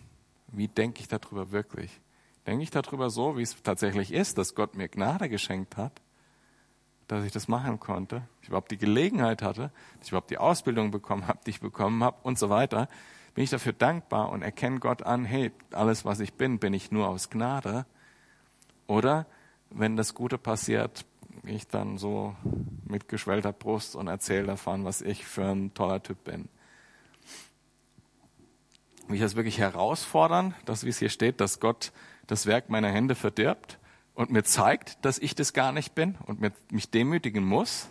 Wie 0.47 0.67
denke 0.67 1.01
ich 1.01 1.07
darüber 1.07 1.51
wirklich? 1.51 2.01
Denke 2.47 2.63
ich 2.63 2.71
darüber 2.71 3.11
so, 3.11 3.37
wie 3.37 3.43
es 3.43 3.61
tatsächlich 3.61 4.11
ist, 4.13 4.39
dass 4.39 4.55
Gott 4.55 4.75
mir 4.75 4.87
Gnade 4.87 5.29
geschenkt 5.29 5.77
hat, 5.77 6.01
dass 7.07 7.23
ich 7.23 7.33
das 7.33 7.47
machen 7.47 7.79
konnte, 7.79 8.23
ich 8.41 8.47
überhaupt 8.47 8.71
die 8.71 8.79
Gelegenheit 8.79 9.43
hatte, 9.43 9.71
dass 9.97 10.07
ich 10.07 10.09
überhaupt 10.09 10.31
die 10.31 10.39
Ausbildung 10.39 10.89
bekommen 10.89 11.27
habe, 11.27 11.41
die 11.45 11.51
ich 11.51 11.59
bekommen 11.59 12.03
habe 12.03 12.17
und 12.23 12.39
so 12.39 12.49
weiter, 12.49 12.87
bin 13.35 13.43
ich 13.43 13.51
dafür 13.51 13.73
dankbar 13.73 14.31
und 14.31 14.41
erkenne 14.41 14.79
Gott 14.79 15.03
an, 15.03 15.23
hey, 15.23 15.51
alles, 15.71 16.03
was 16.03 16.19
ich 16.19 16.33
bin, 16.33 16.57
bin 16.57 16.73
ich 16.73 16.89
nur 16.89 17.07
aus 17.07 17.29
Gnade. 17.29 17.85
Oder 18.87 19.27
wenn 19.69 19.97
das 19.97 20.15
Gute 20.15 20.39
passiert, 20.39 21.05
ich 21.43 21.67
dann 21.67 21.97
so 21.97 22.35
mit 22.85 23.07
geschwellter 23.07 23.53
Brust 23.53 23.95
und 23.95 24.07
erzähle 24.07 24.47
davon, 24.47 24.85
was 24.85 25.01
ich 25.01 25.25
für 25.25 25.45
ein 25.45 25.73
toller 25.73 26.01
Typ 26.01 26.23
bin. 26.23 26.49
Mich 29.07 29.21
das 29.21 29.35
wirklich 29.35 29.59
herausfordern, 29.59 30.53
dass, 30.65 30.83
wie 30.83 30.89
es 30.89 30.99
hier 30.99 31.09
steht, 31.09 31.39
dass 31.39 31.59
Gott 31.59 31.91
das 32.27 32.45
Werk 32.45 32.69
meiner 32.69 32.89
Hände 32.89 33.15
verdirbt 33.15 33.79
und 34.15 34.31
mir 34.31 34.43
zeigt, 34.43 35.03
dass 35.05 35.17
ich 35.17 35.35
das 35.35 35.53
gar 35.53 35.71
nicht 35.71 35.95
bin 35.95 36.17
und 36.25 36.41
mich 36.71 36.89
demütigen 36.89 37.45
muss, 37.45 37.89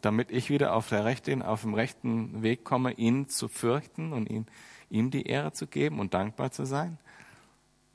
damit 0.00 0.30
ich 0.30 0.50
wieder 0.50 0.74
auf, 0.74 0.88
der 0.88 1.04
rechten, 1.04 1.42
auf 1.42 1.62
dem 1.62 1.74
rechten 1.74 2.42
Weg 2.42 2.64
komme, 2.64 2.92
ihn 2.92 3.28
zu 3.28 3.48
fürchten 3.48 4.12
und 4.12 4.28
ihn, 4.28 4.46
ihm 4.90 5.10
die 5.10 5.26
Ehre 5.26 5.52
zu 5.52 5.66
geben 5.66 6.00
und 6.00 6.14
dankbar 6.14 6.50
zu 6.52 6.66
sein. 6.66 6.98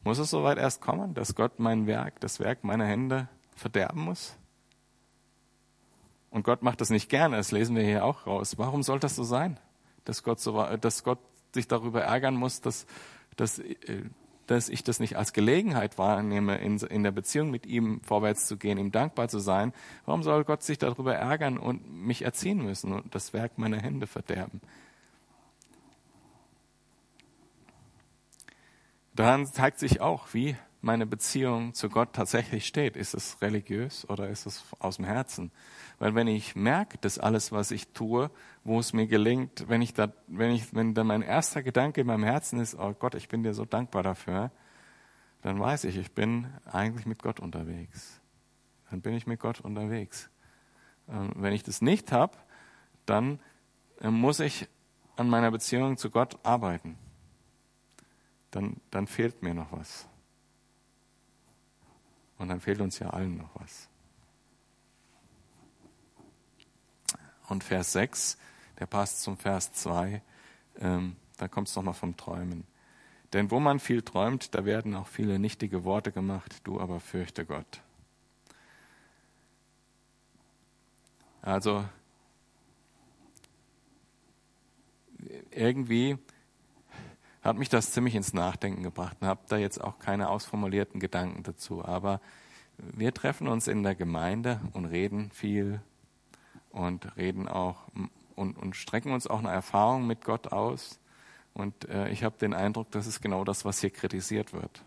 Muss 0.03 0.20
es 0.20 0.30
soweit 0.30 0.58
erst 0.58 0.82
kommen, 0.82 1.14
dass 1.14 1.36
Gott 1.36 1.60
mein 1.60 1.86
Werk, 1.86 2.20
das 2.22 2.39
Werk 2.39 2.64
meiner 2.64 2.86
Hände 2.86 3.28
verderben 3.55 4.01
muss? 4.01 4.38
Und 6.38 6.44
Gott 6.44 6.62
macht 6.62 6.82
das 6.82 6.92
nicht 6.92 7.10
gerne, 7.10 7.38
das 7.38 7.52
lesen 7.52 7.76
wir 7.76 7.82
hier 7.82 8.06
auch 8.06 8.28
raus. 8.28 8.60
Warum 8.60 8.84
soll 8.84 9.00
das 9.00 9.16
so 9.16 9.24
sein? 9.24 9.60
Dass 10.06 10.22
Gott, 10.22 10.40
so, 10.40 10.64
dass 10.78 11.04
Gott 11.04 11.18
sich 11.52 11.68
darüber 11.68 12.04
ärgern 12.04 12.36
muss, 12.36 12.62
dass, 12.62 12.86
dass, 13.38 13.58
äh, 13.58 14.04
dass 14.46 14.70
ich 14.70 14.84
das 14.84 15.00
nicht 15.00 15.18
als 15.18 15.34
Gelegenheit 15.34 15.98
wahrnehme, 15.98 16.60
in, 16.60 16.78
in 16.78 17.02
der 17.02 17.12
Beziehung 17.12 17.50
mit 17.50 17.66
ihm 17.66 18.02
vorwärts 18.04 18.46
zu 18.46 18.56
gehen, 18.56 18.78
ihm 18.78 18.92
dankbar 18.92 19.30
zu 19.30 19.40
sein. 19.40 19.74
Warum 20.06 20.22
soll 20.22 20.44
Gott 20.44 20.62
sich 20.62 20.78
darüber 20.78 21.16
ärgern 21.16 21.58
und 21.58 21.92
mich 21.92 22.22
erziehen 22.22 22.64
müssen 22.64 22.94
und 22.94 23.16
das 23.16 23.34
Werk 23.34 23.58
meiner 23.58 23.82
Hände 23.82 24.06
verderben? 24.06 24.62
Daran 29.16 29.48
zeigt 29.48 29.80
sich 29.80 30.02
auch, 30.02 30.36
wie 30.36 30.56
meine 30.82 31.05
Beziehung 31.05 31.73
zu 31.73 31.89
Gott 31.89 32.13
tatsächlich 32.13 32.67
steht. 32.67 32.95
Ist 32.95 33.13
es 33.13 33.41
religiös 33.41 34.07
oder 34.09 34.30
ist 34.30 34.45
es 34.45 34.63
aus 34.80 34.97
dem 34.97 35.05
Herzen? 35.05 35.51
Weil 35.99 36.15
wenn 36.15 36.28
ich 36.28 36.55
merke, 36.55 36.97
dass 36.99 37.19
alles, 37.19 37.51
was 37.51 37.71
ich 37.71 37.88
tue, 37.89 38.30
wo 38.63 38.80
es 38.80 38.93
mir 38.93 39.07
gelingt, 39.07 39.67
wenn 39.67 39.82
ich 39.82 39.93
da, 39.93 40.11
wenn 40.28 40.51
ich, 40.51 40.73
wenn 40.73 40.93
dann 40.93 41.07
mein 41.07 41.21
erster 41.21 41.63
Gedanke 41.63 42.01
in 42.01 42.07
meinem 42.07 42.23
Herzen 42.23 42.59
ist, 42.59 42.75
oh 42.75 42.93
Gott, 42.93 43.15
ich 43.15 43.28
bin 43.28 43.43
dir 43.43 43.53
so 43.53 43.65
dankbar 43.65 44.03
dafür, 44.03 44.51
dann 45.41 45.59
weiß 45.59 45.86
ich, 45.86 45.97
ich 45.97 46.11
bin 46.11 46.47
eigentlich 46.65 47.05
mit 47.05 47.23
Gott 47.23 47.39
unterwegs. 47.39 48.19
Dann 48.89 49.01
bin 49.01 49.13
ich 49.13 49.28
mit 49.28 49.39
Gott 49.39 49.61
unterwegs. 49.61 50.30
Und 51.07 51.41
wenn 51.41 51.53
ich 51.53 51.63
das 51.63 51.82
nicht 51.82 52.11
habe, 52.11 52.38
dann 53.05 53.39
äh, 54.01 54.09
muss 54.09 54.39
ich 54.39 54.67
an 55.15 55.30
meiner 55.30 55.51
Beziehung 55.51 55.97
zu 55.97 56.09
Gott 56.09 56.38
arbeiten. 56.43 56.97
Dann, 58.51 58.78
dann 58.91 59.07
fehlt 59.07 59.41
mir 59.41 59.53
noch 59.53 59.71
was. 59.71 60.07
Und 62.38 62.50
dann 62.50 62.60
fehlt 62.60 62.82
uns 62.82 63.00
ja 63.00 63.10
allen 63.10 63.38
noch 63.38 63.50
was. 63.56 63.90
Und 67.48 67.64
Vers 67.64 67.94
6, 67.94 68.38
der 68.80 68.86
passt 68.86 69.22
zum 69.22 69.38
Vers 69.38 69.72
2, 69.74 70.22
ähm, 70.80 71.16
da 71.38 71.48
kommt 71.48 71.70
es 71.70 71.76
nochmal 71.76 71.94
vom 71.94 72.18
Träumen. 72.18 72.66
Denn 73.34 73.52
wo 73.52 73.60
man 73.60 73.80
viel 73.80 74.02
träumt, 74.02 74.54
da 74.56 74.66
werden 74.66 74.96
auch 74.96 75.08
viele 75.08 75.40
nichtige 75.40 75.84
Worte 75.84 76.12
gemacht, 76.12 76.62
du 76.64 76.80
aber 76.80 77.00
fürchte 77.00 77.46
Gott. 77.46 77.82
Also 81.42 81.86
irgendwie 85.52 86.18
hat 87.48 87.58
mich 87.58 87.70
das 87.70 87.93
ziemlich 87.93 88.14
ins 88.14 88.34
Nachdenken 88.34 88.84
gebracht 88.84 89.18
und 89.22 89.28
habe 89.28 89.39
da 89.48 89.56
jetzt 89.56 89.82
auch 89.82 90.00
keine 90.00 90.30
ausformulierten 90.30 91.00
Gedanken 91.00 91.43
dazu. 91.43 91.84
Aber 91.84 92.20
wir 92.78 93.14
treffen 93.14 93.48
uns 93.48 93.68
in 93.68 93.84
der 93.84 93.95
Gemeinde 93.95 94.60
und 94.74 94.84
reden 94.84 95.32
viel 95.32 95.82
und 96.72 97.16
reden 97.16 97.48
auch 97.48 97.88
und, 98.36 98.58
und 98.58 98.76
strecken 98.76 99.14
uns 99.14 99.28
auch 99.28 99.39
eine 99.39 99.50
Erfahrung 99.50 100.06
mit 100.06 100.26
Gott 100.26 100.52
aus. 100.52 101.00
Und 101.54 101.88
äh, 101.89 102.10
ich 102.10 102.26
habe 102.26 102.38
den 102.38 102.54
Eindruck, 102.54 102.91
das 102.91 103.08
ist 103.08 103.22
genau 103.22 103.45
das, 103.45 103.64
was 103.64 103.80
hier 103.80 103.91
kritisiert 103.91 104.52
wird. 104.52 104.84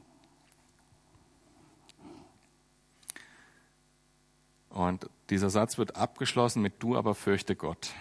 Und 4.69 5.09
dieser 5.31 5.49
Satz 5.49 5.79
wird 5.79 5.97
abgeschlossen 5.97 6.61
mit 6.61 6.75
Du 6.83 6.97
aber 6.97 7.15
fürchte 7.15 7.57
Gott. 7.57 7.95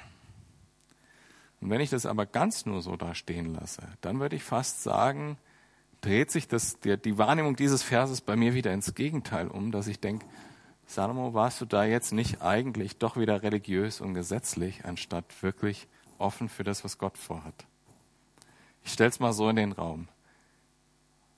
Und 1.62 1.70
wenn 1.70 1.82
ich 1.82 1.89
das 1.89 2.05
aber 2.05 2.26
ganz 2.26 2.66
nur 2.66 2.82
so 2.82 2.95
da 2.95 3.14
stehen 3.16 3.53
lasse, 3.53 3.82
dann 4.01 4.20
würde 4.20 4.36
ich 4.36 4.43
fast 4.43 4.84
sagen, 4.84 5.38
dreht 6.01 6.32
sich 6.32 6.47
das, 6.47 6.80
die, 6.80 6.97
die 6.97 7.18
Wahrnehmung 7.18 7.55
dieses 7.55 7.84
Verses 7.84 8.22
bei 8.22 8.36
mir 8.36 8.53
wieder 8.53 8.74
ins 8.74 8.95
Gegenteil 8.95 9.47
um, 9.47 9.72
dass 9.72 9.88
ich 9.88 9.99
denke, 9.99 10.26
Salomo, 10.86 11.34
warst 11.34 11.62
du 11.62 11.66
da 11.66 11.84
jetzt 11.84 12.14
nicht 12.14 12.41
eigentlich 12.41 12.97
doch 12.97 13.18
wieder 13.18 13.43
religiös 13.43 14.01
und 14.01 14.14
gesetzlich, 14.14 14.86
anstatt 14.86 15.43
wirklich 15.43 15.88
offen 16.18 16.49
für 16.49 16.64
das, 16.64 16.84
was 16.84 16.97
Gott 16.97 17.18
vorhat? 17.18 17.53
Ich 18.84 18.93
stelle 18.93 19.10
es 19.10 19.20
mal 19.20 19.34
so 19.34 19.49
in 19.49 19.57
den 19.57 19.72
Raum. 19.72 20.07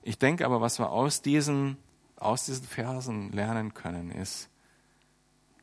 Ich 0.03 0.17
denke 0.17 0.45
aber, 0.45 0.61
was 0.61 0.79
wir 0.79 0.91
aus 0.91 1.21
diesen, 1.21 1.77
aus 2.15 2.45
diesen 2.45 2.65
Versen 2.65 3.31
lernen 3.31 3.73
können, 3.73 4.09
ist, 4.11 4.49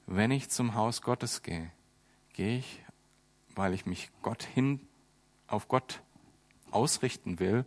wenn 0.06 0.30
ich 0.30 0.50
zum 0.50 0.74
Haus 0.74 1.00
Gottes 1.02 1.42
gehe, 1.42 1.70
gehe 2.34 2.58
ich, 2.58 2.84
weil 3.58 3.74
ich 3.74 3.84
mich 3.84 4.10
Gott 4.22 4.42
hin, 4.42 4.80
auf 5.46 5.68
Gott 5.68 6.00
ausrichten 6.70 7.38
will, 7.38 7.64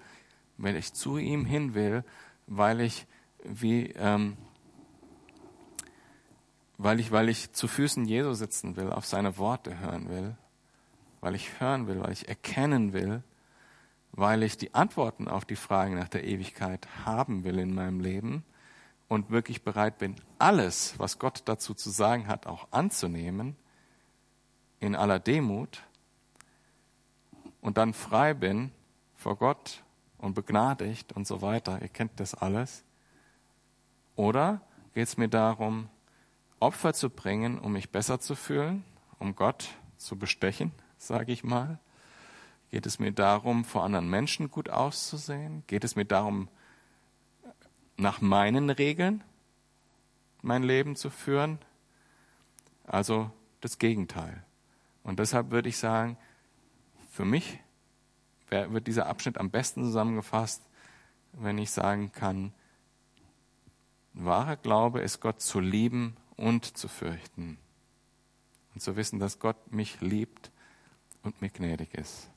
wenn 0.57 0.75
ich 0.75 0.93
zu 0.93 1.17
ihm 1.17 1.45
hin 1.45 1.73
will, 1.75 2.03
weil 2.47 2.81
ich 2.81 3.05
wie 3.43 3.91
ähm, 3.91 4.37
weil 6.77 6.99
ich, 6.99 7.11
weil 7.11 7.29
ich 7.29 7.51
zu 7.51 7.67
Füßen 7.67 8.05
Jesu 8.05 8.33
sitzen 8.33 8.75
will, 8.75 8.91
auf 8.91 9.05
seine 9.05 9.37
Worte 9.37 9.79
hören 9.79 10.09
will. 10.09 10.35
weil 11.19 11.35
ich 11.35 11.59
hören 11.59 11.85
will, 11.85 12.01
weil 12.01 12.13
ich 12.13 12.27
erkennen 12.27 12.93
will, 12.93 13.21
weil 14.11 14.41
ich 14.41 14.57
die 14.57 14.73
Antworten 14.73 15.27
auf 15.27 15.45
die 15.45 15.55
Fragen 15.55 15.93
nach 15.93 16.09
der 16.09 16.23
Ewigkeit 16.23 16.87
haben 17.05 17.43
will 17.43 17.59
in 17.59 17.75
meinem 17.75 17.99
Leben 17.99 18.43
und 19.07 19.29
wirklich 19.29 19.63
bereit 19.63 19.99
bin, 19.99 20.15
alles, 20.39 20.95
was 20.97 21.19
Gott 21.19 21.43
dazu 21.45 21.75
zu 21.75 21.91
sagen 21.91 22.27
hat, 22.27 22.47
auch 22.47 22.67
anzunehmen, 22.71 23.55
in 24.81 24.95
aller 24.95 25.19
Demut 25.19 25.83
und 27.61 27.77
dann 27.77 27.93
frei 27.93 28.33
bin 28.33 28.71
vor 29.15 29.37
Gott 29.37 29.83
und 30.17 30.33
begnadigt 30.33 31.13
und 31.13 31.25
so 31.25 31.41
weiter. 31.41 31.81
Ihr 31.81 31.87
kennt 31.87 32.19
das 32.19 32.33
alles. 32.33 32.83
Oder 34.15 34.61
geht 34.93 35.07
es 35.07 35.17
mir 35.17 35.29
darum, 35.29 35.87
Opfer 36.59 36.93
zu 36.93 37.09
bringen, 37.09 37.59
um 37.59 37.73
mich 37.73 37.91
besser 37.91 38.19
zu 38.19 38.35
fühlen, 38.35 38.83
um 39.19 39.35
Gott 39.35 39.69
zu 39.97 40.17
bestechen, 40.17 40.71
sage 40.97 41.31
ich 41.31 41.43
mal? 41.43 41.79
Geht 42.71 42.85
es 42.85 42.99
mir 42.99 43.11
darum, 43.11 43.65
vor 43.65 43.83
anderen 43.83 44.09
Menschen 44.09 44.49
gut 44.49 44.69
auszusehen? 44.69 45.63
Geht 45.67 45.83
es 45.83 45.95
mir 45.95 46.05
darum, 46.05 46.47
nach 47.97 48.21
meinen 48.21 48.69
Regeln 48.69 49.23
mein 50.41 50.63
Leben 50.63 50.95
zu 50.95 51.09
führen? 51.09 51.59
Also 52.85 53.29
das 53.59 53.77
Gegenteil. 53.77 54.43
Und 55.03 55.19
deshalb 55.19 55.51
würde 55.51 55.69
ich 55.69 55.77
sagen, 55.77 56.17
für 57.11 57.25
mich 57.25 57.59
wird 58.49 58.87
dieser 58.87 59.07
Abschnitt 59.07 59.37
am 59.37 59.49
besten 59.49 59.83
zusammengefasst, 59.83 60.61
wenn 61.33 61.57
ich 61.57 61.71
sagen 61.71 62.11
kann, 62.11 62.53
wahrer 64.13 64.57
Glaube 64.57 65.01
ist 65.01 65.21
Gott 65.21 65.41
zu 65.41 65.59
lieben 65.59 66.17
und 66.35 66.77
zu 66.77 66.87
fürchten. 66.87 67.57
Und 68.73 68.81
zu 68.81 68.95
wissen, 68.95 69.19
dass 69.19 69.39
Gott 69.39 69.71
mich 69.71 70.01
liebt 70.01 70.51
und 71.23 71.41
mir 71.41 71.49
gnädig 71.49 71.93
ist. 71.93 72.29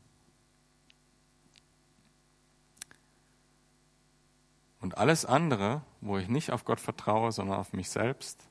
Und 4.80 4.98
alles 4.98 5.24
andere, 5.24 5.82
wo 6.00 6.18
ich 6.18 6.28
nicht 6.28 6.50
auf 6.50 6.64
Gott 6.64 6.78
vertraue, 6.78 7.32
sondern 7.32 7.58
auf 7.58 7.72
mich 7.72 7.88
selbst, 7.88 8.46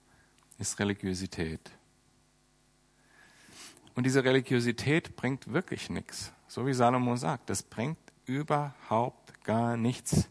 ist 0.57 0.80
Religiosität. 0.80 1.72
Und 3.96 4.06
diese 4.06 4.24
Religiosität 4.24 5.16
bringt 5.16 5.52
wirklich 5.54 5.89
nichts. 5.89 6.34
So 6.48 6.66
wie 6.66 6.74
Salomo 6.74 7.16
sagt, 7.16 7.50
das 7.50 7.64
bringt 7.64 7.98
überhaupt 8.26 9.44
gar 9.44 9.78
nichts. 9.78 10.30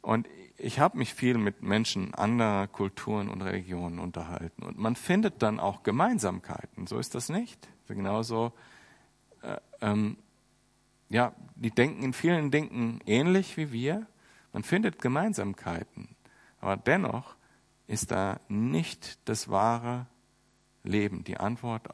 Und 0.00 0.26
ich 0.56 0.80
habe 0.80 0.98
mich 0.98 1.14
viel 1.14 1.38
mit 1.38 1.62
Menschen 1.62 2.14
anderer 2.14 2.66
Kulturen 2.66 3.28
und 3.28 3.42
Religionen 3.42 3.98
unterhalten. 3.98 4.62
Und 4.62 4.78
man 4.78 4.96
findet 4.96 5.42
dann 5.42 5.60
auch 5.60 5.82
Gemeinsamkeiten. 5.82 6.86
So 6.86 6.98
ist 6.98 7.14
das 7.14 7.28
nicht. 7.28 7.68
Genauso 7.86 8.52
äh, 9.42 9.56
ähm, 9.80 10.16
ja, 11.08 11.32
die 11.56 11.70
denken 11.70 12.02
in 12.02 12.12
vielen 12.12 12.50
Dingen 12.50 13.00
ähnlich 13.06 13.56
wie 13.56 13.72
wir, 13.72 14.06
man 14.52 14.62
findet 14.62 15.00
Gemeinsamkeiten, 15.00 16.08
aber 16.60 16.76
dennoch 16.76 17.36
ist 17.86 18.10
da 18.10 18.40
nicht 18.48 19.18
das 19.28 19.48
wahre 19.48 20.06
Leben. 20.82 21.24
Die 21.24 21.36
Antwort 21.38 21.88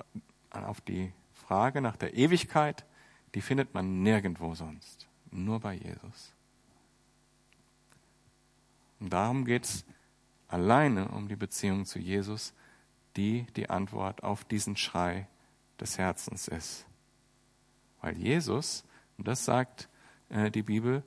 auf 0.51 0.80
die 0.80 1.12
Frage 1.32 1.80
nach 1.80 1.97
der 1.97 2.14
Ewigkeit, 2.14 2.85
die 3.35 3.41
findet 3.41 3.74
man 3.74 4.03
nirgendwo 4.03 4.55
sonst, 4.55 5.09
nur 5.30 5.61
bei 5.61 5.74
Jesus. 5.74 6.32
Und 9.01 9.12
darum 9.12 9.45
geht 9.45 9.64
es 9.64 9.85
alleine 10.49 11.09
um 11.09 11.28
die 11.28 11.37
Beziehung 11.37 11.85
zu 11.85 11.99
Jesus, 11.99 12.55
die 13.16 13.47
die 13.57 13.70
Antwort 13.70 14.22
auf 14.22 14.45
diesen 14.45 14.76
Schrei 14.76 15.28
des 15.80 15.99
Herzens 15.99 16.49
ist. 16.49 16.87
Weil 18.01 18.16
Jesus, 18.16 18.85
und 19.18 19.28
das 19.28 19.45
sagt 19.45 19.89
äh, 20.28 20.51
die 20.51 20.62
Bibel, 20.62 21.03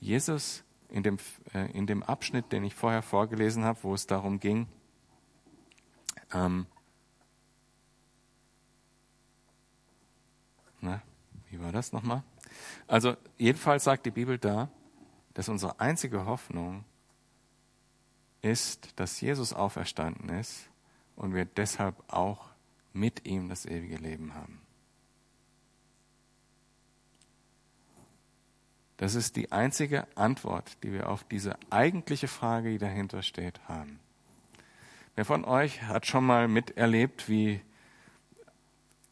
Jesus 0.00 0.64
in 0.88 1.02
dem, 1.02 1.18
äh, 1.52 1.70
in 1.72 1.86
dem 1.86 2.02
Abschnitt, 2.02 2.52
den 2.52 2.64
ich 2.64 2.74
vorher 2.74 3.02
vorgelesen 3.02 3.64
habe, 3.64 3.78
wo 3.82 3.94
es 3.94 4.06
darum 4.06 4.40
ging, 4.40 4.66
ähm, 6.32 6.66
na, 10.80 11.02
wie 11.50 11.60
war 11.60 11.72
das 11.72 11.92
nochmal? 11.92 12.22
Also 12.86 13.16
jedenfalls 13.36 13.84
sagt 13.84 14.06
die 14.06 14.10
Bibel 14.10 14.38
da, 14.38 14.68
dass 15.34 15.48
unsere 15.48 15.80
einzige 15.80 16.26
Hoffnung 16.26 16.84
ist, 18.42 18.98
dass 18.98 19.20
Jesus 19.20 19.52
auferstanden 19.52 20.28
ist 20.30 20.68
und 21.16 21.34
wir 21.34 21.44
deshalb 21.44 21.96
auch 22.08 22.50
mit 22.92 23.26
ihm 23.26 23.48
das 23.48 23.66
ewige 23.66 23.96
Leben 23.96 24.34
haben. 24.34 24.60
Das 28.96 29.14
ist 29.14 29.36
die 29.36 29.52
einzige 29.52 30.06
Antwort, 30.16 30.82
die 30.82 30.92
wir 30.92 31.08
auf 31.08 31.22
diese 31.22 31.56
eigentliche 31.70 32.26
Frage, 32.26 32.70
die 32.70 32.78
dahinter 32.78 33.22
steht, 33.22 33.60
haben. 33.68 34.00
Wer 35.14 35.24
von 35.24 35.44
euch 35.44 35.82
hat 35.82 36.06
schon 36.06 36.24
mal 36.24 36.48
miterlebt, 36.48 37.28
wie 37.28 37.60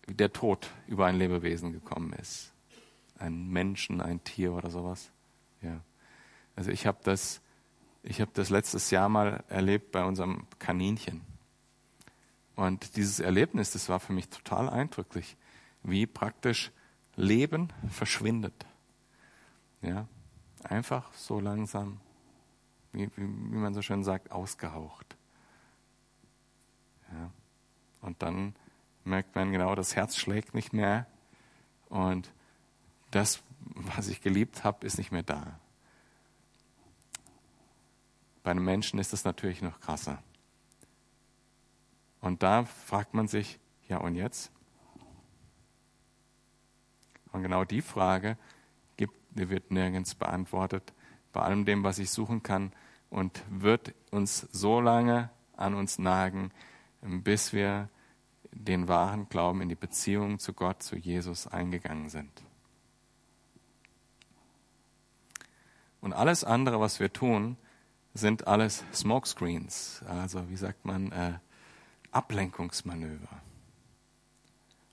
der 0.06 0.32
Tod 0.32 0.70
über 0.86 1.06
ein 1.06 1.16
Lebewesen 1.16 1.72
gekommen 1.72 2.12
ist? 2.12 2.52
Ein 3.18 3.48
Menschen, 3.48 4.00
ein 4.00 4.22
Tier 4.24 4.52
oder 4.52 4.70
sowas? 4.70 5.10
Ja. 5.62 5.80
Also 6.54 6.70
ich 6.70 6.86
habe 6.86 6.98
das, 7.02 7.40
ich 8.02 8.20
habe 8.20 8.30
das 8.34 8.50
letztes 8.50 8.90
Jahr 8.90 9.08
mal 9.08 9.44
erlebt 9.48 9.92
bei 9.92 10.04
unserem 10.04 10.46
Kaninchen. 10.58 11.22
Und 12.54 12.96
dieses 12.96 13.20
Erlebnis, 13.20 13.72
das 13.72 13.88
war 13.88 14.00
für 14.00 14.12
mich 14.12 14.28
total 14.28 14.68
eindrücklich, 14.68 15.36
wie 15.82 16.06
praktisch 16.06 16.72
Leben 17.14 17.68
verschwindet. 17.90 18.66
Ja, 19.82 20.08
einfach 20.64 21.12
so 21.12 21.38
langsam, 21.38 22.00
wie, 22.92 23.06
wie, 23.16 23.22
wie 23.24 23.56
man 23.56 23.74
so 23.74 23.82
schön 23.82 24.04
sagt, 24.04 24.32
ausgehaucht. 24.32 25.16
Ja. 27.12 27.30
Und 28.00 28.22
dann 28.22 28.54
merkt 29.06 29.34
man 29.34 29.52
genau, 29.52 29.74
das 29.74 29.96
Herz 29.96 30.16
schlägt 30.16 30.54
nicht 30.54 30.72
mehr 30.72 31.06
und 31.88 32.32
das, 33.10 33.42
was 33.60 34.08
ich 34.08 34.20
geliebt 34.20 34.64
habe, 34.64 34.86
ist 34.86 34.98
nicht 34.98 35.12
mehr 35.12 35.22
da. 35.22 35.58
Bei 38.42 38.50
einem 38.50 38.64
Menschen 38.64 38.98
ist 38.98 39.12
das 39.12 39.24
natürlich 39.24 39.62
noch 39.62 39.80
krasser. 39.80 40.22
Und 42.20 42.42
da 42.42 42.64
fragt 42.64 43.14
man 43.14 43.28
sich, 43.28 43.58
ja 43.88 43.98
und 43.98 44.14
jetzt? 44.14 44.50
Und 47.32 47.42
genau 47.42 47.64
die 47.64 47.82
Frage 47.82 48.36
die 49.36 49.50
wird 49.50 49.70
nirgends 49.70 50.14
beantwortet, 50.14 50.92
bei 51.32 51.42
allem 51.42 51.64
dem, 51.64 51.84
was 51.84 51.98
ich 51.98 52.10
suchen 52.10 52.42
kann, 52.42 52.72
und 53.10 53.44
wird 53.48 53.94
uns 54.10 54.48
so 54.50 54.80
lange 54.80 55.30
an 55.56 55.74
uns 55.74 55.98
nagen, 55.98 56.50
bis 57.02 57.52
wir 57.52 57.88
den 58.64 58.88
wahren 58.88 59.28
Glauben 59.28 59.60
in 59.60 59.68
die 59.68 59.74
Beziehung 59.74 60.38
zu 60.38 60.52
Gott, 60.52 60.82
zu 60.82 60.96
Jesus 60.96 61.46
eingegangen 61.46 62.08
sind. 62.08 62.30
Und 66.00 66.12
alles 66.12 66.44
andere, 66.44 66.80
was 66.80 67.00
wir 67.00 67.12
tun, 67.12 67.56
sind 68.14 68.46
alles 68.46 68.84
Smokescreens, 68.92 70.02
also 70.08 70.48
wie 70.48 70.56
sagt 70.56 70.84
man, 70.84 71.12
äh, 71.12 71.34
Ablenkungsmanöver. 72.12 73.42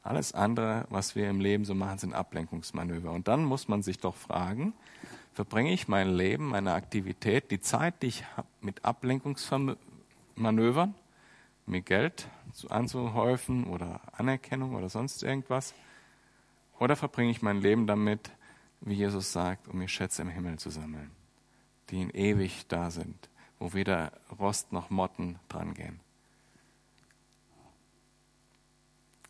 Alles 0.02 0.34
andere, 0.34 0.86
was 0.90 1.16
wir 1.16 1.30
im 1.30 1.40
Leben 1.40 1.64
so 1.64 1.76
machen, 1.76 1.98
sind 1.98 2.14
Ablenkungsmanöver. 2.14 3.12
Und 3.12 3.30
dann 3.30 3.46
muss 3.46 3.70
man 3.70 3.84
sich 3.84 4.00
doch 4.00 4.16
fragen, 4.16 4.74
verbringe 5.34 5.72
ich 5.72 5.88
mein 5.88 6.10
Leben, 6.10 6.50
meine 6.50 6.74
Aktivität, 6.74 7.52
die 7.52 7.62
Zeit, 7.62 8.04
die 8.04 8.08
ich 8.08 8.26
habe, 8.36 8.48
mit 8.60 8.84
Ablenkungsmanövern, 8.84 10.96
mir 11.66 11.82
Geld 11.82 12.28
anzuhäufen 12.70 13.66
oder 13.66 14.02
Anerkennung 14.14 14.76
oder 14.76 14.90
sonst 14.90 15.24
irgendwas? 15.24 15.74
Oder 16.80 16.96
verbringe 16.96 17.32
ich 17.32 17.42
mein 17.42 17.62
Leben 17.62 17.88
damit, 17.88 18.32
wie 18.82 18.94
Jesus 18.94 19.32
sagt, 19.32 19.68
um 19.68 19.80
mir 19.80 19.88
Schätze 19.88 20.22
im 20.22 20.30
Himmel 20.30 20.60
zu 20.60 20.70
sammeln, 20.70 21.12
die 21.90 22.02
in 22.02 22.10
ewig 22.10 22.68
da 22.68 22.92
sind, 22.92 23.30
wo 23.60 23.74
weder 23.74 24.12
Rost 24.40 24.72
noch 24.72 24.90
Motten 24.90 25.40
dran 25.50 25.74
gehen? 25.74 26.00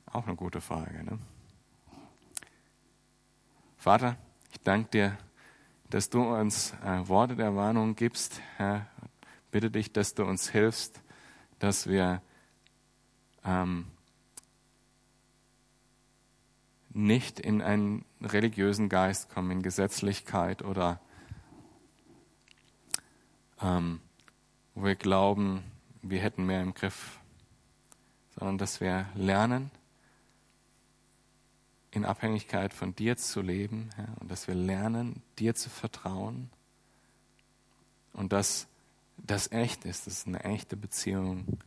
Auch 0.06 0.28
eine 0.28 0.36
gute 0.36 0.62
Frage. 0.62 1.04
Ne? 1.04 1.18
Vater, 3.78 4.18
ich 4.52 4.60
danke 4.62 4.90
dir, 4.90 5.18
dass 5.90 6.10
du 6.10 6.22
uns 6.22 6.74
äh, 6.84 7.08
Worte 7.08 7.36
der 7.36 7.56
Warnung 7.56 7.96
gibst. 7.96 8.42
Herr, 8.58 8.88
bitte 9.52 9.70
dich, 9.70 9.92
dass 9.92 10.14
du 10.16 10.24
uns 10.24 10.50
hilfst, 10.50 11.02
dass 11.60 11.88
wir 11.88 12.22
ähm, 13.46 13.88
nicht 16.94 17.40
in 17.40 17.62
einen 17.62 18.06
religiösen 18.22 18.90
Geist 18.90 19.30
kommen, 19.30 19.52
in 19.52 19.64
Gesetzlichkeit 19.64 20.62
oder 20.64 21.00
ähm, 23.62 24.00
wo 24.76 24.86
wir 24.86 24.96
glauben, 24.96 25.64
wir 26.02 26.20
hätten 26.20 26.46
mehr 26.46 26.62
im 26.62 26.74
Griff, 26.74 27.20
sondern 28.36 28.58
dass 28.58 28.82
wir 28.82 29.08
lernen, 29.16 29.72
in 31.92 32.06
Abhängigkeit 32.06 32.74
von 32.74 32.96
dir 32.96 33.18
zu 33.18 33.42
leben 33.42 33.90
Herr, 33.96 34.08
und 34.20 34.32
dass 34.32 34.48
wir 34.48 34.56
lernen, 34.56 35.22
dir 35.38 35.54
zu 35.54 35.70
vertrauen 35.70 36.50
und 38.14 38.34
dass 38.34 38.68
das 39.18 39.52
echt 39.52 39.86
ist, 39.86 40.08
dass 40.08 40.20
es 40.20 40.28
eine 40.28 40.44
echte 40.44 40.76
Beziehung 40.76 41.60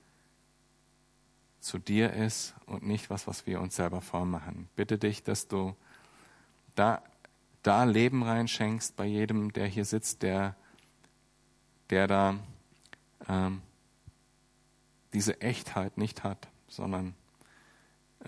zu 1.60 1.78
dir 1.78 2.12
ist 2.12 2.54
und 2.66 2.84
nicht 2.84 3.10
was, 3.10 3.26
was 3.26 3.46
wir 3.46 3.60
uns 3.60 3.76
selber 3.76 4.00
vormachen. 4.00 4.68
Bitte 4.76 4.98
dich, 4.98 5.22
dass 5.22 5.48
du 5.48 5.74
da, 6.74 7.02
da 7.62 7.84
Leben 7.84 8.22
reinschenkst 8.22 8.96
bei 8.96 9.06
jedem, 9.06 9.52
der 9.52 9.66
hier 9.66 9.84
sitzt, 9.84 10.22
der, 10.22 10.56
der 11.90 12.06
da 12.06 12.38
ähm, 13.28 13.62
diese 15.12 15.40
Echtheit 15.40 15.96
nicht 15.98 16.24
hat, 16.24 16.48
sondern 16.68 17.14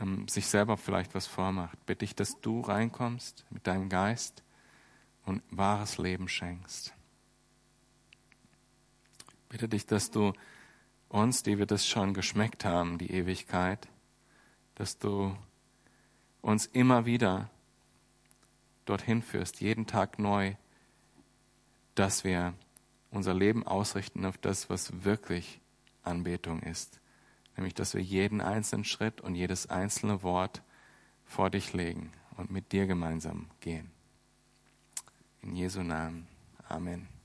ähm, 0.00 0.26
sich 0.28 0.46
selber 0.46 0.76
vielleicht 0.76 1.14
was 1.14 1.26
vormacht. 1.26 1.84
Bitte 1.86 2.04
ich, 2.04 2.14
dass 2.14 2.40
du 2.40 2.60
reinkommst 2.60 3.44
mit 3.50 3.66
deinem 3.66 3.88
Geist 3.88 4.42
und 5.24 5.42
wahres 5.50 5.98
Leben 5.98 6.28
schenkst. 6.28 6.94
Bitte 9.48 9.68
dich, 9.68 9.86
dass 9.86 10.10
du 10.10 10.32
uns, 11.08 11.42
die 11.42 11.58
wir 11.58 11.66
das 11.66 11.86
schon 11.86 12.14
geschmeckt 12.14 12.64
haben, 12.64 12.98
die 12.98 13.10
Ewigkeit, 13.10 13.88
dass 14.74 14.98
du 14.98 15.36
uns 16.40 16.66
immer 16.66 17.06
wieder 17.06 17.50
dorthin 18.84 19.22
führst, 19.22 19.60
jeden 19.60 19.86
Tag 19.86 20.18
neu, 20.18 20.54
dass 21.94 22.24
wir 22.24 22.54
unser 23.10 23.34
Leben 23.34 23.66
ausrichten 23.66 24.24
auf 24.24 24.38
das, 24.38 24.70
was 24.70 25.04
wirklich 25.04 25.60
Anbetung 26.02 26.60
ist, 26.60 27.00
nämlich 27.56 27.74
dass 27.74 27.94
wir 27.94 28.02
jeden 28.02 28.40
einzelnen 28.40 28.84
Schritt 28.84 29.20
und 29.20 29.34
jedes 29.34 29.66
einzelne 29.68 30.22
Wort 30.22 30.62
vor 31.24 31.50
dich 31.50 31.72
legen 31.72 32.12
und 32.36 32.50
mit 32.50 32.72
dir 32.72 32.86
gemeinsam 32.86 33.50
gehen. 33.60 33.90
In 35.42 35.54
Jesu 35.54 35.82
Namen. 35.82 36.26
Amen. 36.68 37.17